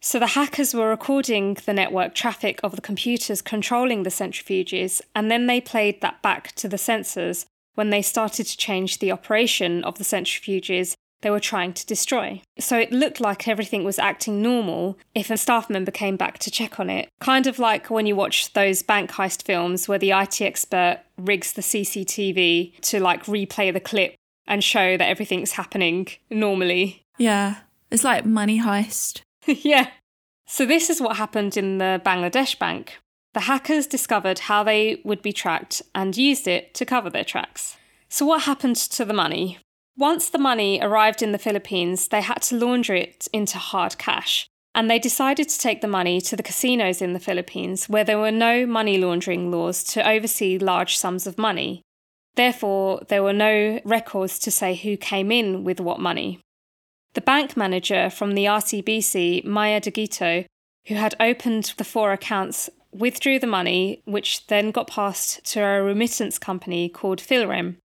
So 0.00 0.18
the 0.18 0.28
hackers 0.28 0.72
were 0.72 0.88
recording 0.88 1.58
the 1.66 1.74
network 1.74 2.14
traffic 2.14 2.60
of 2.62 2.76
the 2.76 2.80
computers 2.80 3.42
controlling 3.42 4.02
the 4.02 4.10
centrifuges, 4.10 5.02
and 5.14 5.30
then 5.30 5.46
they 5.46 5.60
played 5.60 6.00
that 6.00 6.22
back 6.22 6.52
to 6.52 6.68
the 6.68 6.78
sensors 6.78 7.44
when 7.74 7.90
they 7.90 8.02
started 8.02 8.46
to 8.46 8.56
change 8.56 8.98
the 8.98 9.12
operation 9.12 9.84
of 9.84 9.98
the 9.98 10.04
centrifuges 10.04 10.94
they 11.22 11.30
were 11.30 11.40
trying 11.40 11.72
to 11.74 11.86
destroy. 11.86 12.40
So 12.58 12.78
it 12.78 12.92
looked 12.92 13.20
like 13.20 13.46
everything 13.46 13.84
was 13.84 13.98
acting 13.98 14.42
normal 14.42 14.98
if 15.14 15.30
a 15.30 15.36
staff 15.36 15.68
member 15.68 15.90
came 15.90 16.16
back 16.16 16.38
to 16.38 16.50
check 16.50 16.80
on 16.80 16.88
it. 16.88 17.08
Kind 17.20 17.46
of 17.46 17.58
like 17.58 17.90
when 17.90 18.06
you 18.06 18.16
watch 18.16 18.52
those 18.52 18.82
bank 18.82 19.10
heist 19.12 19.44
films 19.44 19.88
where 19.88 19.98
the 19.98 20.12
IT 20.12 20.40
expert 20.40 21.00
rigs 21.18 21.52
the 21.52 21.62
CCTV 21.62 22.80
to 22.80 23.00
like 23.00 23.24
replay 23.26 23.72
the 23.72 23.80
clip 23.80 24.14
and 24.46 24.64
show 24.64 24.96
that 24.96 25.08
everything's 25.08 25.52
happening 25.52 26.08
normally. 26.30 27.02
Yeah. 27.18 27.56
It's 27.90 28.04
like 28.04 28.24
money 28.24 28.60
heist. 28.60 29.22
yeah. 29.46 29.90
So, 30.46 30.66
this 30.66 30.90
is 30.90 31.00
what 31.00 31.16
happened 31.16 31.56
in 31.56 31.78
the 31.78 32.02
Bangladesh 32.04 32.58
bank. 32.58 32.98
The 33.32 33.40
hackers 33.40 33.86
discovered 33.86 34.40
how 34.40 34.64
they 34.64 35.00
would 35.04 35.22
be 35.22 35.32
tracked 35.32 35.82
and 35.94 36.16
used 36.16 36.48
it 36.48 36.74
to 36.74 36.84
cover 36.84 37.10
their 37.10 37.24
tracks. 37.24 37.76
So, 38.08 38.26
what 38.26 38.42
happened 38.42 38.76
to 38.76 39.04
the 39.04 39.14
money? 39.14 39.58
Once 39.96 40.30
the 40.30 40.38
money 40.38 40.80
arrived 40.82 41.22
in 41.22 41.32
the 41.32 41.38
Philippines, 41.38 42.08
they 42.08 42.22
had 42.22 42.42
to 42.42 42.56
launder 42.56 42.94
it 42.94 43.28
into 43.32 43.58
hard 43.58 43.98
cash. 43.98 44.48
And 44.74 44.90
they 44.90 44.98
decided 44.98 45.48
to 45.48 45.58
take 45.58 45.80
the 45.80 45.88
money 45.88 46.20
to 46.22 46.36
the 46.36 46.42
casinos 46.42 47.02
in 47.02 47.12
the 47.12 47.20
Philippines, 47.20 47.88
where 47.88 48.04
there 48.04 48.18
were 48.18 48.30
no 48.32 48.66
money 48.66 48.98
laundering 48.98 49.50
laws 49.50 49.84
to 49.84 50.08
oversee 50.08 50.58
large 50.58 50.96
sums 50.96 51.26
of 51.26 51.38
money. 51.38 51.82
Therefore, 52.34 53.02
there 53.08 53.22
were 53.22 53.32
no 53.32 53.80
records 53.84 54.38
to 54.40 54.50
say 54.50 54.74
who 54.74 54.96
came 54.96 55.30
in 55.32 55.64
with 55.64 55.80
what 55.80 56.00
money. 56.00 56.40
The 57.14 57.20
bank 57.20 57.56
manager 57.56 58.08
from 58.08 58.32
the 58.34 58.44
RCBC, 58.44 59.44
Maya 59.44 59.80
Deguito, 59.80 60.46
who 60.86 60.94
had 60.94 61.16
opened 61.18 61.74
the 61.76 61.84
four 61.84 62.12
accounts, 62.12 62.70
withdrew 62.92 63.38
the 63.38 63.46
money, 63.46 64.02
which 64.04 64.46
then 64.48 64.70
got 64.70 64.88
passed 64.88 65.44
to 65.52 65.60
a 65.60 65.82
remittance 65.82 66.38
company 66.38 66.88
called 66.88 67.20
Philrem. 67.20 67.76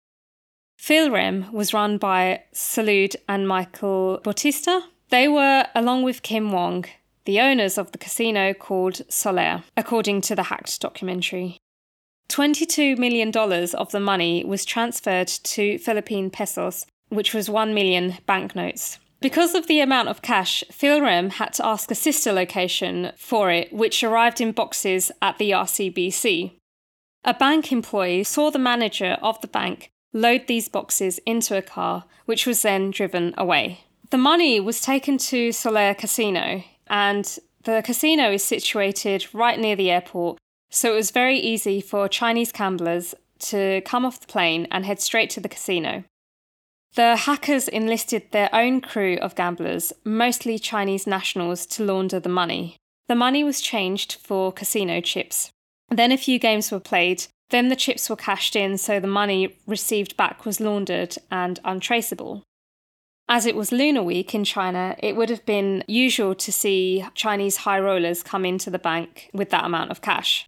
Philrem 0.79 1.51
was 1.53 1.73
run 1.75 1.99
by 1.99 2.43
Salud 2.55 3.17
and 3.29 3.49
Michael 3.49 4.21
Bautista. 4.23 4.83
They 5.11 5.29
were, 5.29 5.67
along 5.75 6.03
with 6.03 6.23
Kim 6.23 6.53
Wong, 6.53 6.85
the 7.25 7.41
owners 7.41 7.79
of 7.79 7.93
the 7.93 7.99
casino 7.99 8.53
called 8.53 9.01
Solaire, 9.09 9.63
according 9.77 10.21
to 10.23 10.35
the 10.35 10.45
hacked 10.45 10.81
documentary. 10.81 11.59
$22 12.29 12.99
million 12.99 13.31
of 13.75 13.91
the 13.93 14.01
money 14.01 14.45
was 14.45 14.65
transferred 14.65 15.29
to 15.29 15.79
Philippine 15.79 16.31
pesos, 16.31 16.87
which 17.09 17.33
was 17.33 17.49
1 17.49 17.75
million 17.75 18.19
banknotes. 18.27 18.99
Because 19.25 19.55
of 19.55 19.69
the 19.69 19.81
amount 19.81 20.09
of 20.09 20.21
cash, 20.21 20.63
Philrem 20.71 21.31
had 21.33 21.55
to 21.55 21.65
ask 21.65 21.91
a 21.91 21.95
sister 21.95 22.31
location 22.31 23.13
for 23.17 23.51
it, 23.51 23.73
which 23.73 24.05
arrived 24.05 24.39
in 24.39 24.53
boxes 24.53 25.11
at 25.23 25.39
the 25.39 25.51
RCBC. 25.51 26.53
A 27.25 27.33
bank 27.33 27.73
employee 27.73 28.23
saw 28.23 28.51
the 28.51 28.59
manager 28.59 29.17
of 29.23 29.41
the 29.41 29.47
bank 29.47 29.91
load 30.13 30.47
these 30.47 30.69
boxes 30.69 31.21
into 31.25 31.57
a 31.57 31.63
car, 31.63 32.05
which 32.27 32.47
was 32.47 32.61
then 32.61 32.91
driven 32.91 33.33
away. 33.39 33.81
The 34.11 34.19
money 34.19 34.61
was 34.61 34.83
taken 34.83 35.17
to 35.33 35.49
Solaire 35.49 35.97
Casino, 35.97 36.63
and 36.89 37.39
the 37.63 37.81
casino 37.83 38.31
is 38.31 38.45
situated 38.45 39.27
right 39.33 39.59
near 39.59 39.75
the 39.75 39.91
airport 39.91 40.37
so 40.69 40.93
it 40.93 40.97
was 40.97 41.13
very 41.13 41.39
easy 41.39 41.81
for 41.81 42.09
Chinese 42.09 42.53
gamblers 42.53 43.15
to 43.39 43.81
come 43.87 44.05
off 44.05 44.21
the 44.21 44.27
plane 44.27 44.67
and 44.71 44.85
head 44.85 45.01
straight 45.01 45.31
to 45.31 45.41
the 45.41 45.49
casino. 45.49 46.05
The 46.95 47.17
hackers 47.17 47.67
enlisted 47.67 48.31
their 48.31 48.49
own 48.55 48.81
crew 48.81 49.17
of 49.21 49.35
gamblers, 49.35 49.93
mostly 50.05 50.61
Chinese 50.61 51.09
nationals, 51.09 51.67
to 51.67 51.85
launder 51.85 52.21
the 52.21 52.29
money. 52.29 52.77
The 53.09 53.17
money 53.17 53.43
was 53.43 53.61
changed 53.61 54.15
for 54.23 54.53
casino 54.53 55.01
chips. 55.01 55.51
Then 55.89 56.13
a 56.13 56.17
few 56.17 56.39
games 56.39 56.71
were 56.71 56.81
played, 56.81 57.27
then 57.51 57.69
the 57.69 57.77
chips 57.77 58.09
were 58.09 58.17
cashed 58.17 58.55
in 58.55 58.79
so 58.79 59.01
the 59.01 59.09
money 59.09 59.57
received 59.67 60.17
back 60.17 60.45
was 60.45 60.61
laundered 60.61 61.17
and 61.31 61.59
untraceable. 61.65 62.43
As 63.29 63.45
it 63.45 63.57
was 63.57 63.73
Lunar 63.73 64.03
Week 64.03 64.35
in 64.35 64.45
China, 64.45 64.95
it 64.99 65.17
would 65.17 65.31
have 65.31 65.45
been 65.45 65.83
usual 65.89 66.35
to 66.37 66.53
see 66.53 67.05
Chinese 67.15 67.59
high 67.59 67.81
rollers 67.81 68.23
come 68.23 68.45
into 68.45 68.71
the 68.71 68.79
bank 68.79 69.31
with 69.33 69.51
that 69.51 69.65
amount 69.65 69.91
of 69.91 70.01
cash. 70.01 70.47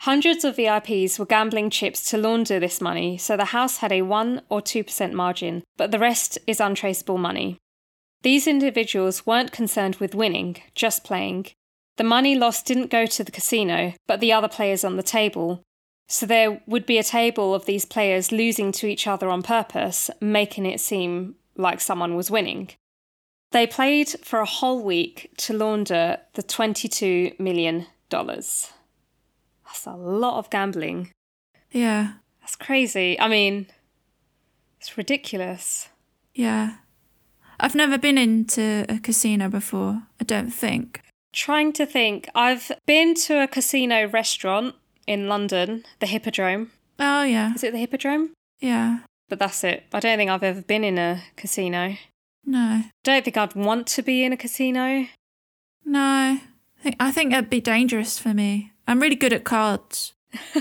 Hundreds 0.00 0.44
of 0.44 0.56
VIPs 0.56 1.18
were 1.18 1.26
gambling 1.26 1.70
chips 1.70 2.08
to 2.10 2.18
launder 2.18 2.58
this 2.58 2.80
money, 2.80 3.16
so 3.16 3.36
the 3.36 3.46
house 3.46 3.78
had 3.78 3.92
a 3.92 4.02
1 4.02 4.42
or 4.48 4.60
2% 4.60 5.12
margin, 5.12 5.62
but 5.76 5.90
the 5.90 5.98
rest 5.98 6.38
is 6.46 6.60
untraceable 6.60 7.18
money. 7.18 7.58
These 8.22 8.46
individuals 8.46 9.26
weren't 9.26 9.52
concerned 9.52 9.96
with 9.96 10.14
winning, 10.14 10.56
just 10.74 11.04
playing. 11.04 11.46
The 11.96 12.04
money 12.04 12.34
lost 12.34 12.66
didn't 12.66 12.90
go 12.90 13.06
to 13.06 13.22
the 13.22 13.30
casino, 13.30 13.94
but 14.06 14.20
the 14.20 14.32
other 14.32 14.48
players 14.48 14.82
on 14.84 14.96
the 14.96 15.02
table. 15.02 15.62
So 16.08 16.26
there 16.26 16.62
would 16.66 16.86
be 16.86 16.98
a 16.98 17.04
table 17.04 17.54
of 17.54 17.66
these 17.66 17.84
players 17.84 18.32
losing 18.32 18.72
to 18.72 18.86
each 18.86 19.06
other 19.06 19.28
on 19.28 19.42
purpose, 19.42 20.10
making 20.20 20.66
it 20.66 20.80
seem 20.80 21.36
like 21.56 21.80
someone 21.80 22.14
was 22.14 22.30
winning. 22.30 22.70
They 23.52 23.66
played 23.66 24.08
for 24.08 24.40
a 24.40 24.46
whole 24.46 24.82
week 24.82 25.32
to 25.38 25.52
launder 25.52 26.18
the 26.34 26.42
$22 26.42 27.38
million. 27.38 27.86
That's 29.74 29.86
a 29.86 29.96
lot 29.96 30.38
of 30.38 30.50
gambling. 30.50 31.10
Yeah. 31.72 32.12
That's 32.40 32.54
crazy. 32.54 33.18
I 33.18 33.26
mean, 33.26 33.66
it's 34.78 34.96
ridiculous. 34.96 35.88
Yeah. 36.32 36.76
I've 37.58 37.74
never 37.74 37.98
been 37.98 38.16
into 38.16 38.86
a 38.88 39.00
casino 39.00 39.48
before, 39.48 40.02
I 40.20 40.24
don't 40.24 40.52
think. 40.52 41.00
Trying 41.32 41.72
to 41.72 41.86
think. 41.86 42.28
I've 42.36 42.70
been 42.86 43.14
to 43.26 43.42
a 43.42 43.48
casino 43.48 44.06
restaurant 44.06 44.76
in 45.08 45.26
London, 45.26 45.84
the 45.98 46.06
Hippodrome. 46.06 46.70
Oh, 47.00 47.24
yeah. 47.24 47.52
Is 47.52 47.64
it 47.64 47.72
the 47.72 47.78
Hippodrome? 47.78 48.30
Yeah. 48.60 49.00
But 49.28 49.40
that's 49.40 49.64
it. 49.64 49.86
I 49.92 49.98
don't 49.98 50.18
think 50.18 50.30
I've 50.30 50.44
ever 50.44 50.62
been 50.62 50.84
in 50.84 50.98
a 50.98 51.20
casino. 51.34 51.96
No. 52.46 52.82
Don't 53.02 53.24
think 53.24 53.36
I'd 53.36 53.56
want 53.56 53.88
to 53.88 54.02
be 54.02 54.22
in 54.22 54.32
a 54.32 54.36
casino. 54.36 55.06
No. 55.84 56.38
I 57.00 57.10
think 57.10 57.32
it'd 57.32 57.50
be 57.50 57.60
dangerous 57.60 58.20
for 58.20 58.32
me. 58.32 58.70
I'm 58.86 59.00
really 59.00 59.16
good 59.16 59.32
at 59.32 59.44
cards. 59.44 60.12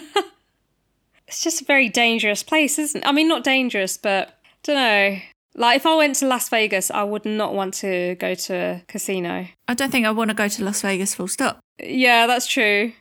it's 1.28 1.42
just 1.44 1.62
a 1.62 1.66
very 1.66 1.90
dangerous 1.90 2.44
place, 2.44 2.78
isn't 2.80 3.02
it? 3.04 3.08
I 3.08 3.12
mean, 3.12 3.28
not 3.28 3.44
dangerous, 3.44 3.98
but 3.98 4.38
don't 4.64 4.76
know. 4.76 5.18
Like 5.56 5.78
if 5.78 5.86
I 5.86 5.96
went 5.96 6.16
to 6.16 6.28
Las 6.28 6.50
Vegas, 6.50 6.90
I 6.90 7.04
would 7.04 7.26
not 7.26 7.54
want 7.54 7.74
to 7.76 8.16
go 8.16 8.34
to 8.34 8.54
a 8.56 8.82
casino. 8.88 9.48
I 9.68 9.74
don't 9.74 9.92
think 9.92 10.06
I 10.06 10.12
want 10.12 10.30
to 10.30 10.36
go 10.36 10.48
to 10.48 10.64
Las 10.64 10.82
Vegas 10.82 11.14
full 11.16 11.28
stop. 11.28 11.60
Yeah, 11.80 12.28
that's 12.28 12.48
true. 12.48 12.94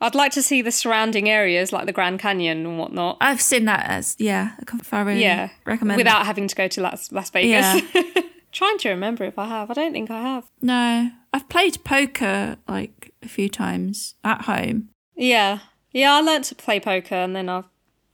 I'd 0.00 0.14
like 0.16 0.32
to 0.32 0.42
see 0.42 0.60
the 0.60 0.72
surrounding 0.72 1.28
areas 1.30 1.72
like 1.72 1.86
the 1.86 1.92
Grand 1.92 2.18
Canyon 2.18 2.66
and 2.66 2.78
whatnot. 2.78 3.18
I've 3.20 3.40
seen 3.40 3.64
that 3.66 3.86
as, 3.88 4.16
yeah, 4.18 4.52
I 4.60 4.64
can't 4.64 4.84
thoroughly 4.84 5.22
Yeah, 5.22 5.50
recommend 5.64 5.96
without 5.98 6.18
that. 6.20 6.26
having 6.26 6.48
to 6.48 6.54
go 6.54 6.68
to 6.68 6.80
Las, 6.80 7.10
Las 7.12 7.30
Vegas. 7.30 7.82
Yeah. 7.94 8.02
Trying 8.52 8.78
to 8.78 8.90
remember 8.90 9.24
if 9.24 9.38
I 9.38 9.46
have. 9.46 9.70
I 9.70 9.74
don't 9.74 9.92
think 9.92 10.10
I 10.10 10.20
have. 10.20 10.44
No, 10.60 11.10
I've 11.34 11.48
played 11.48 11.82
poker 11.82 12.56
like 12.68 13.12
a 13.20 13.28
few 13.28 13.48
times 13.48 14.14
at 14.22 14.42
home. 14.42 14.90
Yeah, 15.16 15.58
yeah. 15.90 16.14
I 16.14 16.20
learnt 16.20 16.44
to 16.46 16.54
play 16.54 16.78
poker 16.78 17.16
and 17.16 17.34
then 17.34 17.48
I 17.48 17.64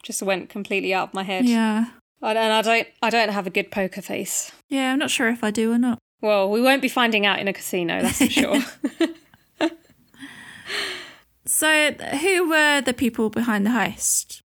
just 0.02 0.22
went 0.22 0.48
completely 0.48 0.94
out 0.94 1.08
of 1.08 1.14
my 1.14 1.22
head. 1.22 1.44
Yeah. 1.44 1.90
And 2.22 2.38
I 2.38 2.62
don't. 2.62 2.88
I 3.02 3.10
don't 3.10 3.28
have 3.28 3.46
a 3.46 3.50
good 3.50 3.70
poker 3.70 4.00
face. 4.00 4.52
Yeah, 4.70 4.92
I'm 4.92 4.98
not 4.98 5.10
sure 5.10 5.28
if 5.28 5.44
I 5.44 5.50
do 5.50 5.70
or 5.70 5.78
not. 5.78 5.98
Well, 6.22 6.50
we 6.50 6.62
won't 6.62 6.82
be 6.82 6.88
finding 6.88 7.26
out 7.26 7.38
in 7.38 7.46
a 7.46 7.52
casino, 7.52 8.02
that's 8.02 8.18
for 8.18 8.30
sure. 8.30 8.60
So, 11.46 11.92
who 11.92 12.48
were 12.48 12.80
the 12.80 12.94
people 12.94 13.28
behind 13.28 13.66
the 13.66 13.70
heist? 13.70 14.40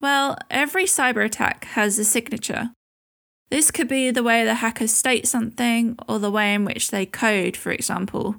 Well, 0.00 0.38
every 0.50 0.86
cyber 0.86 1.24
attack 1.24 1.66
has 1.66 1.98
a 1.98 2.04
signature. 2.04 2.70
This 3.52 3.70
could 3.70 3.86
be 3.86 4.10
the 4.10 4.22
way 4.22 4.46
the 4.46 4.54
hackers 4.54 4.92
state 4.92 5.28
something 5.28 5.98
or 6.08 6.18
the 6.18 6.30
way 6.30 6.54
in 6.54 6.64
which 6.64 6.90
they 6.90 7.04
code, 7.04 7.54
for 7.54 7.70
example. 7.70 8.36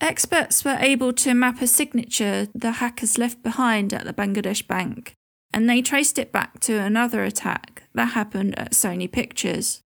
Experts 0.00 0.64
were 0.64 0.78
able 0.80 1.12
to 1.12 1.34
map 1.34 1.60
a 1.60 1.66
signature 1.66 2.48
the 2.54 2.72
hackers 2.80 3.18
left 3.18 3.42
behind 3.42 3.92
at 3.92 4.06
the 4.06 4.14
Bangladesh 4.14 4.66
bank, 4.66 5.12
and 5.52 5.68
they 5.68 5.82
traced 5.82 6.18
it 6.18 6.32
back 6.32 6.60
to 6.60 6.78
another 6.78 7.24
attack 7.24 7.82
that 7.92 8.12
happened 8.12 8.58
at 8.58 8.72
Sony 8.72 9.12
Pictures. 9.12 9.82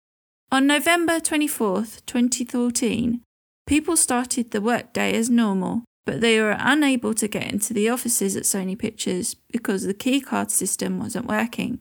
On 0.53 0.65
November 0.65 1.19
24th, 1.19 2.07
2014, 2.07 3.21
people 3.67 3.97
started 3.97 4.53
the 4.53 4.61
workday 4.61 5.13
as 5.17 5.29
normal, 5.29 5.83
but 6.07 6.21
they 6.21 6.41
were 6.41 6.57
unable 6.57 7.15
to 7.15 7.27
get 7.27 7.53
into 7.53 7.75
the 7.75 7.89
offices 7.89 8.37
at 8.37 8.45
Sony 8.45 8.79
Pictures 8.79 9.35
because 9.51 9.83
the 9.83 9.93
keycard 9.93 10.53
system 10.53 11.01
wasn't 11.01 11.27
working. 11.27 11.81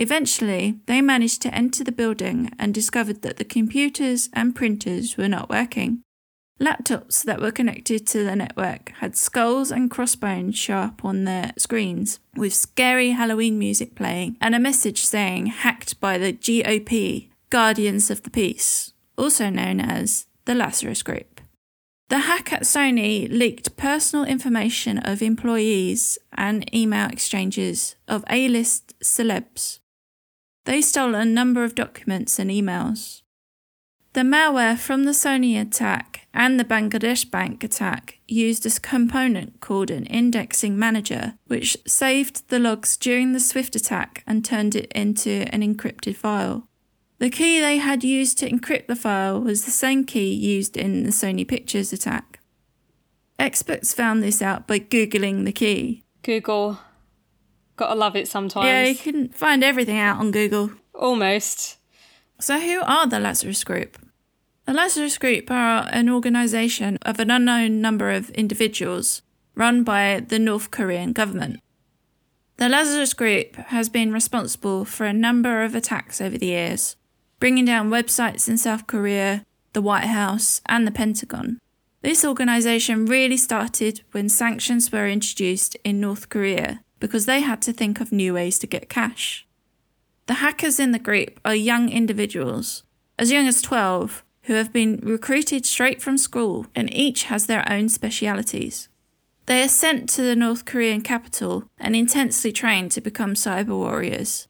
Eventually, 0.00 0.78
they 0.86 1.02
managed 1.02 1.42
to 1.42 1.54
enter 1.54 1.84
the 1.84 1.92
building 1.92 2.50
and 2.58 2.72
discovered 2.72 3.20
that 3.20 3.36
the 3.36 3.44
computers 3.44 4.30
and 4.32 4.56
printers 4.56 5.18
were 5.18 5.28
not 5.28 5.50
working. 5.50 6.00
Laptops 6.58 7.22
that 7.24 7.38
were 7.38 7.50
connected 7.50 8.06
to 8.06 8.24
the 8.24 8.34
network 8.34 8.92
had 9.00 9.14
skulls 9.14 9.70
and 9.70 9.90
crossbones 9.90 10.56
show 10.56 10.78
up 10.78 11.04
on 11.04 11.24
their 11.24 11.52
screens, 11.58 12.18
with 12.34 12.54
scary 12.54 13.10
Halloween 13.10 13.58
music 13.58 13.94
playing 13.94 14.38
and 14.40 14.54
a 14.54 14.58
message 14.58 15.04
saying 15.04 15.46
hacked 15.46 16.00
by 16.00 16.16
the 16.16 16.32
GOP, 16.32 17.28
Guardians 17.50 18.10
of 18.10 18.22
the 18.22 18.30
Peace, 18.30 18.94
also 19.18 19.50
known 19.50 19.80
as 19.80 20.26
the 20.46 20.54
Lazarus 20.54 21.02
Group. 21.02 21.42
The 22.08 22.20
hack 22.20 22.54
at 22.54 22.62
Sony 22.62 23.28
leaked 23.30 23.76
personal 23.76 24.24
information 24.24 24.96
of 24.96 25.20
employees 25.20 26.18
and 26.32 26.74
email 26.74 27.08
exchanges 27.08 27.96
of 28.08 28.24
A 28.30 28.48
list 28.48 28.98
celebs. 29.00 29.79
They 30.64 30.80
stole 30.80 31.14
a 31.14 31.24
number 31.24 31.64
of 31.64 31.74
documents 31.74 32.38
and 32.38 32.50
emails. 32.50 33.22
The 34.12 34.22
malware 34.22 34.76
from 34.76 35.04
the 35.04 35.12
Sony 35.12 35.60
attack 35.60 36.26
and 36.34 36.58
the 36.58 36.64
Bangladesh 36.64 37.30
bank 37.30 37.62
attack 37.62 38.18
used 38.26 38.66
a 38.66 38.80
component 38.80 39.60
called 39.60 39.90
an 39.90 40.04
indexing 40.06 40.76
manager, 40.76 41.34
which 41.46 41.76
saved 41.86 42.48
the 42.48 42.58
logs 42.58 42.96
during 42.96 43.32
the 43.32 43.40
Swift 43.40 43.76
attack 43.76 44.24
and 44.26 44.44
turned 44.44 44.74
it 44.74 44.90
into 44.92 45.46
an 45.52 45.62
encrypted 45.62 46.16
file. 46.16 46.66
The 47.20 47.30
key 47.30 47.60
they 47.60 47.76
had 47.76 48.02
used 48.02 48.38
to 48.38 48.50
encrypt 48.50 48.88
the 48.88 48.96
file 48.96 49.40
was 49.40 49.64
the 49.64 49.70
same 49.70 50.04
key 50.04 50.32
used 50.32 50.76
in 50.76 51.04
the 51.04 51.10
Sony 51.10 51.46
Pictures 51.46 51.92
attack. 51.92 52.40
Experts 53.38 53.94
found 53.94 54.22
this 54.22 54.42
out 54.42 54.66
by 54.66 54.80
Googling 54.80 55.44
the 55.44 55.52
key. 55.52 56.02
Google. 56.22 56.80
Gotta 57.80 57.94
love 57.94 58.14
it 58.14 58.28
sometimes. 58.28 58.66
Yeah, 58.66 58.84
you 58.84 58.94
couldn't 58.94 59.34
find 59.34 59.64
everything 59.64 59.96
out 59.96 60.18
on 60.18 60.32
Google. 60.32 60.70
Almost. 60.92 61.78
So, 62.38 62.60
who 62.60 62.82
are 62.82 63.06
the 63.06 63.18
Lazarus 63.18 63.64
Group? 63.64 63.96
The 64.66 64.74
Lazarus 64.74 65.16
Group 65.16 65.50
are 65.50 65.88
an 65.90 66.10
organisation 66.10 66.98
of 67.00 67.18
an 67.18 67.30
unknown 67.30 67.80
number 67.80 68.10
of 68.10 68.28
individuals 68.32 69.22
run 69.54 69.82
by 69.82 70.20
the 70.20 70.38
North 70.38 70.70
Korean 70.70 71.14
government. 71.14 71.60
The 72.58 72.68
Lazarus 72.68 73.14
Group 73.14 73.56
has 73.56 73.88
been 73.88 74.12
responsible 74.12 74.84
for 74.84 75.06
a 75.06 75.14
number 75.14 75.64
of 75.64 75.74
attacks 75.74 76.20
over 76.20 76.36
the 76.36 76.48
years, 76.48 76.96
bringing 77.38 77.64
down 77.64 77.88
websites 77.88 78.46
in 78.46 78.58
South 78.58 78.86
Korea, 78.86 79.46
the 79.72 79.80
White 79.80 80.04
House, 80.04 80.60
and 80.66 80.86
the 80.86 80.92
Pentagon. 80.92 81.58
This 82.02 82.26
organisation 82.26 83.06
really 83.06 83.38
started 83.38 84.02
when 84.12 84.28
sanctions 84.28 84.92
were 84.92 85.08
introduced 85.08 85.78
in 85.82 85.98
North 85.98 86.28
Korea 86.28 86.80
because 87.00 87.26
they 87.26 87.40
had 87.40 87.60
to 87.62 87.72
think 87.72 88.00
of 88.00 88.12
new 88.12 88.34
ways 88.34 88.58
to 88.60 88.66
get 88.66 88.88
cash. 88.88 89.46
The 90.26 90.34
hackers 90.34 90.78
in 90.78 90.92
the 90.92 90.98
group 90.98 91.40
are 91.44 91.54
young 91.54 91.88
individuals, 91.88 92.84
as 93.18 93.32
young 93.32 93.48
as 93.48 93.60
12, 93.60 94.22
who 94.44 94.54
have 94.54 94.72
been 94.72 95.00
recruited 95.02 95.66
straight 95.66 96.00
from 96.00 96.16
school 96.16 96.66
and 96.74 96.92
each 96.94 97.24
has 97.24 97.46
their 97.46 97.70
own 97.70 97.88
specialities. 97.88 98.88
They 99.46 99.62
are 99.62 99.68
sent 99.68 100.08
to 100.10 100.22
the 100.22 100.36
North 100.36 100.64
Korean 100.64 101.00
capital 101.00 101.64
and 101.78 101.96
intensely 101.96 102.52
trained 102.52 102.92
to 102.92 103.00
become 103.00 103.34
cyber 103.34 103.76
warriors. 103.76 104.46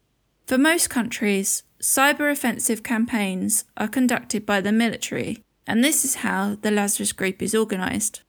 For 0.46 0.58
most 0.58 0.90
countries, 0.90 1.62
cyber 1.80 2.30
offensive 2.30 2.82
campaigns 2.82 3.64
are 3.76 3.88
conducted 3.88 4.44
by 4.44 4.60
the 4.60 4.72
military, 4.72 5.42
and 5.66 5.82
this 5.82 6.04
is 6.04 6.16
how 6.16 6.56
the 6.60 6.70
Lazarus 6.70 7.12
Group 7.12 7.40
is 7.40 7.54
organised. 7.54 8.22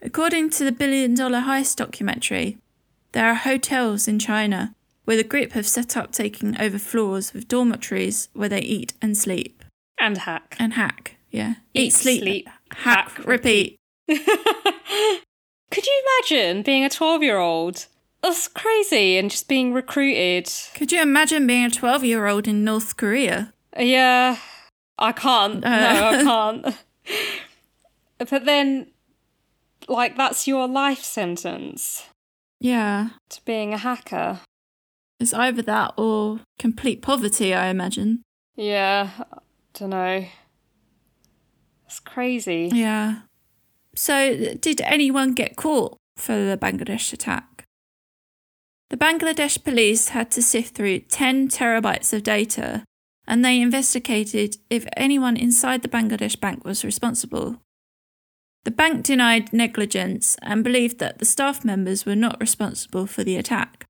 According 0.00 0.50
to 0.50 0.64
the 0.64 0.72
Billion 0.72 1.14
Dollar 1.14 1.40
Heist 1.40 1.76
documentary, 1.76 2.58
there 3.12 3.28
are 3.28 3.34
hotels 3.34 4.08
in 4.08 4.18
China 4.18 4.74
where 5.04 5.16
the 5.16 5.24
group 5.24 5.52
have 5.52 5.66
set 5.66 5.96
up 5.96 6.12
taking 6.12 6.58
over 6.60 6.78
floors 6.78 7.32
with 7.32 7.48
dormitories 7.48 8.28
where 8.32 8.48
they 8.48 8.60
eat 8.60 8.94
and 9.02 9.16
sleep. 9.16 9.64
And 9.98 10.18
hack. 10.18 10.56
And 10.58 10.74
hack, 10.74 11.16
yeah. 11.30 11.54
Eat, 11.74 11.92
sleep, 11.92 12.48
hack, 12.70 13.10
hack, 13.10 13.26
repeat. 13.26 13.76
Could 14.08 15.86
you 15.86 16.02
imagine 16.28 16.62
being 16.62 16.84
a 16.84 16.90
12 16.90 17.22
year 17.22 17.38
old? 17.38 17.86
That's 18.22 18.48
crazy 18.48 19.18
and 19.18 19.30
just 19.30 19.48
being 19.48 19.72
recruited. 19.72 20.50
Could 20.74 20.92
you 20.92 21.02
imagine 21.02 21.46
being 21.46 21.64
a 21.64 21.70
12 21.70 22.04
year 22.04 22.26
old 22.26 22.46
in 22.46 22.64
North 22.64 22.96
Korea? 22.96 23.52
Yeah, 23.78 24.36
I 24.98 25.12
can't. 25.12 25.64
Uh. 25.64 25.68
No, 25.68 26.08
I 26.08 26.22
can't. 26.22 26.76
but 28.30 28.44
then, 28.44 28.88
like, 29.88 30.16
that's 30.16 30.46
your 30.46 30.68
life 30.68 31.02
sentence 31.02 32.06
Yeah. 32.62 33.10
to 33.30 33.44
being 33.44 33.74
a 33.74 33.78
hacker. 33.78 34.40
It's 35.18 35.34
either 35.34 35.62
that 35.62 35.94
or 35.96 36.40
complete 36.58 37.02
poverty, 37.02 37.54
I 37.54 37.68
imagine. 37.68 38.22
Yeah, 38.56 39.10
I 39.18 39.38
don't 39.74 39.90
know. 39.90 40.26
It's 41.86 42.00
crazy. 42.00 42.70
Yeah. 42.72 43.20
So, 43.94 44.54
did 44.54 44.80
anyone 44.80 45.34
get 45.34 45.56
caught 45.56 45.96
for 46.16 46.32
the 46.32 46.58
Bangladesh 46.60 47.12
attack? 47.12 47.64
The 48.90 48.96
Bangladesh 48.96 49.62
police 49.62 50.08
had 50.08 50.30
to 50.32 50.42
sift 50.42 50.74
through 50.74 51.00
10 51.00 51.48
terabytes 51.48 52.12
of 52.12 52.22
data 52.22 52.84
and 53.26 53.44
they 53.44 53.60
investigated 53.60 54.56
if 54.68 54.86
anyone 54.96 55.36
inside 55.36 55.82
the 55.82 55.88
Bangladesh 55.88 56.38
bank 56.38 56.64
was 56.64 56.84
responsible. 56.84 57.58
The 58.64 58.70
bank 58.70 59.04
denied 59.04 59.52
negligence 59.52 60.36
and 60.42 60.62
believed 60.62 60.98
that 60.98 61.18
the 61.18 61.24
staff 61.24 61.64
members 61.64 62.06
were 62.06 62.16
not 62.16 62.40
responsible 62.40 63.06
for 63.06 63.24
the 63.24 63.36
attack. 63.36 63.86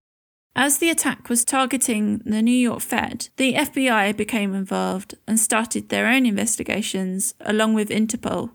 As 0.55 0.79
the 0.79 0.91
attack 0.91 1.29
was 1.29 1.45
targeting 1.45 2.19
the 2.25 2.43
New 2.43 2.51
York 2.51 2.81
Fed, 2.81 3.29
the 3.37 3.55
FBI 3.55 4.17
became 4.17 4.55
involved 4.55 5.15
and 5.27 5.41
started 5.41 5.89
their 5.89 6.07
own 6.07 6.27
investigations 6.27 7.35
along 7.41 7.75
with 7.75 7.89
Interpol. 7.89 8.51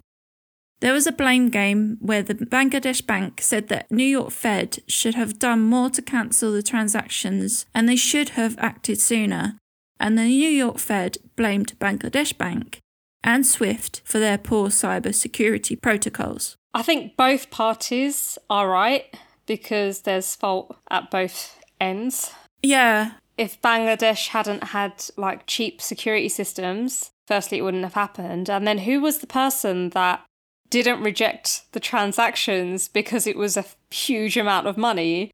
There 0.80 0.94
was 0.94 1.08
a 1.08 1.12
blame 1.12 1.50
game 1.50 1.98
where 2.00 2.22
the 2.22 2.36
Bangladesh 2.36 3.06
bank 3.06 3.42
said 3.42 3.68
that 3.70 3.92
New 3.92 4.06
York 4.06 4.30
Fed 4.30 4.80
should 4.88 5.16
have 5.16 5.40
done 5.40 5.62
more 5.62 5.90
to 5.90 6.04
cancel 6.04 6.52
the 6.52 6.62
transactions 6.62 7.66
and 7.74 7.90
they 7.90 7.96
should 7.96 8.30
have 8.30 8.56
acted 8.60 9.02
sooner, 9.02 9.58
and 10.00 10.18
the 10.18 10.26
New 10.26 10.50
York 10.50 10.78
Fed 10.78 11.18
blamed 11.36 11.74
Bangladesh 11.80 12.38
Bank 12.38 12.80
and 13.28 13.46
Swift 13.46 14.02
for 14.06 14.20
their 14.20 14.38
poor 14.38 14.70
cyber 14.70 15.14
security 15.14 15.76
protocols. 15.76 16.56
I 16.74 16.82
think 16.82 17.18
both 17.18 17.52
parties 17.52 18.38
are 18.50 18.70
right 18.70 19.14
because 19.46 20.02
there's 20.02 20.34
fault 20.34 20.78
at 20.90 21.12
both 21.12 21.60
ends. 21.80 22.32
Yeah, 22.64 23.12
If 23.38 23.62
Bangladesh 23.62 24.30
hadn't 24.30 24.64
had 24.64 25.06
like 25.18 25.46
cheap 25.46 25.82
security 25.82 26.30
systems, 26.30 27.12
firstly, 27.28 27.60
it 27.60 27.64
wouldn't 27.64 27.84
have 27.84 27.94
happened. 27.94 28.50
And 28.50 28.66
then 28.66 28.80
who 28.80 29.02
was 29.02 29.20
the 29.20 29.28
person 29.28 29.90
that 29.90 30.24
didn't 30.70 31.04
reject 31.04 31.72
the 31.74 31.80
transactions 31.80 32.88
because 32.88 33.28
it 33.28 33.38
was 33.38 33.58
a 33.58 33.66
huge 33.92 34.38
amount 34.38 34.68
of 34.68 34.78
money, 34.78 35.32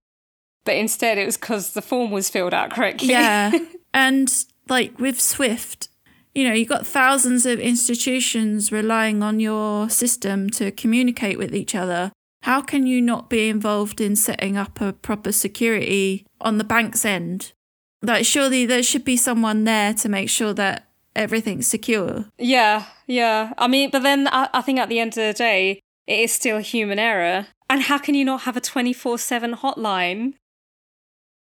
but 0.66 0.76
instead 0.76 1.18
it 1.18 1.26
was 1.26 1.38
because 1.38 1.74
the 1.74 1.82
form 1.82 2.10
was 2.10 2.30
filled 2.30 2.54
out 2.54 2.72
correctly? 2.72 3.10
yeah. 3.10 3.52
and 3.94 4.46
like 4.68 4.98
with 5.00 5.22
Swift, 5.22 5.90
you 6.34 6.48
know, 6.48 6.54
you've 6.54 6.70
got 6.70 6.88
thousands 6.88 7.46
of 7.46 7.60
institutions 7.60 8.72
relying 8.72 9.22
on 9.22 9.40
your 9.40 9.90
system 9.90 10.50
to 10.52 10.72
communicate 10.72 11.38
with 11.38 11.54
each 11.54 11.76
other. 11.76 12.12
How 12.44 12.62
can 12.62 12.88
you 12.88 13.02
not 13.02 13.30
be 13.30 13.50
involved 13.50 14.02
in 14.02 14.16
setting 14.16 14.58
up 14.58 14.82
a 14.82 14.94
proper 14.94 15.32
security 15.32 16.26
on 16.42 16.58
the 16.58 16.64
bank's 16.64 17.06
end? 17.06 17.54
Like, 18.02 18.26
surely 18.26 18.66
there 18.66 18.84
should 18.84 19.06
be 19.06 19.16
someone 19.16 19.64
there 19.64 19.94
to 19.94 20.10
make 20.10 20.30
sure 20.30 20.54
that 20.56 20.90
everything's 21.16 21.68
secure. 21.68 22.26
Yeah, 22.38 22.86
yeah. 23.08 23.54
I 23.58 23.68
mean, 23.68 23.92
but 23.92 24.04
then 24.04 24.28
I, 24.28 24.50
I 24.54 24.62
think 24.62 24.80
at 24.80 24.90
the 24.90 25.00
end 25.00 25.10
of 25.10 25.24
the 25.24 25.34
day, 25.34 25.80
it 26.06 26.20
is 26.20 26.34
still 26.34 26.58
human 26.58 27.00
error. 27.00 27.48
And 27.70 27.84
how 27.84 27.98
can 27.98 28.16
you 28.16 28.26
not 28.26 28.42
have 28.42 28.58
a 28.58 28.62
24 28.62 29.18
7 29.20 29.56
hotline? 29.56 30.34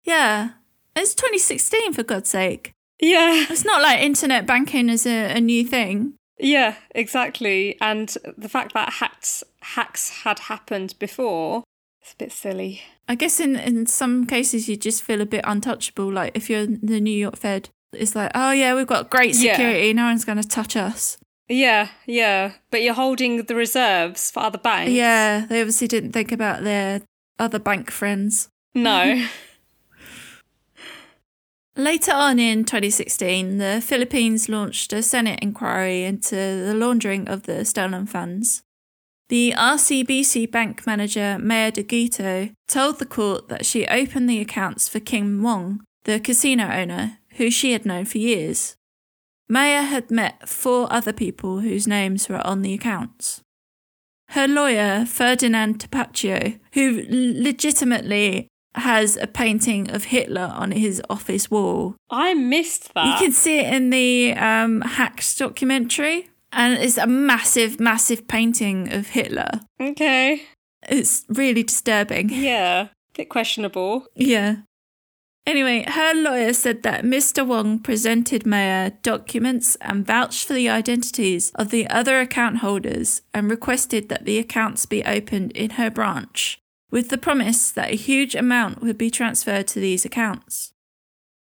Yeah. 0.05 0.51
It's 0.97 1.15
2016, 1.15 1.93
for 1.93 2.03
God's 2.03 2.31
sake. 2.31 2.73
Yeah. 3.01 3.47
It's 3.51 3.65
not 3.65 3.83
like 3.83 4.01
internet 4.01 4.47
banking 4.47 4.89
is 4.89 5.07
a, 5.07 5.37
a 5.37 5.41
new 5.41 5.65
thing. 5.65 6.15
Yeah, 6.39 6.77
exactly. 6.95 7.77
And 7.81 8.15
the 8.37 8.49
fact 8.49 8.75
that 8.75 8.95
hacks 8.95 9.43
hacks 9.61 10.23
had 10.23 10.39
happened 10.41 10.95
before, 10.99 11.65
it's 12.01 12.13
a 12.13 12.17
bit 12.17 12.33
silly. 12.33 12.83
I 13.09 13.15
guess 13.15 13.41
in, 13.41 13.57
in 13.57 13.87
some 13.87 14.27
cases 14.27 14.69
you 14.69 14.77
just 14.77 15.03
feel 15.03 15.21
a 15.21 15.27
bit 15.27 15.45
untouchable. 15.45 16.13
Like 16.13 16.37
if 16.37 16.49
you're 16.49 16.67
the 16.67 17.01
New 17.01 17.17
York 17.17 17.37
Fed, 17.37 17.71
it's 17.93 18.15
like, 18.15 18.31
oh 18.35 18.53
yeah, 18.53 18.75
we've 18.75 18.87
got 18.87 19.11
great 19.11 19.35
Yeah. 19.35 19.53
security. 19.57 19.93
No 19.95 20.05
one's 20.05 20.25
going 20.25 20.41
to 20.41 20.47
touch 20.47 20.77
us. 20.77 21.19
Yeah, 21.49 21.89
yeah. 22.07 22.53
But 22.71 22.83
you're 22.83 22.95
holding 22.95 23.43
the 23.45 23.55
reserves 23.55 24.31
for 24.31 24.41
other 24.41 24.59
banks. 24.59 24.93
Yeah, 24.93 25.47
they 25.47 25.61
obviously 25.61 25.89
didn't 25.89 26.13
think 26.13 26.31
about 26.31 26.63
their 26.63 27.01
other 27.39 27.59
bank 27.59 27.91
friends. 27.91 28.49
No. 28.75 29.25
Later 31.79 32.11
on 32.11 32.41
in 32.41 32.65
2016, 32.65 33.59
the 33.59 33.81
Philippines 33.81 34.49
launched 34.49 34.93
a 34.93 35.01
Senate 35.01 35.39
inquiry 35.41 36.03
into 36.03 36.35
the 36.35 36.75
laundering 36.75 37.29
of 37.29 37.45
the 37.45 37.65
stolen 37.65 38.05
funds. 38.05 38.65
The 39.29 39.55
RCBC 39.57 40.51
bank 40.51 40.89
manager, 40.89 41.39
Maya 41.39 41.71
Deguito, 41.71 42.53
told 42.67 42.99
the 42.99 43.07
court 43.07 43.47
that 43.47 43.65
she 43.65 43.87
opened 43.87 44.29
the 44.29 44.41
accounts 44.41 44.89
for 44.89 44.99
Kim 44.99 45.41
Wong, 45.41 45.85
the 46.03 46.19
casino 46.19 46.69
owner, 46.69 47.19
who 47.37 47.49
she 47.49 47.71
had 47.71 47.87
known 47.87 48.07
for 48.07 48.19
years. 48.19 48.75
Maya 49.49 49.83
had 49.83 50.11
met 50.11 50.49
four 50.49 50.93
other 50.93 51.13
people 51.13 51.61
whose 51.61 51.87
names 51.87 52.29
were 52.29 52.45
on 52.45 52.63
the 52.63 52.75
accounts. 52.75 53.41
Her 54.31 54.49
lawyer, 54.49 55.07
Ferdinand 55.07 55.79
Topacio, 55.79 56.59
who 56.73 57.05
legitimately 57.09 58.49
has 58.75 59.17
a 59.17 59.27
painting 59.27 59.91
of 59.91 60.05
Hitler 60.05 60.53
on 60.55 60.73
his 60.73 61.03
office 61.11 61.51
wall. 61.51 61.97
I 62.11 62.35
missed 62.35 62.95
that. 62.95 63.07
You 63.07 63.27
can 63.27 63.33
see 63.33 63.59
it 63.59 63.73
in 63.73 63.91
the 63.91 64.33
um, 64.35 64.83
Hacks 64.83 65.35
documentary, 65.37 66.29
and 66.53 66.79
it's 66.79 66.99
a 66.99 67.07
massive, 67.07 67.81
massive 67.81 68.29
painting 68.29 68.93
of 68.93 69.09
Hitler. 69.09 69.61
Okay. 69.81 70.43
It's 70.89 71.25
really 71.29 71.63
disturbing. 71.63 72.31
Yeah. 72.31 72.83
A 72.83 72.91
bit 73.15 73.29
questionable. 73.29 74.07
Yeah. 74.15 74.57
Anyway, 75.49 75.83
her 75.89 76.13
lawyer 76.13 76.53
said 76.53 76.83
that 76.83 77.05
Mr. 77.05 77.47
Wong 77.47 77.79
presented 77.79 78.45
Mayer 78.45 78.91
documents 79.01 79.79
and 79.81 80.07
vouched 80.07 80.47
for 80.47 80.53
the 80.53 80.69
identities 80.69 81.51
of 81.55 81.71
the 81.71 81.89
other 81.89 82.21
account 82.21 82.59
holders 82.59 83.23
and 83.33 83.51
requested 83.51 84.11
that 84.11 84.27
the 84.27 84.39
accounts 84.39 84.85
be 84.85 85.03
opened 85.05 85.53
in 85.53 85.71
her 85.71 85.91
branch, 85.91 86.59
with 86.91 87.09
the 87.09 87.19
promise 87.19 87.71
that 87.71 87.91
a 87.91 87.97
huge 87.97 88.35
amount 88.35 88.83
would 88.83 88.99
be 88.99 89.11
transferred 89.11 89.67
to 89.69 89.81
these 89.81 90.05
accounts. 90.05 90.73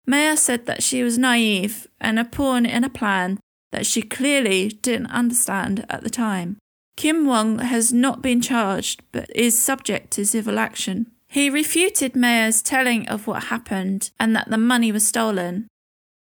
Mayer 0.07 0.37
said 0.37 0.67
that 0.67 0.83
she 0.83 1.03
was 1.03 1.19
naive 1.19 1.87
and 2.01 2.19
a 2.19 2.25
pawn 2.25 2.65
in 2.65 2.85
a 2.85 2.91
plan 2.91 3.39
that 3.73 3.87
she 3.87 4.03
clearly 4.03 4.69
didn't 4.69 5.11
understand 5.11 5.85
at 5.91 6.03
the 6.03 6.11
time. 6.11 6.57
Kim 6.97 7.27
Wong 7.27 7.59
has 7.59 7.93
not 7.93 8.23
been 8.23 8.41
charged 8.41 9.03
but 9.13 9.31
is 9.37 9.61
subject 9.61 10.11
to 10.13 10.25
civil 10.25 10.59
action. 10.59 11.13
He 11.29 11.51
refuted 11.51 12.17
Mayer's 12.17 12.63
telling 12.63 13.07
of 13.09 13.27
what 13.27 13.45
happened 13.45 14.11
and 14.19 14.35
that 14.35 14.51
the 14.51 14.59
money 14.59 14.91
was 14.91 15.07
stolen. 15.07 15.69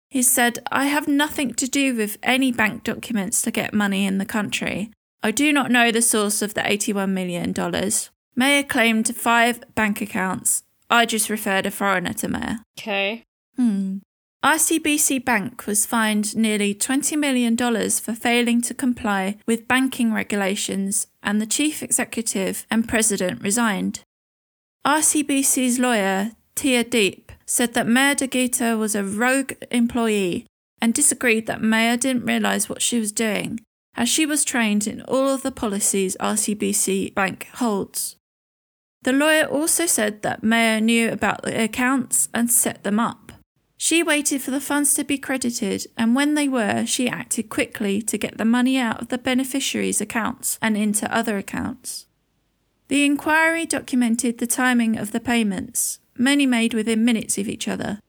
He 0.10 0.22
said, 0.22 0.60
I 0.72 0.86
have 0.86 1.08
nothing 1.08 1.54
to 1.56 1.68
do 1.68 1.96
with 1.96 2.18
any 2.24 2.52
bank 2.52 2.84
documents 2.84 3.42
to 3.42 3.52
get 3.52 3.74
money 3.74 4.06
in 4.06 4.18
the 4.18 4.26
country. 4.26 4.92
I 5.22 5.32
do 5.32 5.52
not 5.52 5.72
know 5.72 5.92
the 5.92 6.02
source 6.02 6.42
of 6.42 6.54
the 6.54 6.62
$81 6.62 7.10
million. 7.10 7.54
Mayer 8.36 8.64
claimed 8.64 9.16
five 9.16 9.64
bank 9.76 10.02
accounts. 10.02 10.64
I 10.90 11.06
just 11.06 11.30
referred 11.30 11.66
a 11.66 11.72
foreigner 11.72 12.14
to 12.14 12.28
Mayor. 12.28 12.60
Okay. 12.78 13.24
Hmm. 13.56 13.98
RCBC 14.44 15.24
Bank 15.24 15.66
was 15.66 15.86
fined 15.86 16.36
nearly 16.36 16.76
$20 16.76 17.18
million 17.18 17.56
for 17.56 18.14
failing 18.14 18.62
to 18.62 18.74
comply 18.74 19.38
with 19.48 19.70
banking 19.70 20.14
regulations, 20.14 21.08
and 21.22 21.40
the 21.40 21.46
chief 21.46 21.82
executive 21.82 22.66
and 22.70 22.88
president 22.88 23.42
resigned. 23.42 24.02
RCBC's 24.86 25.80
lawyer, 25.80 26.32
Thea 26.58 26.84
Daep, 26.84 27.32
said 27.46 27.74
that 27.74 27.88
Mayor 27.88 28.16
Deguito 28.16 28.78
was 28.78 28.96
a 28.96 29.04
rogue 29.04 29.54
employee 29.72 30.46
and 30.82 30.94
disagreed 30.94 31.48
that 31.48 31.62
Mayor 31.62 31.96
didn't 31.96 32.26
realise 32.26 32.68
what 32.68 32.82
she 32.82 33.00
was 33.00 33.14
doing, 33.14 33.62
as 33.96 34.10
she 34.10 34.26
was 34.26 34.44
trained 34.44 34.86
in 34.88 35.02
all 35.04 35.30
of 35.30 35.42
the 35.44 35.52
policies 35.52 36.18
RCBC 36.20 37.14
Bank 37.14 37.48
holds. 37.54 38.18
The 39.04 39.14
lawyer 39.14 39.44
also 39.44 39.86
said 39.86 40.22
that 40.22 40.44
Mayor 40.44 40.80
knew 40.80 41.12
about 41.12 41.44
the 41.44 41.62
accounts 41.62 42.30
and 42.34 42.50
set 42.50 42.84
them 42.84 43.00
up. 43.00 43.34
She 43.78 44.02
waited 44.02 44.42
for 44.42 44.52
the 44.52 44.62
funds 44.62 44.94
to 44.94 45.04
be 45.04 45.18
credited, 45.18 45.88
and 45.98 46.16
when 46.16 46.36
they 46.36 46.48
were, 46.48 46.86
she 46.86 47.10
acted 47.10 47.50
quickly 47.50 48.02
to 48.02 48.18
get 48.18 48.38
the 48.38 48.46
money 48.46 48.78
out 48.78 49.02
of 49.02 49.10
the 49.10 49.18
beneficiaries' 49.18 50.00
accounts 50.00 50.58
and 50.62 50.78
into 50.78 51.14
other 51.14 51.38
accounts. 51.38 52.06
The 52.88 53.04
inquiry 53.04 53.66
documented 53.66 54.38
the 54.38 54.48
timing 54.48 54.98
of 54.98 55.12
the 55.12 55.20
payments, 55.20 56.00
many 56.18 56.46
made 56.46 56.74
within 56.74 57.04
minutes 57.04 57.38
of 57.38 57.50
each 57.50 57.68
other. 57.68 58.00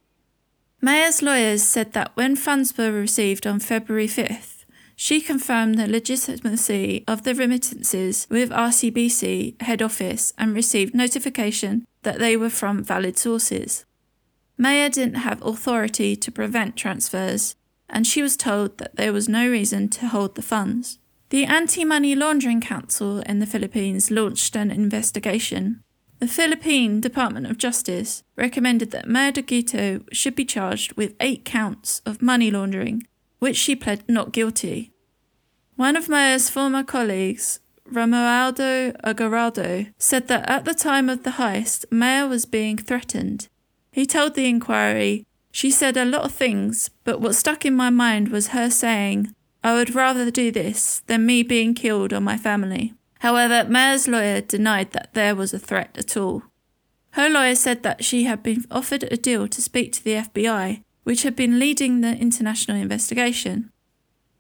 Mayer's 0.81 1.23
lawyers 1.23 1.65
said 1.65 1.93
that 1.95 2.13
when 2.15 2.37
funds 2.37 2.79
were 2.79 2.93
received 2.93 3.45
on 3.45 3.59
February 3.59 4.07
5th, 4.07 4.54
she 4.97 5.21
confirmed 5.21 5.79
the 5.79 5.89
legitimacy 5.89 7.05
of 7.09 7.25
the 7.25 7.35
remittances 7.35 8.27
with 8.31 8.51
RCBC 8.51 9.61
head 9.63 9.83
office 9.83 10.33
and 10.39 10.55
received 10.55 10.95
notification 10.95 11.87
that 12.03 12.19
they 12.19 12.37
were 12.37 12.51
from 12.51 12.83
valid 12.83 13.19
sources. 13.19 13.85
Mayer 14.57 14.89
didn't 14.89 15.17
have 15.17 15.43
authority 15.43 16.15
to 16.15 16.31
prevent 16.31 16.77
transfers, 16.77 17.57
and 17.89 18.07
she 18.07 18.23
was 18.23 18.37
told 18.37 18.79
that 18.79 18.97
there 18.97 19.13
was 19.13 19.29
no 19.29 19.49
reason 19.49 19.89
to 19.89 20.07
hold 20.07 20.37
the 20.37 20.43
funds. 20.43 20.99
The 21.31 21.45
Anti 21.45 21.85
Money 21.85 22.15
Laundering 22.15 22.61
Council 22.61 23.19
in 23.21 23.41
the 23.41 23.47
Philippines 23.47 24.11
launched 24.11 24.55
an 24.55 24.71
investigation. 24.71 25.83
The 26.21 26.29
Philippine 26.29 27.01
Department 27.01 27.47
of 27.47 27.59
Justice 27.59 28.23
recommended 28.37 28.93
that 28.93 29.09
Mayor 29.09 29.33
Deguito 29.33 30.05
should 30.13 30.37
be 30.37 30.45
charged 30.45 30.93
with 30.93 31.17
eight 31.19 31.45
counts 31.45 32.01
of 32.07 32.23
money 32.23 32.51
laundering, 32.51 33.03
which 33.45 33.59
she 33.59 33.77
pled 33.77 34.03
not 34.09 34.33
guilty. 34.33 34.91
One 35.77 35.97
of 35.97 36.09
Mayer's 36.09 36.49
former 36.49 36.83
colleagues, 36.83 37.61
Romualdo 37.87 38.97
Agarrado, 39.05 39.89
said 39.99 40.29
that 40.29 40.49
at 40.49 40.65
the 40.65 40.73
time 40.73 41.11
of 41.11 41.25
the 41.25 41.33
heist, 41.33 41.85
Mayer 41.91 42.27
was 42.27 42.47
being 42.47 42.79
threatened. 42.79 43.49
He 43.93 44.07
told 44.07 44.35
the 44.35 44.49
inquiry, 44.49 45.27
She 45.53 45.71
said 45.71 45.99
a 45.99 46.07
lot 46.07 46.23
of 46.25 46.33
things, 46.33 46.89
but 47.05 47.21
what 47.21 47.35
stuck 47.35 47.67
in 47.67 47.77
my 47.77 47.91
mind 47.91 48.29
was 48.29 48.57
her 48.57 48.71
saying, 48.71 49.35
I 49.63 49.75
would 49.75 49.95
rather 49.95 50.31
do 50.31 50.51
this 50.51 51.03
than 51.07 51.27
me 51.27 51.43
being 51.43 51.75
killed 51.75 52.15
or 52.15 52.21
my 52.21 52.39
family. 52.39 52.95
However, 53.19 53.69
Mayer's 53.69 54.09
lawyer 54.09 54.41
denied 54.41 54.93
that 54.93 55.13
there 55.13 55.35
was 55.35 55.53
a 55.53 55.59
threat 55.59 55.99
at 55.99 56.17
all. 56.17 56.45
Her 57.11 57.29
lawyer 57.29 57.57
said 57.57 57.83
that 57.83 58.07
she 58.07 58.25
had 58.25 58.43
been 58.43 58.65
offered 58.71 59.03
a 59.03 59.19
deal 59.19 59.49
to 59.49 59.61
speak 59.61 59.93
to 59.93 60.03
the 60.03 60.15
FBI, 60.15 60.83
which 61.05 61.23
had 61.23 61.37
been 61.37 61.59
leading 61.59 62.01
the 62.01 62.17
international 62.17 62.77
investigation. 62.77 63.71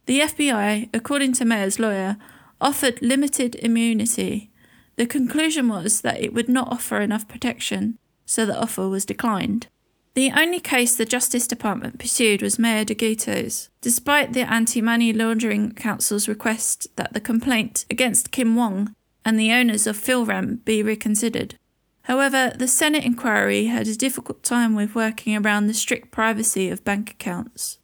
The 0.07 0.21
FBI, 0.21 0.91
according 0.93 1.33
to 1.35 1.45
Mayer's 1.45 1.79
lawyer, 1.79 2.17
offered 2.61 3.01
limited 3.01 3.55
immunity. 3.57 4.51
The 4.97 5.07
conclusion 5.07 5.69
was 5.69 6.01
that 6.03 6.23
it 6.23 6.35
would 6.35 6.49
not 6.49 6.69
offer 6.71 7.01
enough 7.01 7.29
protection, 7.29 7.99
so 8.27 8.45
the 8.45 8.59
offer 8.59 8.89
was 8.89 9.05
declined. 9.05 9.69
The 10.15 10.31
only 10.31 10.61
case 10.61 10.95
the 10.95 11.05
Justice 11.05 11.49
Department 11.49 11.99
pursued 11.99 12.41
was 12.41 12.59
Mayor 12.59 12.85
Deguito's, 12.85 13.69
despite 13.81 14.33
the 14.33 14.49
Anti 14.49 14.81
Money 14.81 15.13
Laundering 15.13 15.73
Council's 15.73 16.29
request 16.29 16.87
that 16.97 17.13
the 17.15 17.21
complaint 17.21 17.85
against 17.91 18.31
Kim 18.31 18.55
Wong 18.55 18.95
and 19.25 19.39
the 19.39 19.53
owners 19.53 19.87
of 19.87 19.97
Philrem 19.97 20.65
be 20.65 20.83
reconsidered. 20.83 21.57
However, 22.05 22.53
the 22.55 22.69
Senate 22.69 23.05
inquiry 23.05 23.67
had 23.67 23.89
a 23.89 23.97
difficult 23.97 24.43
time 24.43 24.75
with 24.75 24.95
working 24.95 25.37
around 25.37 25.67
the 25.67 25.75
strict 25.75 26.11
privacy 26.11 26.69
of 26.69 26.85
bank 26.85 27.11
accounts. 27.11 27.79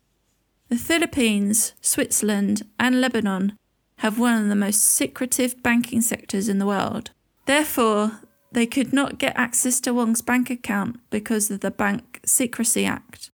The 0.69 0.77
Philippines, 0.77 1.73
Switzerland, 1.81 2.63
and 2.79 3.01
Lebanon 3.01 3.57
have 3.99 4.19
one 4.19 4.43
of 4.43 4.49
the 4.49 4.55
most 4.55 4.83
secretive 4.83 5.63
banking 5.63 6.03
sectors 6.03 6.49
in 6.49 6.59
the 6.59 6.67
world. 6.67 7.11
Therefore, 7.47 8.21
they 8.53 8.67
could 8.67 8.93
not 8.93 9.19
get 9.19 9.37
access 9.37 9.81
to 9.81 9.95
Wong's 9.95 10.23
bank 10.23 10.51
account 10.51 11.01
because 11.11 11.51
of 11.51 11.61
the 11.61 11.71
Bank 11.71 12.21
Secrecy 12.25 12.85
Act. 12.85 13.31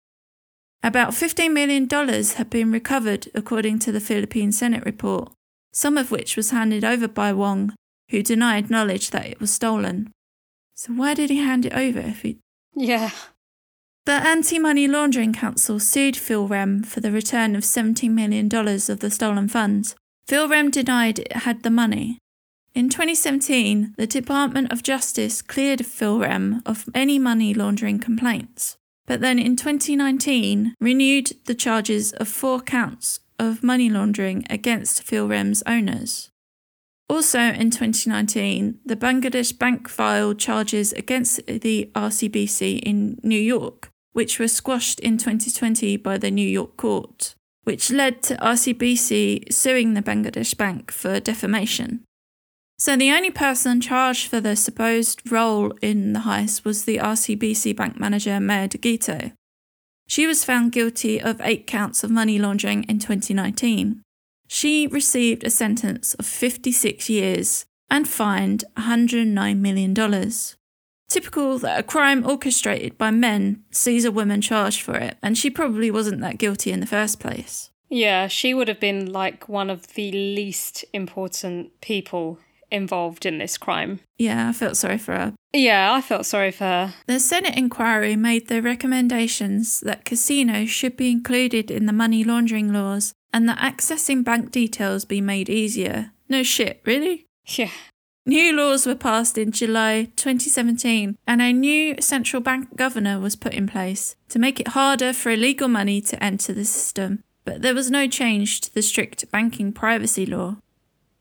About 0.83 1.11
$15 1.11 1.53
million 1.53 1.89
had 1.89 2.49
been 2.49 2.71
recovered, 2.71 3.29
according 3.35 3.81
to 3.81 3.93
the 3.93 4.01
Philippine 4.01 4.53
Senate 4.53 4.85
report, 4.85 5.33
some 5.73 5.99
of 5.99 6.11
which 6.11 6.37
was 6.37 6.51
handed 6.51 6.85
over 6.85 7.09
by 7.09 7.33
Wong, 7.33 7.75
who 8.11 8.23
denied 8.23 8.71
knowledge 8.71 9.11
that 9.11 9.27
it 9.27 9.41
was 9.41 9.53
stolen. 9.53 10.13
So, 10.77 10.93
why 10.93 11.15
did 11.15 11.31
he 11.31 11.39
hand 11.39 11.65
it 11.65 11.73
over 11.73 12.01
if 12.01 12.21
he. 12.23 12.39
Yeah. 12.75 13.11
The 14.05 14.13
Anti 14.13 14.59
Money 14.59 14.87
Laundering 14.87 15.33
Council 15.33 15.81
sued 15.81 16.15
PhilRem 16.15 16.85
for 16.85 17.01
the 17.01 17.11
return 17.11 17.57
of 17.57 17.65
$17 17.65 18.11
million 18.11 18.47
of 18.55 19.01
the 19.01 19.11
stolen 19.11 19.49
funds. 19.49 19.97
PhilRem 20.29 20.71
denied 20.71 21.19
it 21.19 21.33
had 21.33 21.63
the 21.63 21.71
money. 21.71 22.19
In 22.75 22.91
2017, 22.91 23.95
the 23.97 24.07
Department 24.07 24.71
of 24.71 24.83
Justice 24.83 25.41
cleared 25.41 25.81
PhilRem 25.81 26.61
of 26.67 26.85
any 26.95 27.19
money 27.19 27.55
laundering 27.55 27.99
complaints, 27.99 28.77
but 29.07 29.23
then 29.23 29.39
in 29.39 29.57
2019 29.57 30.75
renewed 30.79 31.33
the 31.47 31.55
charges 31.55 32.13
of 32.13 32.29
four 32.29 32.61
counts 32.61 33.21
of 33.39 33.63
money 33.63 33.89
laundering 33.89 34.45
against 34.51 35.07
PhilRem's 35.07 35.63
owners. 35.67 36.31
Also 37.09 37.39
in 37.41 37.71
2019, 37.71 38.81
the 38.85 38.97
Bangladesh 38.97 39.57
Bank 39.57 39.89
filed 39.89 40.39
charges 40.39 40.93
against 40.93 41.47
the 41.47 41.91
RCBC 41.95 42.81
in 42.81 43.19
New 43.23 43.41
York 43.41 43.91
which 44.17 44.39
were 44.39 44.49
squashed 44.49 44.99
in 45.01 45.19
2020 45.19 45.99
by 45.99 46.17
the 46.17 46.31
New 46.31 46.49
York 46.49 46.79
court, 46.79 47.35
which 47.65 47.91
led 47.91 48.23
to 48.23 48.35
RCBC 48.37 49.53
suing 49.53 49.93
the 49.93 50.01
Bangladesh 50.01 50.57
Bank 50.57 50.91
for 50.91 51.21
defamation. 51.21 52.03
So 52.79 52.97
the 52.97 53.11
only 53.11 53.31
person 53.31 53.79
charged 53.79 54.29
for 54.29 54.41
the 54.41 54.57
supposed 54.57 55.31
role 55.31 55.75
in 55.83 56.15
the 56.15 56.21
heist 56.21 56.65
was 56.65 56.87
the 56.87 56.97
RCBC 56.97 57.77
bank 57.77 58.01
manager 58.01 58.41
Maya 58.41 58.71
Deguito. 58.71 59.33
She 60.09 60.27
was 60.27 60.47
found 60.47 60.73
guilty 60.73 61.21
of 61.21 61.43
eight 61.43 61.67
counts 61.67 62.03
of 62.03 62.11
money 62.11 62.39
laundering 62.39 62.85
in 62.85 62.99
2019. 62.99 64.01
She 64.47 64.87
received 64.87 65.45
a 65.45 65.51
sentence 65.51 66.15
of 66.15 66.27
56 66.27 67.09
years 67.11 67.67
and 67.91 68.09
fined 68.09 68.65
$109 68.77 69.59
million. 69.59 69.95
Typical 71.09 71.59
that 71.59 71.79
a 71.79 71.83
crime 71.83 72.27
orchestrated 72.27 72.99
by 72.99 73.11
men 73.11 73.63
sees 73.71 74.05
a 74.05 74.11
woman 74.11 74.41
charged 74.41 74.83
for 74.83 74.97
it, 74.97 75.17
and 75.23 75.39
she 75.39 75.51
probably 75.51 75.91
wasn't 75.91 76.21
that 76.21 76.39
guilty 76.39 76.73
in 76.73 76.81
the 76.81 76.87
first 76.87 77.21
place. 77.21 77.71
Yeah, 77.89 78.27
she 78.27 78.53
would 78.53 78.67
have 78.67 78.81
been 78.81 79.13
like 79.13 79.49
one 79.49 79.71
of 79.71 79.95
the 79.95 80.11
least 80.11 80.85
important 80.93 81.81
people 81.81 82.41
involved 82.71 83.25
in 83.25 83.39
this 83.39 83.57
crime. 83.57 84.01
Yeah, 84.19 84.49
I 84.49 84.53
felt 84.53 84.77
sorry 84.77 84.99
for 84.99 85.13
her. 85.13 85.35
Yeah, 85.53 85.93
I 85.93 86.01
felt 86.01 86.27
sorry 86.27 86.51
for 86.51 86.65
her. 86.65 86.95
The 87.07 87.21
Senate 87.21 87.57
inquiry 87.57 88.17
made 88.17 88.49
the 88.49 88.61
recommendations 88.61 89.81
that 89.81 90.05
casinos 90.05 90.69
should 90.69 90.97
be 90.97 91.11
included 91.13 91.71
in 91.71 91.87
the 91.87 91.93
money 91.93 92.25
laundering 92.25 92.73
laws 92.73 93.13
and 93.37 93.47
that 93.51 93.59
accessing 93.59 94.25
bank 94.25 94.51
details 94.51 95.05
be 95.05 95.21
made 95.21 95.51
easier. 95.51 96.11
No 96.27 96.43
shit, 96.43 96.81
really? 96.87 97.27
Yeah. 97.45 97.71
New 98.25 98.57
laws 98.57 98.87
were 98.87 98.95
passed 98.95 99.37
in 99.37 99.53
July 99.53 100.11
2017, 100.17 101.19
and 101.27 101.43
a 101.43 101.53
new 101.53 101.97
central 102.01 102.41
bank 102.41 102.75
governor 102.77 103.21
was 103.21 103.37
put 103.37 103.53
in 103.53 103.67
place 103.67 104.17
to 104.31 104.39
make 104.39 104.59
it 104.59 104.69
harder 104.69 105.13
for 105.13 105.29
illegal 105.29 105.69
money 105.69 106.01
to 106.01 106.25
enter 106.25 106.55
the 106.55 106.65
system. 106.65 107.23
But 107.45 107.61
there 107.61 107.75
was 107.75 107.91
no 107.91 108.09
change 108.09 108.63
to 108.63 108.75
the 108.75 108.81
strict 108.81 109.31
banking 109.31 109.71
privacy 109.71 110.25
law. 110.25 110.57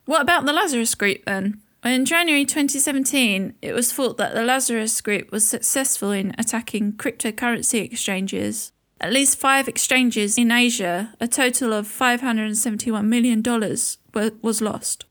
What 0.06 0.22
about 0.22 0.46
the 0.46 0.54
Lazarus 0.54 0.96
Group 0.96 1.26
then? 1.26 1.60
In 1.84 2.06
January 2.06 2.46
2017, 2.46 3.56
it 3.62 3.74
was 3.74 3.92
thought 3.92 4.16
that 4.16 4.34
the 4.34 4.42
Lazarus 4.42 5.02
Group 5.02 5.34
was 5.34 5.46
successful 5.46 6.12
in 6.12 6.34
attacking 6.38 6.94
cryptocurrency 6.94 7.84
exchanges. 7.84 8.72
At 9.02 9.12
least 9.12 9.38
five 9.38 9.68
exchanges 9.68 10.38
in 10.38 10.52
Asia, 10.52 11.14
a 11.20 11.28
total 11.28 11.74
of 11.74 11.88
$571 11.88 13.06
million, 13.06 13.44
was 14.42 14.62
lost. 14.62 15.06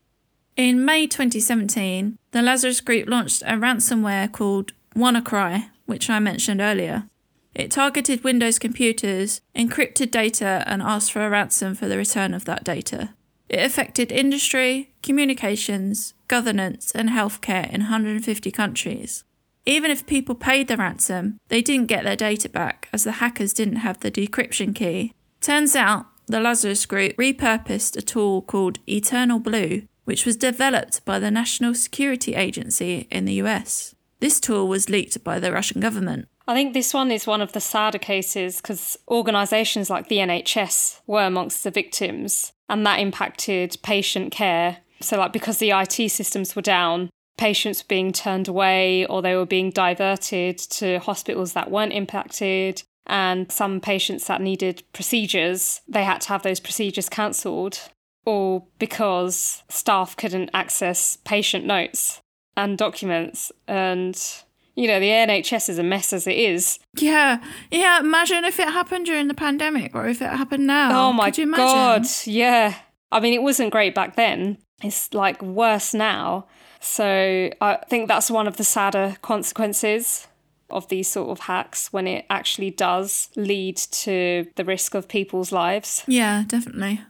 In 0.55 0.83
May 0.83 1.05
2017, 1.05 2.17
the 2.31 2.41
Lazarus 2.41 2.81
Group 2.81 3.07
launched 3.09 3.41
a 3.43 3.53
ransomware 3.53 4.31
called 4.31 4.71
WannaCry, 4.95 5.69
which 5.85 6.09
I 6.09 6.19
mentioned 6.19 6.61
earlier. 6.61 7.07
It 7.53 7.71
targeted 7.71 8.23
Windows 8.23 8.59
computers, 8.59 9.41
encrypted 9.55 10.11
data, 10.11 10.63
and 10.65 10.81
asked 10.81 11.11
for 11.11 11.25
a 11.25 11.29
ransom 11.29 11.75
for 11.75 11.87
the 11.87 11.97
return 11.97 12.33
of 12.33 12.45
that 12.45 12.63
data. 12.63 13.13
It 13.47 13.59
affected 13.59 14.11
industry, 14.11 14.93
communications, 15.03 16.13
governance, 16.27 16.91
and 16.91 17.09
healthcare 17.09 17.71
in 17.71 17.81
150 17.81 18.51
countries. 18.51 19.23
Even 19.65 19.91
if 19.91 20.05
people 20.05 20.35
paid 20.35 20.67
the 20.67 20.77
ransom, 20.77 21.39
they 21.49 21.61
didn't 21.61 21.87
get 21.87 22.03
their 22.03 22.15
data 22.15 22.49
back 22.49 22.87
as 22.93 23.03
the 23.03 23.13
hackers 23.13 23.53
didn't 23.53 23.77
have 23.77 23.99
the 23.99 24.11
decryption 24.11 24.75
key. 24.75 25.13
Turns 25.41 25.75
out, 25.75 26.05
the 26.27 26.39
Lazarus 26.39 26.85
Group 26.85 27.15
repurposed 27.17 27.95
a 27.97 28.01
tool 28.01 28.41
called 28.41 28.79
Eternal 28.87 29.39
Blue 29.39 29.83
which 30.05 30.25
was 30.25 30.37
developed 30.37 31.03
by 31.03 31.19
the 31.19 31.29
National 31.31 31.75
Security 31.75 32.35
Agency 32.35 33.07
in 33.11 33.25
the 33.25 33.33
US. 33.33 33.93
This 34.19 34.39
tool 34.39 34.67
was 34.67 34.89
leaked 34.89 35.21
by 35.23 35.39
the 35.39 35.51
Russian 35.51 35.81
government. 35.81 36.27
I 36.47 36.53
think 36.53 36.73
this 36.73 36.93
one 36.93 37.11
is 37.11 37.27
one 37.27 37.41
of 37.41 37.51
the 37.51 37.59
sadder 37.59 37.97
cases 37.97 38.61
because 38.61 38.97
organisations 39.09 39.89
like 39.89 40.07
the 40.07 40.17
NHS 40.17 41.01
were 41.07 41.23
amongst 41.23 41.63
the 41.63 41.71
victims, 41.71 42.53
and 42.69 42.85
that 42.85 42.99
impacted 42.99 43.77
patient 43.81 44.31
care. 44.31 44.77
So, 45.01 45.17
like, 45.17 45.33
because 45.33 45.57
the 45.57 45.71
IT 45.71 46.09
systems 46.11 46.55
were 46.55 46.61
down, 46.61 47.09
patients 47.37 47.83
were 47.83 47.87
being 47.87 48.11
turned 48.11 48.47
away 48.47 49.05
or 49.05 49.21
they 49.21 49.35
were 49.35 49.45
being 49.45 49.71
diverted 49.71 50.57
to 50.57 50.99
hospitals 50.99 51.53
that 51.53 51.71
weren't 51.71 51.93
impacted. 51.93 52.83
And 53.07 53.51
some 53.51 53.81
patients 53.81 54.25
that 54.27 54.41
needed 54.41 54.83
procedures, 54.93 55.81
they 55.87 56.03
had 56.03 56.21
to 56.21 56.29
have 56.29 56.43
those 56.43 56.59
procedures 56.59 57.07
cancelled 57.07 57.89
or 58.25 58.65
because 58.79 59.63
staff 59.69 60.17
couldn't 60.17 60.49
access 60.53 61.17
patient 61.23 61.65
notes 61.65 62.21
and 62.57 62.77
documents 62.77 63.51
and 63.67 64.43
you 64.75 64.87
know 64.87 64.99
the 64.99 65.09
NHS 65.09 65.69
is 65.69 65.79
a 65.79 65.83
mess 65.83 66.11
as 66.11 66.27
it 66.27 66.35
is. 66.35 66.79
Yeah, 66.97 67.41
yeah. 67.71 67.99
Imagine 67.99 68.43
if 68.43 68.59
it 68.59 68.67
happened 68.67 69.05
during 69.05 69.29
the 69.29 69.33
pandemic, 69.33 69.95
or 69.95 70.05
if 70.05 70.21
it 70.21 70.29
happened 70.29 70.67
now. 70.67 71.07
Oh 71.07 71.13
my 71.13 71.31
god! 71.31 72.05
Yeah, 72.25 72.75
I 73.11 73.21
mean 73.21 73.33
it 73.33 73.41
wasn't 73.41 73.71
great 73.71 73.95
back 73.95 74.17
then. 74.17 74.57
It's 74.83 75.13
like 75.13 75.41
worse 75.41 75.93
now. 75.93 76.47
So 76.85 77.49
I 77.61 77.79
think 77.89 78.07
that's 78.07 78.29
one 78.29 78.47
of 78.47 78.57
the 78.57 78.63
sadder 78.63 79.17
consequences 79.21 80.27
of 80.69 80.87
these 80.89 81.07
sort 81.07 81.29
of 81.29 81.39
hacks 81.45 81.91
when 81.91 82.07
it 82.07 82.25
actually 82.29 82.69
does 82.69 83.29
lead 83.35 83.77
to 83.77 84.45
the 84.55 84.63
risk 84.63 84.93
of 84.93 85.07
people's 85.07 85.51
lives. 85.51 86.03
Yeah, 86.07 86.43
definitely. 86.47 87.01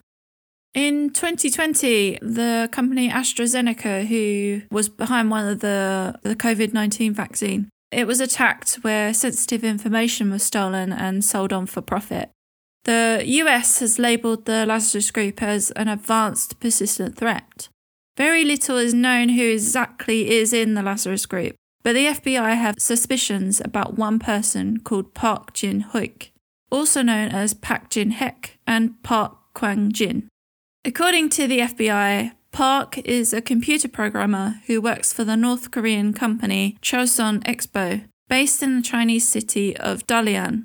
In 0.74 1.10
2020, 1.12 2.20
the 2.22 2.70
company 2.72 3.10
AstraZeneca, 3.10 4.06
who 4.08 4.62
was 4.72 4.90
behind 4.90 5.30
one 5.30 5.48
of 5.48 5.60
the, 5.60 6.20
the 6.24 6.36
COVID 6.36 6.74
19 6.74 7.14
vaccine, 7.14 7.70
it 7.92 8.08
was 8.08 8.20
attacked 8.20 8.76
where 8.76 9.14
sensitive 9.14 9.64
information 9.64 10.32
was 10.32 10.44
stolen 10.44 10.92
and 10.92 11.24
sold 11.24 11.54
on 11.54 11.66
for 11.66 11.82
profit. 11.82 12.30
The 12.86 13.24
US 13.26 13.80
has 13.80 14.00
labelled 14.00 14.46
the 14.46 14.66
Lazarus 14.66 15.12
Group 15.12 15.42
as 15.42 15.72
an 15.72 15.88
advanced 15.88 16.60
persistent 16.60 17.18
threat. 17.18 17.70
Very 18.18 18.46
little 18.46 18.78
is 18.78 18.94
known 18.94 19.30
who 19.30 19.44
exactly 19.44 20.30
is 20.30 20.54
in 20.54 20.74
the 20.74 20.84
Lazarus 20.84 21.26
Group, 21.26 21.56
but 21.84 21.94
the 21.94 22.06
FBI 22.06 22.56
have 22.56 22.76
suspicions 22.80 23.60
about 23.60 23.98
one 23.98 24.20
person 24.20 24.80
called 24.80 25.14
Park 25.14 25.54
Jin 25.54 25.86
Hyuk, 25.92 26.30
also 26.72 27.02
known 27.02 27.30
as 27.30 27.54
Pak 27.54 27.90
Jin 27.90 28.12
Hek 28.12 28.58
and 28.66 29.02
Park 29.04 29.38
Kwang 29.54 29.92
Jin. 29.92 30.30
According 30.86 31.30
to 31.30 31.48
the 31.48 31.60
FBI, 31.60 32.32
Park 32.54 33.00
is 33.00 33.34
a 33.34 33.42
computer 33.42 33.90
programmer 33.90 34.62
who 34.68 34.80
works 34.80 35.12
for 35.12 35.26
the 35.26 35.36
North 35.36 35.72
Korean 35.72 36.14
company 36.14 36.78
Chosun 36.82 37.44
Expo, 37.44 38.06
based 38.30 38.64
in 38.64 38.78
the 38.78 38.82
Chinese 38.82 39.28
city 39.28 39.76
of 39.76 40.08
Dalian. 40.08 40.64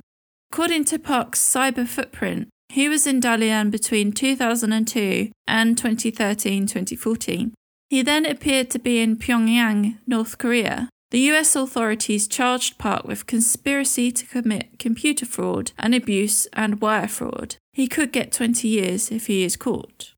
According 0.53 0.84
to 0.84 0.98
Park's 1.01 1.40
cyber 1.40 1.86
footprint, 1.86 2.48
he 2.70 2.88
was 2.88 3.06
in 3.06 3.20
Dalian 3.20 3.70
between 3.70 4.12
2002 4.12 5.32
and 5.48 5.76
2013 5.76 6.66
2014. 6.66 7.52
He 7.88 8.02
then 8.02 8.24
appeared 8.24 8.70
to 8.70 8.78
be 8.78 9.00
in 9.00 9.16
Pyongyang, 9.16 9.98
North 10.06 10.38
Korea. 10.38 10.88
The 11.10 11.18
US 11.32 11.56
authorities 11.56 12.28
charged 12.28 12.78
Park 12.78 13.04
with 13.04 13.26
conspiracy 13.26 14.12
to 14.12 14.26
commit 14.26 14.78
computer 14.78 15.26
fraud 15.26 15.72
and 15.76 15.92
abuse 15.94 16.46
and 16.52 16.80
wire 16.80 17.08
fraud. 17.08 17.56
He 17.72 17.88
could 17.88 18.12
get 18.12 18.30
20 18.30 18.68
years 18.68 19.10
if 19.10 19.26
he 19.26 19.42
is 19.42 19.56
caught. 19.56 20.14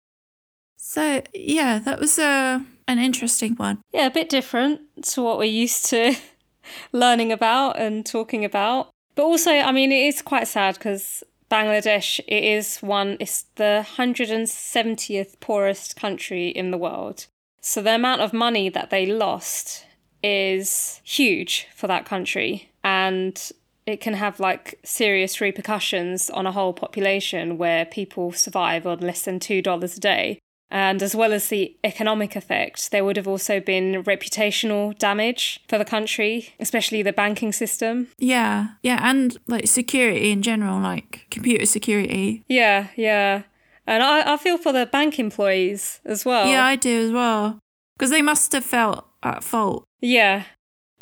So, 0.76 1.22
yeah, 1.32 1.78
that 1.78 1.98
was 1.98 2.18
a, 2.18 2.24
uh, 2.24 2.60
an 2.86 2.98
interesting 2.98 3.54
one. 3.54 3.78
Yeah, 3.94 4.06
a 4.06 4.10
bit 4.10 4.28
different 4.28 4.80
to 5.04 5.22
what 5.22 5.38
we're 5.38 5.44
used 5.44 5.86
to 5.86 6.14
learning 6.92 7.32
about 7.32 7.78
and 7.78 8.04
talking 8.04 8.44
about. 8.44 8.90
But 9.14 9.22
also, 9.22 9.50
I 9.50 9.72
mean, 9.72 9.92
it 9.92 10.06
is 10.06 10.20
quite 10.20 10.48
sad 10.48 10.74
because 10.74 11.22
Bangladesh 11.52 12.18
it 12.20 12.44
is 12.44 12.78
one 12.78 13.18
it's 13.20 13.42
the 13.56 13.86
170th 13.98 15.38
poorest 15.40 15.96
country 15.96 16.48
in 16.48 16.70
the 16.70 16.78
world. 16.78 17.26
So 17.60 17.82
the 17.82 17.94
amount 17.94 18.22
of 18.22 18.32
money 18.32 18.70
that 18.70 18.88
they 18.88 19.04
lost 19.04 19.84
is 20.22 21.02
huge 21.04 21.66
for 21.74 21.88
that 21.88 22.06
country 22.06 22.70
and 22.82 23.52
it 23.84 24.00
can 24.00 24.14
have 24.14 24.40
like 24.40 24.78
serious 24.82 25.42
repercussions 25.42 26.30
on 26.30 26.46
a 26.46 26.52
whole 26.52 26.72
population 26.72 27.58
where 27.58 27.84
people 27.84 28.32
survive 28.32 28.86
on 28.86 29.00
less 29.00 29.22
than 29.24 29.38
$2 29.38 29.96
a 29.96 30.00
day. 30.00 30.38
And 30.72 31.02
as 31.02 31.14
well 31.14 31.34
as 31.34 31.48
the 31.48 31.76
economic 31.84 32.34
effect, 32.34 32.92
there 32.92 33.04
would 33.04 33.18
have 33.18 33.28
also 33.28 33.60
been 33.60 34.02
reputational 34.04 34.98
damage 34.98 35.60
for 35.68 35.76
the 35.76 35.84
country, 35.84 36.54
especially 36.58 37.02
the 37.02 37.12
banking 37.12 37.52
system. 37.52 38.08
Yeah, 38.18 38.68
yeah, 38.82 38.98
and 39.02 39.36
like 39.46 39.68
security 39.68 40.32
in 40.32 40.40
general, 40.40 40.80
like 40.80 41.26
computer 41.30 41.66
security. 41.66 42.42
Yeah, 42.48 42.88
yeah. 42.96 43.42
And 43.86 44.02
I, 44.02 44.32
I 44.32 44.36
feel 44.38 44.56
for 44.56 44.72
the 44.72 44.86
bank 44.86 45.18
employees 45.18 46.00
as 46.06 46.24
well. 46.24 46.48
Yeah, 46.48 46.64
I 46.64 46.76
do 46.76 47.06
as 47.06 47.12
well. 47.12 47.58
Because 47.98 48.10
they 48.10 48.22
must 48.22 48.52
have 48.52 48.64
felt 48.64 49.06
at 49.22 49.44
fault. 49.44 49.84
Yeah. 50.00 50.44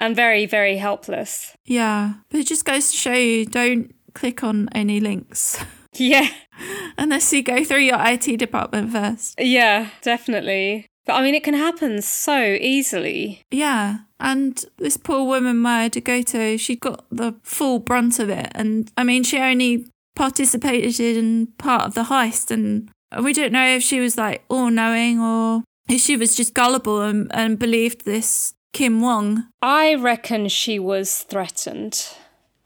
And 0.01 0.17
very, 0.17 0.47
very 0.47 0.79
helpless. 0.79 1.55
Yeah. 1.65 2.15
But 2.29 2.41
it 2.41 2.47
just 2.49 2.65
goes 2.65 2.91
to 2.91 2.97
show 2.97 3.13
you 3.13 3.47
don't 3.47 3.95
click 4.15 4.43
on 4.43 4.69
any 4.73 4.99
links. 4.99 5.63
Yeah. 5.95 6.29
Unless 6.99 7.33
you 7.33 7.43
go 7.43 7.65
through 7.65 7.81
your 7.81 7.99
IT 7.99 8.39
department 8.39 8.93
first. 8.93 9.35
Yeah, 9.39 9.91
definitely. 10.03 10.87
But 11.07 11.15
I 11.15 11.23
mean, 11.23 11.35
it 11.35 11.45
can 11.45 11.55
happen 11.55 12.03
so 12.03 12.41
easily. 12.61 13.43
Yeah. 13.51 13.99
And 14.19 14.63
this 14.77 14.97
poor 14.97 15.25
woman, 15.25 15.59
Maya 15.59 15.89
Deguito, 15.89 16.61
she 16.61 16.77
got 16.77 17.05
the 17.11 17.35
full 17.43 17.79
brunt 17.79 18.19
of 18.19 18.29
it. 18.29 18.51
And 18.55 18.93
I 18.97 19.05
mean, 19.05 19.25
she 19.25 19.39
only 19.39 19.87
participated 20.15 21.01
in 21.01 21.49
part 21.59 21.85
of 21.87 21.95
the 21.95 22.05
heist. 22.05 22.51
And 22.51 22.91
we 23.23 23.33
don't 23.33 23.53
know 23.53 23.67
if 23.67 23.83
she 23.83 24.01
was 24.01 24.19
like 24.19 24.45
all 24.49 24.71
knowing 24.71 25.19
or 25.21 25.63
if 25.89 26.01
she 26.01 26.17
was 26.17 26.37
just 26.37 26.55
gullible 26.55 27.01
and, 27.01 27.31
and 27.35 27.59
believed 27.59 28.05
this 28.05 28.53
Kim 28.73 29.01
Wong. 29.01 29.49
I 29.63 29.95
reckon 29.95 30.49
she 30.49 30.79
was 30.79 31.23
threatened 31.23 32.07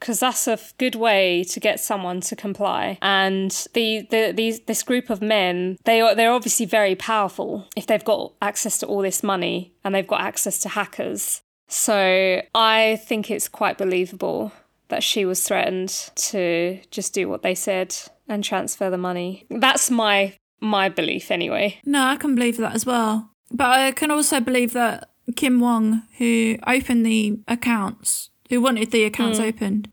because 0.05 0.21
that's 0.21 0.47
a 0.47 0.59
good 0.77 0.95
way 0.95 1.43
to 1.45 1.59
get 1.59 1.81
someone 1.81 2.21
to 2.21 2.37
comply. 2.37 2.99
And 3.01 3.51
the, 3.73 4.07
the 4.11 4.35
these 4.37 4.61
this 4.61 4.83
group 4.83 5.09
of 5.09 5.23
men, 5.23 5.79
they 5.85 6.03
are 6.03 6.15
they're 6.15 6.31
obviously 6.31 6.67
very 6.67 6.95
powerful 6.95 7.67
if 7.75 7.87
they've 7.87 8.05
got 8.05 8.35
access 8.43 8.77
to 8.79 8.87
all 8.87 9.01
this 9.01 9.23
money 9.23 9.73
and 9.83 9.95
they've 9.95 10.07
got 10.07 10.21
access 10.21 10.59
to 10.59 10.69
hackers. 10.69 11.41
So 11.69 12.43
I 12.55 13.01
think 13.03 13.31
it's 13.31 13.49
quite 13.49 13.79
believable 13.79 14.53
that 14.89 15.03
she 15.03 15.25
was 15.25 15.43
threatened 15.43 16.11
to 16.17 16.81
just 16.91 17.15
do 17.15 17.27
what 17.27 17.41
they 17.41 17.55
said 17.55 17.97
and 18.29 18.45
transfer 18.45 18.91
the 18.91 18.99
money. 18.99 19.47
That's 19.49 19.91
my 19.91 20.35
my 20.61 20.91
belief 20.91 21.31
anyway. 21.31 21.81
No, 21.87 22.05
I 22.05 22.17
can 22.17 22.35
believe 22.35 22.59
that 22.59 22.75
as 22.75 22.85
well. 22.85 23.31
But 23.51 23.71
I 23.71 23.93
can 23.93 24.11
also 24.11 24.39
believe 24.41 24.75
that 24.75 25.09
Kim 25.35 25.61
Wong, 25.61 26.03
who 26.19 26.59
opened 26.67 27.07
the 27.07 27.39
accounts, 27.49 28.29
who 28.51 28.61
wanted 28.61 28.91
the 28.91 29.05
accounts 29.05 29.39
mm. 29.39 29.49
opened, 29.49 29.89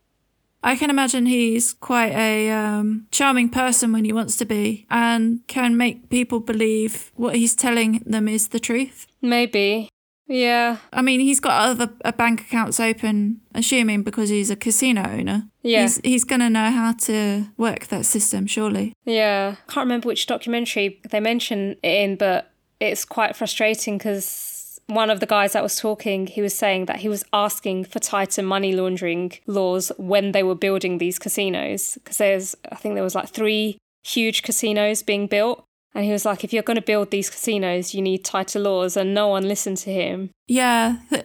I 0.63 0.75
can 0.75 0.89
imagine 0.89 1.25
he's 1.25 1.73
quite 1.73 2.11
a 2.13 2.51
um, 2.51 3.07
charming 3.11 3.49
person 3.49 3.91
when 3.91 4.05
he 4.05 4.13
wants 4.13 4.37
to 4.37 4.45
be 4.45 4.85
and 4.89 5.45
can 5.47 5.75
make 5.75 6.09
people 6.09 6.39
believe 6.39 7.11
what 7.15 7.35
he's 7.35 7.55
telling 7.55 8.03
them 8.05 8.27
is 8.27 8.49
the 8.49 8.59
truth. 8.59 9.07
Maybe. 9.21 9.89
Yeah. 10.27 10.77
I 10.93 11.01
mean, 11.01 11.19
he's 11.19 11.39
got 11.39 11.69
other 11.69 11.91
uh, 12.05 12.11
bank 12.13 12.41
accounts 12.41 12.79
open, 12.79 13.41
assuming 13.53 14.03
because 14.03 14.29
he's 14.29 14.49
a 14.49 14.55
casino 14.55 15.03
owner. 15.03 15.49
Yeah. 15.61 15.81
He's, 15.81 15.97
he's 16.03 16.23
going 16.23 16.39
to 16.39 16.49
know 16.49 16.71
how 16.71 16.93
to 16.93 17.47
work 17.57 17.87
that 17.87 18.05
system, 18.05 18.47
surely. 18.47 18.93
Yeah. 19.03 19.55
Can't 19.67 19.85
remember 19.85 20.07
which 20.07 20.27
documentary 20.27 21.01
they 21.09 21.19
mention 21.19 21.71
it 21.83 21.87
in, 21.87 22.15
but 22.15 22.51
it's 22.79 23.03
quite 23.03 23.35
frustrating 23.35 23.97
because 23.97 24.50
one 24.93 25.09
of 25.09 25.19
the 25.19 25.25
guys 25.25 25.53
that 25.53 25.63
was 25.63 25.77
talking, 25.77 26.27
he 26.27 26.41
was 26.41 26.53
saying 26.53 26.85
that 26.85 26.97
he 26.97 27.09
was 27.09 27.23
asking 27.33 27.85
for 27.85 27.99
tighter 27.99 28.43
money 28.43 28.73
laundering 28.73 29.31
laws 29.47 29.91
when 29.97 30.31
they 30.31 30.43
were 30.43 30.55
building 30.55 30.97
these 30.97 31.17
casinos. 31.17 31.95
Because 31.95 32.17
there's, 32.17 32.55
I 32.71 32.75
think 32.75 32.95
there 32.95 33.03
was 33.03 33.15
like 33.15 33.29
three 33.29 33.77
huge 34.03 34.43
casinos 34.43 35.03
being 35.03 35.27
built. 35.27 35.63
And 35.93 36.05
he 36.05 36.11
was 36.11 36.25
like, 36.25 36.43
if 36.43 36.53
you're 36.53 36.63
going 36.63 36.75
to 36.75 36.81
build 36.81 37.11
these 37.11 37.29
casinos, 37.29 37.93
you 37.93 38.01
need 38.01 38.23
tighter 38.23 38.59
laws. 38.59 38.95
And 38.95 39.13
no 39.13 39.27
one 39.27 39.47
listened 39.47 39.77
to 39.77 39.91
him. 39.91 40.31
Yeah. 40.47 40.97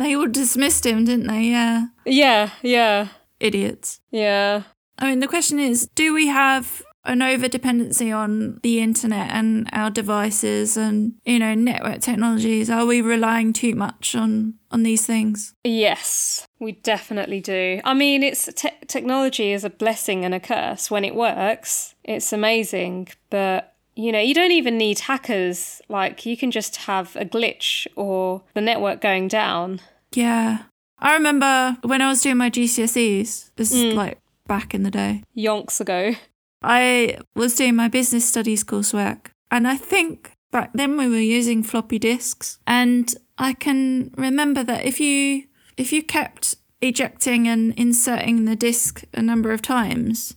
They 0.00 0.16
all 0.16 0.28
dismissed 0.28 0.86
him, 0.86 1.04
didn't 1.04 1.26
they? 1.26 1.42
Yeah. 1.42 1.88
Yeah, 2.06 2.50
yeah. 2.62 3.08
Idiots. 3.38 4.00
Yeah. 4.10 4.62
I 4.98 5.10
mean, 5.10 5.20
the 5.20 5.28
question 5.28 5.60
is 5.60 5.90
do 5.94 6.14
we 6.14 6.28
have 6.28 6.82
an 7.04 7.22
over 7.22 7.48
dependency 7.48 8.12
on 8.12 8.60
the 8.62 8.80
internet 8.80 9.30
and 9.30 9.68
our 9.72 9.90
devices 9.90 10.76
and 10.76 11.14
you 11.24 11.38
know 11.38 11.54
network 11.54 12.00
technologies. 12.00 12.70
Are 12.70 12.86
we 12.86 13.00
relying 13.00 13.52
too 13.52 13.74
much 13.74 14.14
on 14.14 14.54
on 14.70 14.82
these 14.82 15.06
things? 15.06 15.54
Yes 15.64 16.46
we 16.60 16.72
definitely 16.72 17.40
do. 17.40 17.80
I 17.84 17.94
mean 17.94 18.22
it's 18.22 18.52
te- 18.54 18.70
technology 18.86 19.52
is 19.52 19.64
a 19.64 19.70
blessing 19.70 20.24
and 20.24 20.34
a 20.34 20.40
curse. 20.40 20.90
When 20.90 21.04
it 21.04 21.14
works 21.14 21.94
it's 22.04 22.32
amazing. 22.32 23.08
But 23.30 23.74
you 23.96 24.12
know 24.12 24.20
you 24.20 24.34
don't 24.34 24.52
even 24.52 24.78
need 24.78 25.00
hackers. 25.00 25.80
Like 25.88 26.26
you 26.26 26.36
can 26.36 26.50
just 26.50 26.76
have 26.76 27.16
a 27.16 27.24
glitch 27.24 27.86
or 27.96 28.42
the 28.54 28.60
network 28.60 29.00
going 29.00 29.28
down. 29.28 29.80
Yeah. 30.12 30.64
I 30.98 31.14
remember 31.14 31.78
when 31.82 32.02
i 32.02 32.10
was 32.10 32.20
doing 32.20 32.36
my 32.36 32.50
gcse's 32.50 33.50
this 33.56 33.72
mm. 33.72 33.86
is 33.86 33.94
like 33.94 34.18
back 34.46 34.74
in 34.74 34.82
the 34.82 34.90
day. 34.90 35.22
Yonks 35.36 35.80
ago 35.80 36.14
I 36.62 37.18
was 37.34 37.56
doing 37.56 37.76
my 37.76 37.88
business 37.88 38.28
studies 38.28 38.64
coursework, 38.64 39.28
and 39.50 39.66
I 39.66 39.76
think 39.76 40.32
back 40.50 40.70
then 40.74 40.96
we 40.96 41.08
were 41.08 41.18
using 41.18 41.62
floppy 41.62 41.98
disks. 41.98 42.58
And 42.66 43.12
I 43.38 43.52
can 43.52 44.12
remember 44.16 44.62
that 44.64 44.84
if 44.84 45.00
you 45.00 45.44
if 45.76 45.92
you 45.92 46.02
kept 46.02 46.56
ejecting 46.80 47.48
and 47.48 47.72
inserting 47.74 48.44
the 48.44 48.56
disk 48.56 49.04
a 49.14 49.22
number 49.22 49.52
of 49.52 49.62
times, 49.62 50.34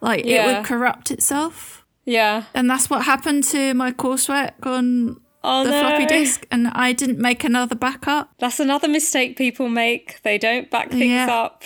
like 0.00 0.24
yeah. 0.24 0.44
it 0.44 0.56
would 0.56 0.64
corrupt 0.64 1.10
itself. 1.10 1.84
Yeah. 2.04 2.44
And 2.54 2.68
that's 2.68 2.88
what 2.88 3.04
happened 3.04 3.44
to 3.44 3.74
my 3.74 3.92
coursework 3.92 4.66
on 4.66 5.20
oh, 5.44 5.64
the 5.64 5.70
no. 5.70 5.80
floppy 5.80 6.06
disk, 6.06 6.46
and 6.50 6.68
I 6.68 6.92
didn't 6.92 7.18
make 7.18 7.44
another 7.44 7.74
backup. 7.74 8.30
That's 8.38 8.60
another 8.60 8.88
mistake 8.88 9.36
people 9.36 9.68
make. 9.68 10.20
They 10.22 10.38
don't 10.38 10.70
back 10.70 10.90
things 10.90 11.04
yeah. 11.04 11.32
up. 11.32 11.64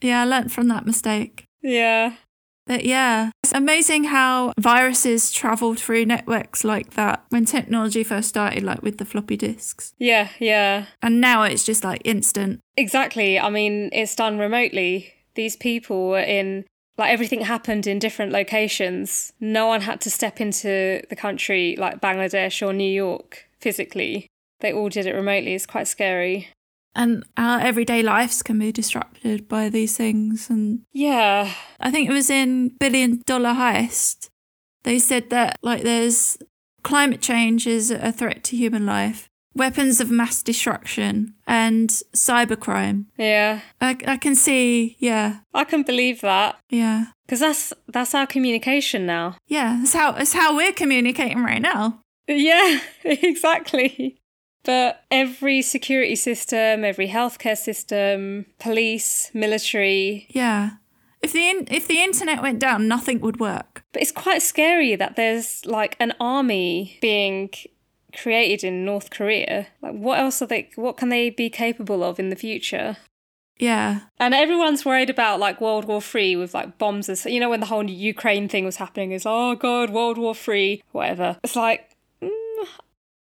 Yeah, 0.00 0.22
I 0.22 0.24
learnt 0.24 0.52
from 0.52 0.68
that 0.68 0.86
mistake. 0.86 1.44
Yeah. 1.62 2.14
But 2.66 2.84
yeah, 2.84 3.30
it's 3.42 3.52
amazing 3.52 4.04
how 4.04 4.52
viruses 4.58 5.30
travel 5.30 5.74
through 5.74 6.06
networks 6.06 6.64
like 6.64 6.94
that 6.94 7.24
when 7.28 7.44
technology 7.44 8.02
first 8.02 8.28
started, 8.28 8.62
like 8.62 8.82
with 8.82 8.98
the 8.98 9.04
floppy 9.04 9.36
disks. 9.36 9.92
Yeah, 9.98 10.28
yeah. 10.38 10.86
And 11.02 11.20
now 11.20 11.42
it's 11.42 11.64
just 11.64 11.84
like 11.84 12.00
instant. 12.04 12.60
Exactly. 12.76 13.38
I 13.38 13.50
mean, 13.50 13.90
it's 13.92 14.14
done 14.14 14.38
remotely. 14.38 15.12
These 15.34 15.56
people 15.56 16.08
were 16.08 16.20
in, 16.20 16.64
like, 16.96 17.10
everything 17.10 17.42
happened 17.42 17.86
in 17.86 17.98
different 17.98 18.32
locations. 18.32 19.32
No 19.40 19.66
one 19.66 19.82
had 19.82 20.00
to 20.02 20.10
step 20.10 20.40
into 20.40 21.02
the 21.10 21.16
country 21.16 21.76
like 21.76 22.00
Bangladesh 22.00 22.66
or 22.66 22.72
New 22.72 22.90
York 22.90 23.46
physically. 23.60 24.26
They 24.60 24.72
all 24.72 24.88
did 24.88 25.06
it 25.06 25.14
remotely. 25.14 25.54
It's 25.54 25.66
quite 25.66 25.88
scary 25.88 26.48
and 26.94 27.24
our 27.36 27.60
everyday 27.60 28.02
lives 28.02 28.42
can 28.42 28.58
be 28.58 28.72
disrupted 28.72 29.48
by 29.48 29.68
these 29.68 29.96
things. 29.96 30.48
And 30.50 30.80
yeah, 30.92 31.52
I 31.80 31.90
think 31.90 32.08
it 32.08 32.12
was 32.12 32.30
in 32.30 32.68
Billion 32.78 33.22
Dollar 33.26 33.54
Heist. 33.54 34.30
They 34.84 34.98
said 34.98 35.30
that 35.30 35.58
like 35.62 35.82
there's 35.82 36.38
climate 36.82 37.20
change 37.20 37.66
is 37.66 37.90
a 37.90 38.12
threat 38.12 38.44
to 38.44 38.56
human 38.56 38.86
life, 38.86 39.28
weapons 39.54 40.00
of 40.00 40.10
mass 40.10 40.42
destruction, 40.42 41.34
and 41.46 41.88
cybercrime. 42.14 43.06
Yeah, 43.16 43.60
I, 43.80 43.96
I 44.06 44.16
can 44.16 44.34
see. 44.34 44.96
Yeah, 44.98 45.38
I 45.52 45.64
can 45.64 45.82
believe 45.82 46.20
that. 46.20 46.58
Yeah, 46.70 47.06
because 47.26 47.40
that's 47.40 47.72
that's 47.88 48.14
our 48.14 48.26
communication 48.26 49.06
now. 49.06 49.36
Yeah, 49.48 49.82
it's 49.82 49.94
how 49.94 50.14
it's 50.14 50.34
how 50.34 50.56
we're 50.56 50.72
communicating 50.72 51.42
right 51.42 51.62
now. 51.62 52.00
Yeah, 52.28 52.80
exactly. 53.04 54.20
But 54.64 55.04
every 55.10 55.62
security 55.62 56.16
system, 56.16 56.84
every 56.84 57.08
healthcare 57.08 57.56
system, 57.56 58.46
police, 58.58 59.30
military. 59.34 60.26
Yeah. 60.30 60.70
If 61.22 61.32
the 61.32 61.48
in- 61.48 61.68
if 61.70 61.86
the 61.86 62.02
internet 62.02 62.42
went 62.42 62.58
down, 62.58 62.88
nothing 62.88 63.20
would 63.20 63.40
work. 63.40 63.84
But 63.92 64.02
it's 64.02 64.12
quite 64.12 64.42
scary 64.42 64.94
that 64.96 65.16
there's 65.16 65.64
like 65.64 65.96
an 66.00 66.12
army 66.20 66.98
being 67.00 67.50
created 68.14 68.64
in 68.64 68.84
North 68.84 69.10
Korea. 69.10 69.66
Like 69.82 69.94
what 69.94 70.18
else 70.18 70.40
are 70.42 70.46
they 70.46 70.70
what 70.76 70.96
can 70.96 71.08
they 71.08 71.30
be 71.30 71.50
capable 71.50 72.02
of 72.02 72.18
in 72.18 72.30
the 72.30 72.36
future? 72.36 72.96
Yeah. 73.58 74.00
And 74.18 74.34
everyone's 74.34 74.84
worried 74.84 75.10
about 75.10 75.40
like 75.40 75.60
World 75.60 75.84
War 75.84 76.00
Three 76.00 76.36
with 76.36 76.54
like 76.54 76.78
bombs. 76.78 77.08
And 77.08 77.32
you 77.32 77.40
know, 77.40 77.50
when 77.50 77.60
the 77.60 77.66
whole 77.66 77.88
Ukraine 77.88 78.48
thing 78.48 78.64
was 78.64 78.76
happening, 78.76 79.12
is 79.12 79.24
oh 79.26 79.54
god, 79.54 79.90
World 79.90 80.18
War 80.18 80.34
Three, 80.34 80.82
whatever. 80.92 81.38
It's 81.44 81.56
like 81.56 81.90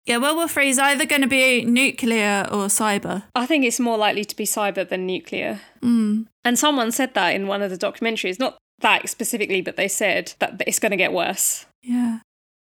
yeah, 0.08 0.18
World 0.18 0.36
War 0.36 0.48
Three 0.48 0.70
is 0.70 0.78
either 0.78 1.04
going 1.04 1.22
to 1.22 1.28
be 1.28 1.64
nuclear 1.64 2.46
or 2.50 2.66
cyber. 2.66 3.24
I 3.34 3.46
think 3.46 3.64
it's 3.64 3.78
more 3.78 3.98
likely 3.98 4.24
to 4.24 4.36
be 4.36 4.44
cyber 4.44 4.88
than 4.88 5.06
nuclear. 5.06 5.60
Mm. 5.82 6.26
And 6.44 6.58
someone 6.58 6.92
said 6.92 7.14
that 7.14 7.34
in 7.34 7.46
one 7.46 7.62
of 7.62 7.70
the 7.70 7.76
documentaries, 7.76 8.38
not 8.38 8.56
that 8.80 9.08
specifically, 9.08 9.60
but 9.60 9.76
they 9.76 9.88
said 9.88 10.34
that 10.38 10.62
it's 10.66 10.78
going 10.78 10.90
to 10.90 10.96
get 10.96 11.12
worse. 11.12 11.66
Yeah. 11.82 12.20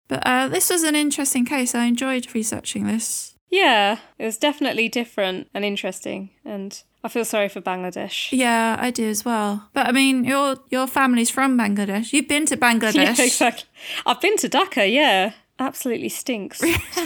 But 0.09 0.27
uh, 0.27 0.49
this 0.49 0.69
was 0.69 0.83
an 0.83 0.95
interesting 0.95 1.47
case. 1.47 1.75
I 1.75 1.85
enjoyed 1.85 2.35
researching 2.35 2.87
this. 2.87 3.35
Yeah, 3.49 3.99
it 4.19 4.25
was 4.25 4.39
definitely 4.39 4.89
different 4.89 5.49
and 5.55 5.65
interesting. 5.65 6.31
And 6.45 6.83
I 7.05 7.09
feel 7.09 7.25
sorry 7.25 7.49
for 7.49 7.61
Bangladesh. 7.61 8.29
Yeah, 8.33 8.77
I 8.79 8.91
do 8.91 9.07
as 9.09 9.25
well. 9.25 9.69
But 9.73 9.87
I 9.87 9.93
mean, 9.93 10.25
your 10.25 10.57
your 10.71 10.87
family's 10.87 11.31
from 11.31 11.59
Bangladesh. 11.59 12.13
You've 12.13 12.29
been 12.29 12.47
to 12.47 12.57
Bangladesh. 12.69 13.19
Yeah, 13.19 13.25
exactly. 13.25 13.69
I've 14.07 14.21
been 14.21 14.37
to 14.39 14.49
Dhaka, 14.49 14.91
yeah. 14.91 15.33
Absolutely 15.59 16.09
stinks. 16.09 16.61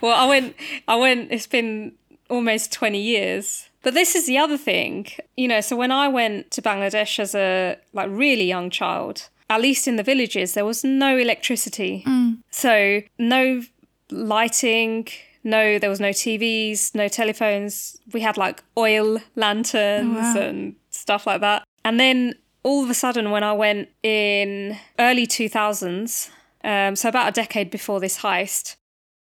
well, 0.00 0.16
I 0.16 0.26
went 0.28 0.56
I 0.88 0.96
went 0.96 1.30
it's 1.30 1.46
been 1.46 1.92
almost 2.30 2.72
20 2.72 2.98
years. 2.98 3.68
But 3.82 3.94
this 3.94 4.14
is 4.14 4.26
the 4.26 4.38
other 4.38 4.56
thing. 4.56 5.06
You 5.36 5.48
know, 5.48 5.60
so 5.60 5.76
when 5.76 5.92
I 5.92 6.08
went 6.08 6.50
to 6.52 6.62
Bangladesh 6.62 7.18
as 7.18 7.34
a 7.34 7.76
like 7.92 8.08
really 8.10 8.44
young 8.44 8.70
child, 8.70 9.28
at 9.50 9.60
least 9.60 9.86
in 9.86 9.96
the 9.96 10.02
villages, 10.02 10.54
there 10.54 10.64
was 10.64 10.84
no 10.84 11.18
electricity. 11.18 12.02
Mm. 12.06 12.38
So 12.50 13.02
no 13.18 13.62
lighting, 14.10 15.08
no 15.42 15.78
there 15.78 15.90
was 15.90 16.00
no 16.00 16.10
TVs, 16.10 16.94
no 16.94 17.08
telephones. 17.08 17.98
We 18.12 18.20
had 18.20 18.36
like 18.36 18.62
oil 18.78 19.18
lanterns 19.36 20.16
oh, 20.16 20.40
wow. 20.40 20.46
and 20.46 20.76
stuff 20.90 21.26
like 21.26 21.42
that. 21.42 21.64
And 21.84 22.00
then 22.00 22.34
all 22.62 22.82
of 22.82 22.88
a 22.88 22.94
sudden 22.94 23.30
when 23.30 23.44
I 23.44 23.52
went 23.52 23.90
in 24.02 24.78
early 24.98 25.26
2000s, 25.26 26.30
um, 26.64 26.96
so 26.96 27.08
about 27.08 27.28
a 27.28 27.32
decade 27.32 27.70
before 27.70 28.00
this 28.00 28.18
heist, 28.18 28.76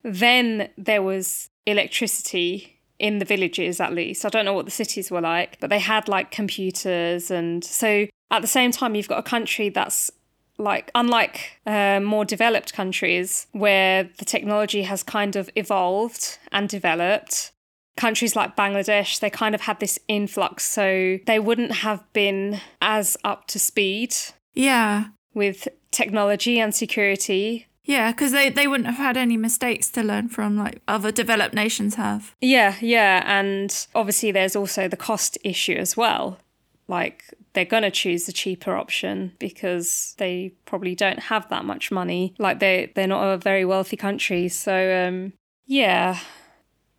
then 0.03 0.69
there 0.77 1.03
was 1.03 1.49
electricity 1.67 2.81
in 2.99 3.19
the 3.19 3.25
villages 3.25 3.81
at 3.81 3.93
least. 3.93 4.25
I 4.25 4.29
don't 4.29 4.45
know 4.45 4.53
what 4.55 4.65
the 4.65 4.71
cities 4.73 5.11
were 5.11 5.21
like, 5.21 5.59
but 5.61 5.71
they 5.71 5.79
had 5.79 6.09
like 6.09 6.31
computers. 6.31 7.31
And 7.31 7.65
so 7.65 8.07
at 8.31 8.43
the 8.43 8.49
same 8.49 8.73
time, 8.73 8.95
you've 8.95 9.09
got 9.09 9.19
a 9.19 9.23
country 9.23 9.69
that's 9.69 10.11
like, 10.59 10.91
unlike 10.95 11.61
uh, 11.67 12.01
more 12.01 12.25
developed 12.25 12.73
countries 12.73 13.47
where 13.53 14.11
the 14.19 14.25
technology 14.25 14.83
has 14.83 15.03
kind 15.05 15.37
of 15.37 15.49
evolved 15.55 16.39
and 16.51 16.69
developed. 16.69 17.53
Countries 17.97 18.35
like 18.35 18.57
Bangladesh, 18.57 19.21
they 19.21 19.31
kind 19.31 19.55
of 19.55 19.63
had 19.63 19.79
this 19.81 19.99
influx, 20.09 20.65
so 20.65 21.19
they 21.27 21.39
wouldn't 21.39 21.73
have 21.73 22.03
been 22.13 22.61
as 22.81 23.17
up 23.25 23.47
to 23.49 23.59
speed 23.59 24.15
Yeah. 24.55 25.07
with 25.35 25.69
technology 25.91 26.61
and 26.61 26.75
security 26.75 27.67
Yeah, 27.89 28.13
because 28.13 28.33
they, 28.33 28.51
they 28.51 28.69
wouldn't 28.69 28.87
have 28.87 28.99
had 28.99 29.17
any 29.17 29.39
mistakes 29.39 29.89
to 29.93 30.03
learn 30.03 30.29
from 30.29 30.59
like 30.59 30.83
other 30.87 31.11
developed 31.11 31.55
nations 31.55 31.95
have. 31.95 32.35
Yeah, 32.39 32.77
yeah. 32.83 33.23
And 33.25 33.75
obviously, 33.95 34.31
there's 34.31 34.55
also 34.55 34.89
the 34.89 34.97
cost 34.97 35.39
issue 35.43 35.73
as 35.73 35.97
well. 35.97 36.39
Like, 36.87 37.25
they're 37.55 37.65
going 37.65 37.85
to 37.85 37.91
choose 37.91 38.27
the 38.27 38.33
cheaper 38.33 38.77
option 38.77 39.33
because 39.39 40.15
they 40.19 40.53
probably 40.67 40.95
don't 40.95 41.19
have 41.19 41.49
that 41.49 41.65
much 41.65 41.91
money. 41.91 42.35
Like, 42.39 42.61
they, 42.61 42.93
they're 42.95 43.07
not 43.07 43.25
a 43.25 43.39
very 43.39 43.65
wealthy 43.65 43.97
country. 43.97 44.49
So, 44.49 45.07
um, 45.07 45.33
yeah. 45.67 46.19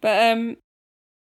But, 0.02 0.32
um, 0.32 0.58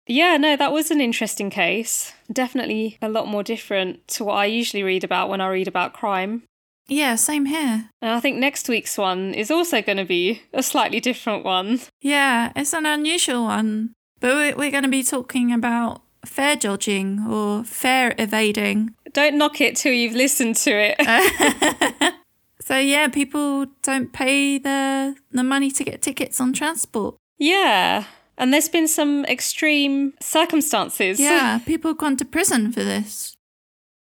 yeah, 0.07 0.35
no, 0.35 0.57
that 0.57 0.73
was 0.73 0.91
an 0.91 0.99
interesting 0.99 1.49
case. 1.49 2.11
Definitely 2.29 2.97
a 3.01 3.07
lot 3.07 3.29
more 3.29 3.43
different 3.43 4.05
to 4.09 4.25
what 4.25 4.33
I 4.33 4.45
usually 4.45 4.83
read 4.83 5.05
about 5.05 5.29
when 5.29 5.39
I 5.39 5.47
read 5.47 5.69
about 5.69 5.93
crime. 5.93 6.43
Yeah, 6.87 7.15
same 7.15 7.45
here. 7.45 7.89
And 8.01 8.11
I 8.11 8.19
think 8.19 8.37
next 8.37 8.67
week's 8.67 8.97
one 8.97 9.33
is 9.33 9.49
also 9.49 9.81
going 9.81 9.97
to 9.97 10.05
be 10.05 10.41
a 10.53 10.61
slightly 10.61 10.99
different 10.99 11.45
one. 11.45 11.79
Yeah, 12.01 12.51
it's 12.55 12.73
an 12.73 12.85
unusual 12.85 13.45
one. 13.45 13.93
But 14.19 14.57
we're, 14.57 14.71
going 14.71 14.83
to 14.83 14.89
be 14.89 15.03
talking 15.03 15.51
about 15.51 16.01
fare 16.25 16.55
dodging 16.55 17.25
or 17.29 17.63
fare 17.63 18.15
evading. 18.17 18.95
Don't 19.11 19.37
knock 19.37 19.59
it 19.59 19.75
till 19.75 19.93
you've 19.93 20.15
listened 20.15 20.55
to 20.57 20.71
it. 20.71 22.13
So 22.65 22.77
yeah, 22.77 23.09
people 23.09 23.65
don't 23.81 24.13
pay 24.13 24.57
the 24.57 25.15
the 25.31 25.43
money 25.43 25.69
to 25.71 25.83
get 25.83 26.01
tickets 26.01 26.39
on 26.39 26.53
transport. 26.53 27.15
Yeah. 27.37 28.05
And 28.37 28.53
there's 28.53 28.69
been 28.69 28.87
some 28.87 29.25
extreme 29.25 30.13
circumstances. 30.21 31.19
Yeah, 31.19 31.59
people 31.59 31.91
have 31.91 31.97
gone 31.97 32.17
to 32.17 32.25
prison 32.25 32.71
for 32.71 32.83
this. 32.83 33.35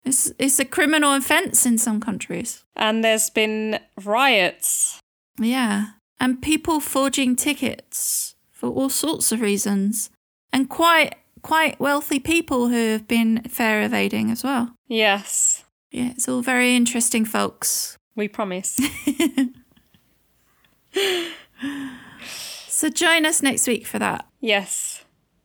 It's 0.04 0.32
it's 0.38 0.58
a 0.58 0.64
criminal 0.64 1.12
offence 1.12 1.66
in 1.66 1.78
some 1.78 2.00
countries. 2.00 2.64
And 2.76 3.04
there's 3.04 3.30
been 3.30 3.80
riots. 4.04 4.98
Yeah, 5.38 5.86
and 6.18 6.40
people 6.42 6.80
forging 6.80 7.36
tickets 7.36 8.34
for 8.50 8.68
all 8.70 8.88
sorts 8.90 9.32
of 9.32 9.40
reasons, 9.40 10.10
and 10.52 10.68
quite 10.68 11.14
quite 11.42 11.78
wealthy 11.80 12.18
people 12.18 12.68
who 12.68 12.92
have 12.92 13.06
been 13.08 13.42
fare 13.42 13.82
evading 13.82 14.30
as 14.30 14.42
well. 14.44 14.74
Yes. 14.88 15.64
Yeah, 15.90 16.10
it's 16.10 16.28
all 16.28 16.42
very 16.42 16.76
interesting, 16.76 17.24
folks. 17.24 17.96
We 18.14 18.28
promise. 18.28 18.78
So 22.68 22.88
join 22.88 23.26
us 23.26 23.42
next 23.42 23.66
week 23.66 23.86
for 23.86 23.98
that. 23.98 24.24
yes. 24.40 24.89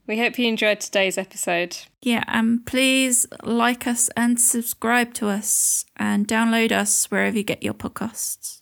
We 0.07 0.19
hope 0.19 0.37
you 0.37 0.47
enjoyed 0.47 0.79
today's 0.79 1.17
episode. 1.17 1.77
Yeah, 2.01 2.23
and 2.27 2.65
please 2.65 3.25
like 3.43 3.87
us 3.87 4.09
and 4.15 4.39
subscribe 4.39 5.13
to 5.15 5.29
us 5.29 5.85
and 5.97 6.27
download 6.27 6.71
us 6.71 7.09
wherever 7.09 7.37
you 7.37 7.43
get 7.43 7.63
your 7.63 7.73
podcasts. 7.73 8.61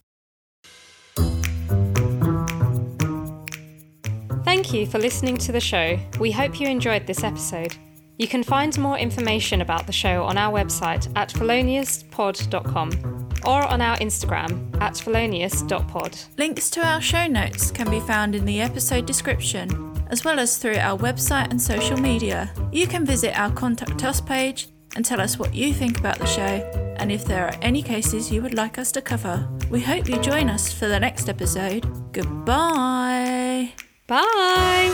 Thank 4.46 4.74
you 4.74 4.86
for 4.86 5.00
listening 5.00 5.38
to 5.38 5.52
the 5.52 5.60
show. 5.60 6.00
We 6.20 6.32
hope 6.32 6.62
you 6.62 6.68
enjoyed 6.68 7.08
this 7.08 7.24
episode. 7.24 7.76
You 8.18 8.28
can 8.28 8.44
find 8.44 8.78
more 8.78 8.98
information 8.98 9.62
about 9.62 9.88
the 9.88 9.92
show 9.92 10.24
on 10.24 10.38
our 10.38 10.54
website 10.54 11.12
at 11.18 11.30
feloniouspod.com 11.30 13.30
or 13.44 13.66
on 13.66 13.82
our 13.82 13.98
Instagram 13.98 14.82
at 14.82 14.98
felonious.pod. 14.98 16.18
Links 16.38 16.70
to 16.70 16.86
our 16.86 17.02
show 17.02 17.28
notes 17.28 17.72
can 17.72 17.90
be 17.90 18.00
found 18.00 18.36
in 18.36 18.46
the 18.46 18.62
episode 18.62 19.06
description, 19.06 19.93
as 20.14 20.24
well 20.24 20.40
as 20.40 20.58
through 20.58 20.78
our 20.78 20.96
website 20.96 21.50
and 21.50 21.60
social 21.60 21.98
media. 21.98 22.54
You 22.72 22.86
can 22.86 23.04
visit 23.04 23.36
our 23.36 23.52
Contact 23.52 24.04
Us 24.04 24.22
page 24.22 24.68
and 24.96 25.04
tell 25.04 25.20
us 25.20 25.40
what 25.40 25.56
you 25.56 25.74
think 25.74 25.98
about 25.98 26.20
the 26.20 26.28
show 26.28 26.54
and 26.98 27.12
if 27.12 27.26
there 27.26 27.48
are 27.48 27.56
any 27.64 27.82
cases 27.82 28.32
you 28.32 28.44
would 28.44 28.54
like 28.54 28.78
us 28.78 28.92
to 28.92 29.02
cover. 29.02 29.50
We 29.72 29.82
hope 29.82 30.08
you 30.08 30.22
join 30.22 30.52
us 30.52 30.72
for 30.72 30.88
the 30.88 31.00
next 31.00 31.30
episode. 31.30 32.14
Goodbye. 32.14 33.74
Bye! 34.06 34.94